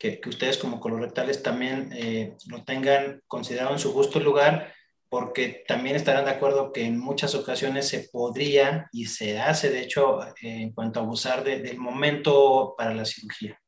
que, 0.00 0.20
ustedes 0.26 0.56
como 0.56 0.80
colorectales 0.80 1.42
también 1.42 1.90
eh, 1.92 2.34
lo 2.48 2.64
tengan 2.64 3.22
considerado 3.28 3.72
en 3.72 3.78
su 3.78 3.92
justo 3.92 4.18
lugar 4.18 4.74
porque 5.10 5.64
también 5.66 5.96
estarán 5.96 6.24
de 6.24 6.30
acuerdo 6.30 6.72
que 6.72 6.84
en 6.84 6.98
muchas 6.98 7.34
ocasiones 7.34 7.88
se 7.88 8.08
podría 8.12 8.88
y 8.92 9.06
se 9.06 9.40
hace, 9.40 9.68
de 9.68 9.82
hecho, 9.82 10.20
en 10.40 10.72
cuanto 10.72 11.00
a 11.00 11.02
abusar 11.02 11.42
del 11.42 11.78
momento 11.78 12.74
para 12.78 12.94
la 12.94 13.04
cirugía. 13.04 13.60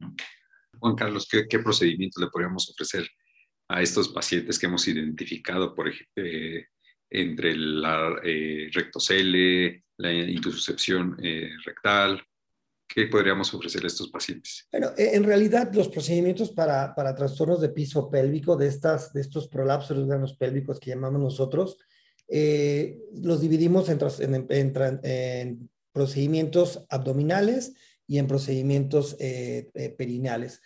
Juan 0.78 0.95
Carlos, 0.95 1.28
¿qué, 1.28 1.49
¿qué, 1.49 1.59
procedimientos 1.59 2.22
le 2.22 2.30
podríamos 2.30 2.70
ofrecer 2.70 3.09
a 3.68 3.83
estos 3.83 4.09
pacientes 4.09 4.57
que 4.59 4.66
hemos 4.66 4.87
identificado, 4.87 5.74
por 5.74 5.93
eh, 6.16 6.66
entre 7.11 7.57
la 7.57 8.20
eh, 8.22 8.70
rectocele, 8.72 9.85
la 9.97 10.12
intususcepción 10.12 11.16
eh, 11.22 11.51
rectal, 11.64 12.22
¿Qué 12.95 13.07
podríamos 13.07 13.53
ofrecer 13.55 13.84
a 13.84 13.86
estos 13.86 14.11
pacientes? 14.11 14.68
Bueno, 14.70 14.90
e, 14.99 15.16
en 15.16 15.24
realidad 15.24 15.72
los 15.72 15.88
procedimientos 15.88 16.51
para, 16.51 16.95
para 16.95 17.14
trastornos 17.14 17.61
de 17.62 17.70
piso 17.70 18.11
pélvico, 18.11 18.55
de, 18.55 18.66
estas, 18.66 19.14
de 19.14 19.22
estos 19.22 19.49
prolapsos 19.49 19.97
de 19.97 20.03
órganos 20.03 20.36
pélvicos 20.36 20.78
que 20.78 20.90
llamamos 20.90 21.22
nosotros, 21.22 21.78
eh, 22.28 22.99
los 23.14 23.40
dividimos 23.40 23.88
en, 23.88 23.99
en, 24.51 25.01
en, 25.05 25.70
procedimientos 25.93 26.84
abdominales 26.90 27.72
y 28.07 28.18
en 28.18 28.26
procedimientos 28.26 29.16
eh, 29.18 29.70
eh, 29.74 29.90
perineales. 29.90 30.61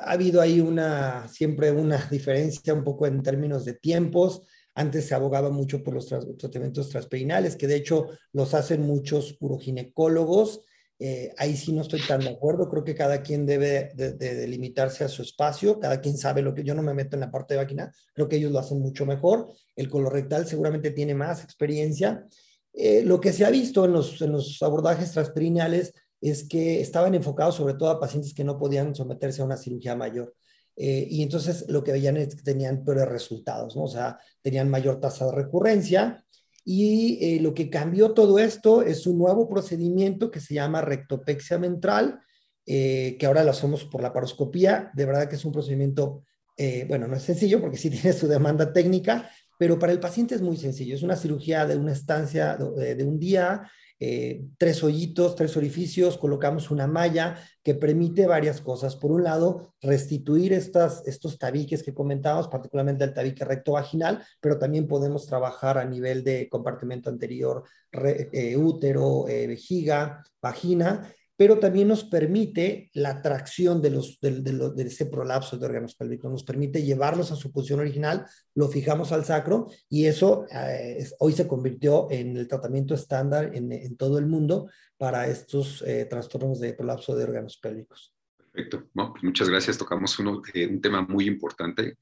Ha 0.00 0.12
habido 0.12 0.40
ahí 0.40 0.60
una, 0.60 1.28
siempre 1.28 1.70
una 1.70 1.98
diferencia 2.10 2.74
un 2.74 2.82
poco 2.82 3.06
en 3.06 3.22
términos 3.22 3.64
de 3.64 3.74
tiempos. 3.74 4.42
Antes 4.74 5.06
se 5.06 5.14
abogaba 5.14 5.50
mucho 5.50 5.84
por 5.84 5.94
los 5.94 6.08
tratamientos 6.08 6.88
transperinales, 6.88 7.54
que 7.54 7.68
de 7.68 7.76
hecho 7.76 8.08
los 8.32 8.54
hacen 8.54 8.82
muchos 8.82 9.36
uroginecólogos 9.38 10.62
eh, 10.98 11.34
ahí 11.38 11.56
sí 11.56 11.72
no 11.72 11.82
estoy 11.82 12.00
tan 12.06 12.20
de 12.20 12.30
acuerdo. 12.30 12.68
Creo 12.68 12.84
que 12.84 12.94
cada 12.94 13.22
quien 13.22 13.46
debe 13.46 13.92
de, 13.94 14.46
limitarse 14.46 15.04
a 15.04 15.08
su 15.08 15.22
espacio. 15.22 15.80
Cada 15.80 16.00
quien 16.00 16.16
sabe 16.16 16.42
lo 16.42 16.54
que 16.54 16.64
yo 16.64 16.74
no 16.74 16.82
me 16.82 16.94
meto 16.94 17.16
en 17.16 17.20
la 17.20 17.30
parte 17.30 17.54
de 17.54 17.60
máquina. 17.60 17.92
Creo 18.12 18.28
que 18.28 18.36
ellos 18.36 18.52
lo 18.52 18.58
hacen 18.58 18.80
mucho 18.80 19.06
mejor. 19.06 19.52
El 19.76 19.88
colorectal 19.88 20.46
seguramente 20.46 20.90
tiene 20.90 21.14
más 21.14 21.42
experiencia. 21.42 22.24
Eh, 22.72 23.02
lo 23.04 23.20
que 23.20 23.32
se 23.32 23.44
ha 23.44 23.50
visto 23.50 23.84
en 23.84 23.92
los, 23.92 24.20
en 24.22 24.32
los 24.32 24.62
abordajes 24.62 25.12
transperineales 25.12 25.92
es 26.20 26.48
que 26.48 26.80
estaban 26.80 27.14
enfocados 27.14 27.56
sobre 27.56 27.74
todo 27.74 27.90
a 27.90 28.00
pacientes 28.00 28.34
que 28.34 28.44
no 28.44 28.58
podían 28.58 28.94
someterse 28.94 29.42
a 29.42 29.44
una 29.44 29.56
cirugía 29.56 29.94
mayor. 29.94 30.34
Eh, 30.76 31.06
y 31.08 31.22
entonces 31.22 31.66
lo 31.68 31.84
que 31.84 31.92
veían 31.92 32.16
es 32.16 32.34
que 32.34 32.42
tenían 32.42 32.82
peores 32.82 33.08
resultados, 33.08 33.76
¿no? 33.76 33.84
O 33.84 33.88
sea, 33.88 34.18
tenían 34.42 34.68
mayor 34.68 35.00
tasa 35.00 35.26
de 35.26 35.32
recurrencia 35.32 36.23
y 36.64 37.18
eh, 37.20 37.40
lo 37.40 37.52
que 37.52 37.68
cambió 37.68 38.12
todo 38.12 38.38
esto 38.38 38.82
es 38.82 39.06
un 39.06 39.18
nuevo 39.18 39.48
procedimiento 39.48 40.30
que 40.30 40.40
se 40.40 40.54
llama 40.54 40.80
rectopexia 40.80 41.58
ventral, 41.58 42.20
eh, 42.64 43.16
que 43.18 43.26
ahora 43.26 43.44
lo 43.44 43.50
hacemos 43.50 43.84
por 43.84 44.02
la 44.02 44.12
paroscopía. 44.12 44.90
De 44.94 45.04
verdad 45.04 45.28
que 45.28 45.36
es 45.36 45.44
un 45.44 45.52
procedimiento, 45.52 46.22
eh, 46.56 46.86
bueno, 46.88 47.06
no 47.06 47.16
es 47.16 47.22
sencillo 47.22 47.60
porque 47.60 47.76
sí 47.76 47.90
tiene 47.90 48.14
su 48.14 48.26
demanda 48.26 48.72
técnica, 48.72 49.30
pero 49.58 49.78
para 49.78 49.92
el 49.92 50.00
paciente 50.00 50.34
es 50.34 50.40
muy 50.40 50.56
sencillo. 50.56 50.94
Es 50.94 51.02
una 51.02 51.16
cirugía 51.16 51.66
de 51.66 51.76
una 51.76 51.92
estancia 51.92 52.56
de 52.56 53.04
un 53.04 53.18
día 53.18 53.70
eh, 54.00 54.44
tres 54.58 54.82
hoyitos, 54.82 55.36
tres 55.36 55.56
orificios, 55.56 56.18
colocamos 56.18 56.70
una 56.70 56.86
malla 56.86 57.38
que 57.62 57.74
permite 57.74 58.26
varias 58.26 58.60
cosas. 58.60 58.96
Por 58.96 59.12
un 59.12 59.24
lado, 59.24 59.74
restituir 59.80 60.52
estas, 60.52 61.06
estos 61.06 61.38
tabiques 61.38 61.82
que 61.82 61.94
comentábamos, 61.94 62.48
particularmente 62.48 63.04
el 63.04 63.14
tabique 63.14 63.44
recto 63.44 63.72
vaginal, 63.72 64.24
pero 64.40 64.58
también 64.58 64.86
podemos 64.86 65.26
trabajar 65.26 65.78
a 65.78 65.84
nivel 65.84 66.24
de 66.24 66.48
compartimento 66.48 67.08
anterior, 67.08 67.62
eh, 67.92 68.56
útero, 68.56 69.28
eh, 69.28 69.46
vejiga, 69.46 70.22
vagina, 70.42 71.10
pero 71.36 71.58
también 71.58 71.88
nos 71.88 72.04
permite 72.04 72.90
la 72.94 73.20
tracción 73.20 73.82
de, 73.82 73.90
los, 73.90 74.20
de, 74.20 74.72
ese 74.78 75.06
prolapso 75.06 75.58
de 75.58 75.66
órganos 75.66 75.94
pélvicos, 75.96 76.30
nos 76.30 76.44
permite 76.44 76.82
llevarlos 76.82 77.32
a 77.32 77.36
su 77.36 77.50
posición 77.50 77.80
original, 77.80 78.26
lo 78.54 78.68
fijamos 78.68 79.10
al 79.10 79.24
sacro 79.24 79.68
y 79.88 80.06
eso 80.06 80.46
eh, 80.52 81.04
hoy 81.18 81.32
se 81.32 81.48
convirtió 81.48 82.08
en 82.10 82.36
el 82.36 82.46
tratamiento 82.46 82.94
estándar 82.94 83.50
en, 83.54 83.96
todo 83.96 84.18
el 84.18 84.26
mundo 84.26 84.68
para 84.96 85.26
estos 85.26 85.82
eh, 85.86 86.06
trastornos 86.08 86.60
de 86.60 86.74
prolapso 86.74 87.16
de 87.16 87.24
órganos 87.24 87.58
pélvicos. 87.58 88.14
Perfecto, 88.36 88.88
pues 88.92 89.22
muchas 89.22 89.48
gracias, 89.48 89.76
tocamos 89.76 90.16
uno, 90.18 90.40
eh, 90.52 90.66
un 90.66 90.80
tema 90.80 91.02
muy 91.02 91.26
importante. 91.26 91.98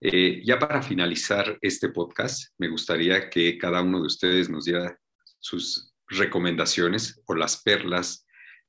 ya 0.00 0.58
para 0.58 0.82
finalizar 0.82 1.56
este 1.62 1.88
podcast, 1.88 2.52
me 2.58 2.68
gustaría 2.68 3.30
que 3.30 3.56
cada 3.56 3.80
uno 3.80 4.00
de 4.00 4.06
ustedes 4.06 4.50
nos 4.50 4.66
diera 4.66 4.98
sus 5.40 5.94
recomendaciones 6.08 7.22
o 7.24 7.34
las 7.34 7.62
perlas 7.62 8.24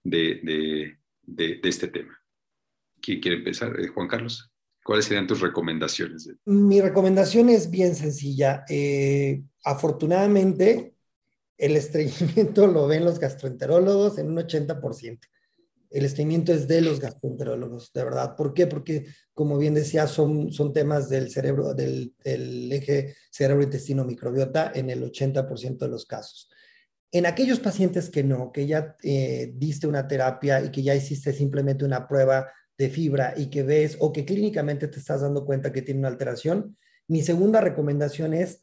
de, 0.06 0.98
este 1.64 1.88
tema. 1.88 2.18
¿Quién 3.02 3.20
quiere 3.20 3.38
empezar? 3.38 3.78
Eh, 3.80 3.88
Juan 3.88 4.08
Carlos, 4.08 4.52
¿cuáles 4.84 5.06
serían 5.06 5.28
tus 5.28 5.42
recomendaciones? 5.42 6.30
Mi 6.46 6.80
recomendación 6.82 7.50
es 7.50 7.70
bien 7.70 7.96
sencilla. 7.96 8.64
Eh, 8.70 9.44
afortunadamente, 9.64 10.96
el 11.58 11.76
estreñimiento 11.76 12.68
lo 12.72 12.88
ven 12.88 13.06
los 13.06 13.20
gastroenterólogos 13.20 14.18
en 14.18 14.30
un 14.30 14.38
80%. 14.38 15.20
El 15.92 16.04
estreñimiento 16.04 16.52
es 16.52 16.68
de 16.68 16.82
los 16.82 17.00
gastroenterólogos, 17.00 17.94
de 17.94 18.04
verdad. 18.04 18.36
¿Por 18.36 18.54
qué? 18.54 18.68
Porque, 18.68 19.06
como 19.34 19.58
bien 19.58 19.76
decía, 19.76 20.08
son, 20.08 20.52
son 20.52 20.74
temas 20.74 21.10
del 21.10 21.30
cerebro, 21.30 21.74
del, 21.74 22.14
del 22.24 22.72
eje 22.72 23.16
cerebro-intestino-microbiota 23.32 24.72
en 24.76 24.90
el 24.90 25.04
80% 25.04 25.78
de 25.78 25.88
los 25.88 26.06
casos. 26.06 26.50
En 27.12 27.26
aquellos 27.26 27.60
pacientes 27.60 28.10
que 28.10 28.24
no, 28.24 28.52
que 28.52 28.68
ya 28.68 28.96
eh, 29.04 29.54
diste 29.56 29.88
una 29.88 30.08
terapia 30.08 30.64
y 30.64 30.72
que 30.72 30.84
ya 30.84 30.96
hiciste 30.96 31.32
simplemente 31.34 31.86
una 31.86 32.08
prueba 32.08 32.52
de 32.78 32.90
fibra 32.90 33.34
y 33.38 33.50
que 33.50 33.64
ves 33.64 33.98
o 34.00 34.12
que 34.12 34.26
clínicamente 34.26 34.88
te 34.88 35.00
estás 35.00 35.22
dando 35.22 35.46
cuenta 35.46 35.72
que 35.72 35.82
tiene 35.82 36.02
una 36.02 36.10
alteración, 36.10 36.78
mi 37.08 37.22
segunda 37.22 37.62
recomendación 37.62 38.34
es 38.34 38.62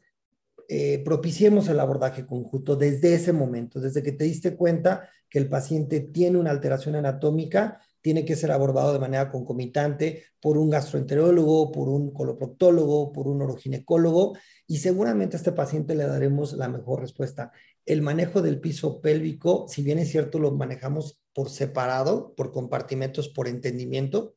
eh, 0.69 1.01
propiciemos 1.03 1.67
el 1.67 1.79
abordaje 1.79 2.25
conjunto 2.25 2.75
desde 2.75 3.15
ese 3.15 3.33
momento, 3.33 3.81
desde 3.81 4.01
que 4.01 4.13
te 4.13 4.23
diste 4.23 4.55
cuenta 4.55 5.09
que 5.29 5.39
el 5.39 5.49
paciente 5.49 5.99
tiene 5.99 6.37
una 6.37 6.51
alteración 6.51 6.95
anatómica, 6.95 7.81
tiene 8.03 8.25
que 8.25 8.35
ser 8.35 8.51
abordado 8.51 8.93
de 8.93 8.99
manera 8.99 9.31
concomitante 9.31 10.25
por 10.39 10.59
un 10.59 10.69
gastroenterólogo, 10.69 11.71
por 11.71 11.89
un 11.89 12.13
coloproctólogo, 12.13 13.11
por 13.11 13.27
un 13.27 13.41
oroginecólogo 13.41 14.37
y 14.67 14.77
seguramente 14.77 15.35
a 15.35 15.39
este 15.39 15.53
paciente 15.53 15.95
le 15.95 16.05
daremos 16.05 16.53
la 16.53 16.67
mejor 16.67 17.01
respuesta 17.01 17.51
el 17.85 18.01
manejo 18.01 18.41
del 18.41 18.59
piso 18.59 19.01
pélvico, 19.01 19.65
si 19.67 19.83
bien 19.83 19.99
es 19.99 20.09
cierto, 20.09 20.39
lo 20.39 20.51
manejamos 20.51 21.19
por 21.33 21.49
separado, 21.49 22.33
por 22.35 22.51
compartimentos, 22.51 23.29
por 23.29 23.47
entendimiento, 23.47 24.35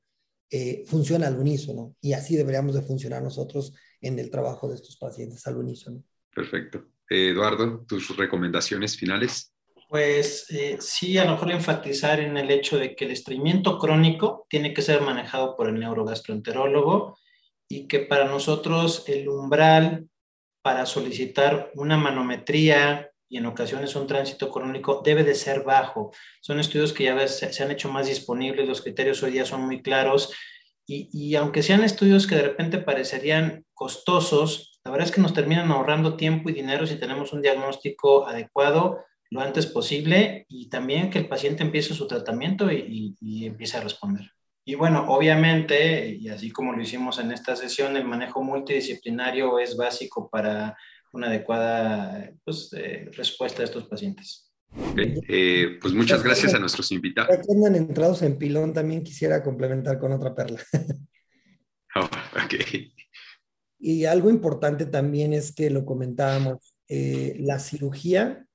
eh, 0.51 0.85
funciona 0.87 1.27
al 1.27 1.39
unísono 1.39 1.95
y 2.01 2.13
así 2.13 2.37
deberíamos 2.37 2.75
de 2.75 2.83
funcionar 2.83 3.23
nosotros 3.23 3.75
en 4.01 4.19
el 4.19 4.31
trabajo 4.31 4.69
de 4.69 4.77
estos 4.77 4.97
pacientes 4.97 5.47
al 5.47 5.57
unísono. 5.57 6.03
Perfecto. 6.35 6.87
Eduardo, 7.09 7.85
tus 7.87 8.17
recomendaciones 8.17 8.97
finales. 8.97 9.53
Pues 9.89 10.51
eh, 10.51 10.79
sí, 10.81 11.17
a 11.17 11.25
lo 11.25 11.33
mejor 11.33 11.53
enfatizar 11.53 12.19
en 12.19 12.37
el 12.37 12.51
hecho 12.51 12.77
de 12.77 12.97
que 12.97 13.05
el 13.05 13.13
estreñimiento 13.13 13.79
crónico 13.79 14.45
tiene 14.49 14.75
que 14.75 14.83
ser 14.83 15.01
manejado 15.01 15.55
por 15.55 15.69
el 15.69 15.79
neurogastroenterólogo 15.79 17.17
y 17.69 17.87
que 17.87 18.01
para 18.01 18.25
nosotros 18.25 19.05
el 19.07 19.29
umbral 19.29 20.09
para 20.61 20.87
solicitar 20.87 21.71
una 21.75 21.97
manometría 21.97 23.13
y 23.29 23.39
en 23.39 23.47
ocasiones 23.47 23.95
un 23.95 24.09
tránsito 24.09 24.51
crónico 24.51 25.03
debe 25.05 25.23
de 25.23 25.37
ser 25.37 25.63
bajo. 25.63 26.11
Son 26.41 26.59
estudios 26.59 26.93
que 26.93 27.05
ya 27.05 27.29
se 27.29 27.63
han 27.63 27.71
hecho 27.71 27.89
más 27.89 28.09
disponibles, 28.09 28.67
los 28.67 28.83
criterios 28.83 29.23
hoy 29.23 29.33
día 29.33 29.45
son 29.45 29.63
muy 29.63 29.83
claros 29.83 30.33
y, 30.85 31.09
y, 31.13 31.35
aunque 31.35 31.65
sean 31.65 31.83
estudios 31.83 32.29
que 32.29 32.37
de 32.37 32.43
repente 32.43 32.79
parecerían 32.79 33.65
costosos, 33.75 34.81
la 34.85 34.93
verdad 34.93 35.09
es 35.09 35.15
que 35.15 35.21
nos 35.21 35.35
terminan 35.35 35.71
ahorrando 35.73 36.17
tiempo 36.17 36.49
y 36.49 36.53
dinero 36.53 36.87
si 36.87 36.97
tenemos 36.97 37.33
un 37.33 37.43
diagnóstico 37.43 38.27
adecuado 38.27 39.01
lo 39.31 39.41
antes 39.41 39.67
posible 39.67 40.47
y 40.49 40.69
también 40.69 41.11
que 41.11 41.19
el 41.19 41.29
paciente 41.29 41.63
empiece 41.63 41.95
su 41.95 42.07
tratamiento 42.07 42.71
y, 42.71 43.17
y, 43.21 43.47
empiece 43.47 43.77
a 43.77 43.81
responder. 43.81 44.31
Y 44.65 44.75
bueno, 44.75 45.07
obviamente, 45.09 46.09
y 46.09 46.29
así 46.29 46.51
como 46.51 46.73
lo 46.73 46.83
hicimos 46.83 47.19
en 47.19 47.33
esta 47.33 47.55
sesión, 47.55 47.97
el 47.97 48.05
manejo 48.05 48.43
multidisciplinario 48.43 49.59
es 49.59 49.77
básico 49.77 50.29
para 50.29 50.77
una 51.13 51.29
adecuada 51.29 52.31
pues, 52.45 52.73
eh, 52.77 53.09
respuesta 53.13 53.63
a 53.63 53.65
estos 53.65 53.85
pacientes. 53.85 54.51
Eh, 54.97 55.79
pues 55.81 55.95
muchas 55.95 56.23
gracias 56.23 56.55
a 56.55 56.59
nuestros 56.59 56.91
invitados. 56.93 57.31
Ya 57.37 57.55
andan 57.55 57.77
entrados 57.77 58.23
en 58.23 58.37
pilón, 58.37 58.73
también 58.73 59.03
quisiera 59.03 59.43
complementar 59.43 59.99
con 59.99 60.13
otra 60.13 60.35
perla. 60.35 60.61
Oh, 61.99 62.07
y 63.79 64.05
algo 64.05 64.29
importante 64.29 64.85
también 64.85 65.33
es 65.33 65.55
que 65.55 65.71
lo 65.71 65.87
comentábamos, 65.87 66.77
eh, 66.89 67.37
la 67.39 67.59
cirugía 67.59 68.47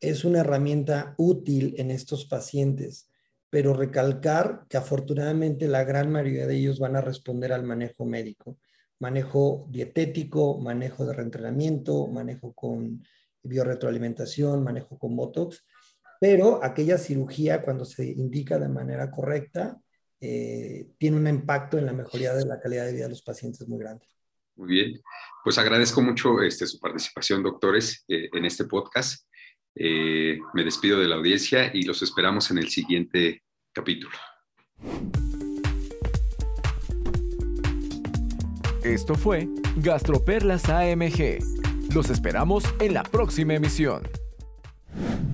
es 0.00 0.24
una 0.24 0.40
herramienta 0.40 1.14
útil 1.18 1.74
en 1.78 1.90
estos 1.90 2.26
pacientes, 2.26 3.10
pero 3.50 3.74
recalcar 3.74 4.66
que 4.68 4.76
afortunadamente 4.76 5.68
la 5.68 5.84
gran 5.84 6.10
mayoría 6.10 6.46
de 6.46 6.56
ellos 6.56 6.78
van 6.78 6.96
a 6.96 7.00
responder 7.00 7.52
al 7.52 7.64
manejo 7.64 8.04
médico, 8.04 8.58
manejo 8.98 9.66
dietético, 9.70 10.58
manejo 10.58 11.06
de 11.06 11.14
reentrenamiento, 11.14 12.06
manejo 12.08 12.52
con 12.52 13.04
biorretroalimentación, 13.42 14.62
manejo 14.62 14.98
con 14.98 15.16
Botox, 15.16 15.64
pero 16.20 16.62
aquella 16.64 16.98
cirugía 16.98 17.62
cuando 17.62 17.84
se 17.84 18.06
indica 18.06 18.58
de 18.58 18.68
manera 18.68 19.10
correcta 19.10 19.78
eh, 20.20 20.88
tiene 20.98 21.18
un 21.18 21.26
impacto 21.26 21.78
en 21.78 21.86
la 21.86 21.92
mejoría 21.92 22.34
de 22.34 22.46
la 22.46 22.58
calidad 22.58 22.86
de 22.86 22.92
vida 22.92 23.04
de 23.04 23.10
los 23.10 23.22
pacientes 23.22 23.68
muy 23.68 23.78
grande. 23.78 24.06
Muy 24.56 24.68
bien, 24.68 25.02
pues 25.44 25.58
agradezco 25.58 26.00
mucho 26.00 26.40
este, 26.40 26.66
su 26.66 26.80
participación, 26.80 27.42
doctores, 27.42 28.04
eh, 28.08 28.30
en 28.32 28.44
este 28.46 28.64
podcast. 28.64 29.26
Eh, 29.78 30.38
me 30.54 30.64
despido 30.64 30.98
de 30.98 31.06
la 31.06 31.16
audiencia 31.16 31.70
y 31.72 31.82
los 31.82 32.02
esperamos 32.02 32.50
en 32.50 32.58
el 32.58 32.68
siguiente 32.68 33.42
capítulo. 33.72 34.16
Esto 38.82 39.14
fue 39.14 39.48
Gastroperlas 39.76 40.68
AMG. 40.70 41.40
Los 41.92 42.08
esperamos 42.08 42.64
en 42.80 42.94
la 42.94 43.02
próxima 43.02 43.54
emisión. 43.54 44.02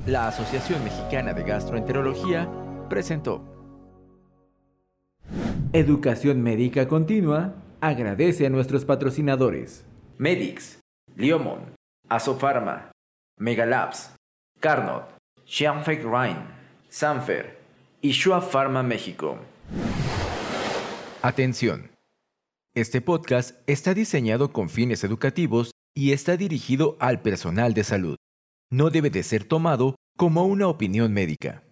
La 0.06 0.28
Asociación 0.28 0.82
Mexicana 0.82 1.32
de 1.34 1.44
Gastroenterología 1.44 2.50
presentó. 2.88 3.48
Educación 5.72 6.42
Médica 6.42 6.88
Continua 6.88 7.54
agradece 7.80 8.46
a 8.46 8.50
nuestros 8.50 8.84
patrocinadores. 8.84 9.84
Medix, 10.18 10.80
Liomon, 11.14 11.74
Asofarma, 12.08 12.90
Megalabs, 13.38 14.14
Carnot, 14.62 15.18
Xianfeng 15.44 16.04
Rhine, 16.04 16.46
Sanfer 16.88 17.58
y 18.00 18.12
Shua 18.12 18.40
Pharma 18.40 18.84
México. 18.84 19.36
Atención. 21.20 21.90
Este 22.72 23.00
podcast 23.00 23.58
está 23.66 23.92
diseñado 23.92 24.52
con 24.52 24.68
fines 24.68 25.02
educativos 25.02 25.72
y 25.96 26.12
está 26.12 26.36
dirigido 26.36 26.96
al 27.00 27.22
personal 27.22 27.74
de 27.74 27.82
salud. 27.82 28.16
No 28.70 28.90
debe 28.90 29.10
de 29.10 29.24
ser 29.24 29.42
tomado 29.42 29.96
como 30.16 30.44
una 30.44 30.68
opinión 30.68 31.12
médica. 31.12 31.64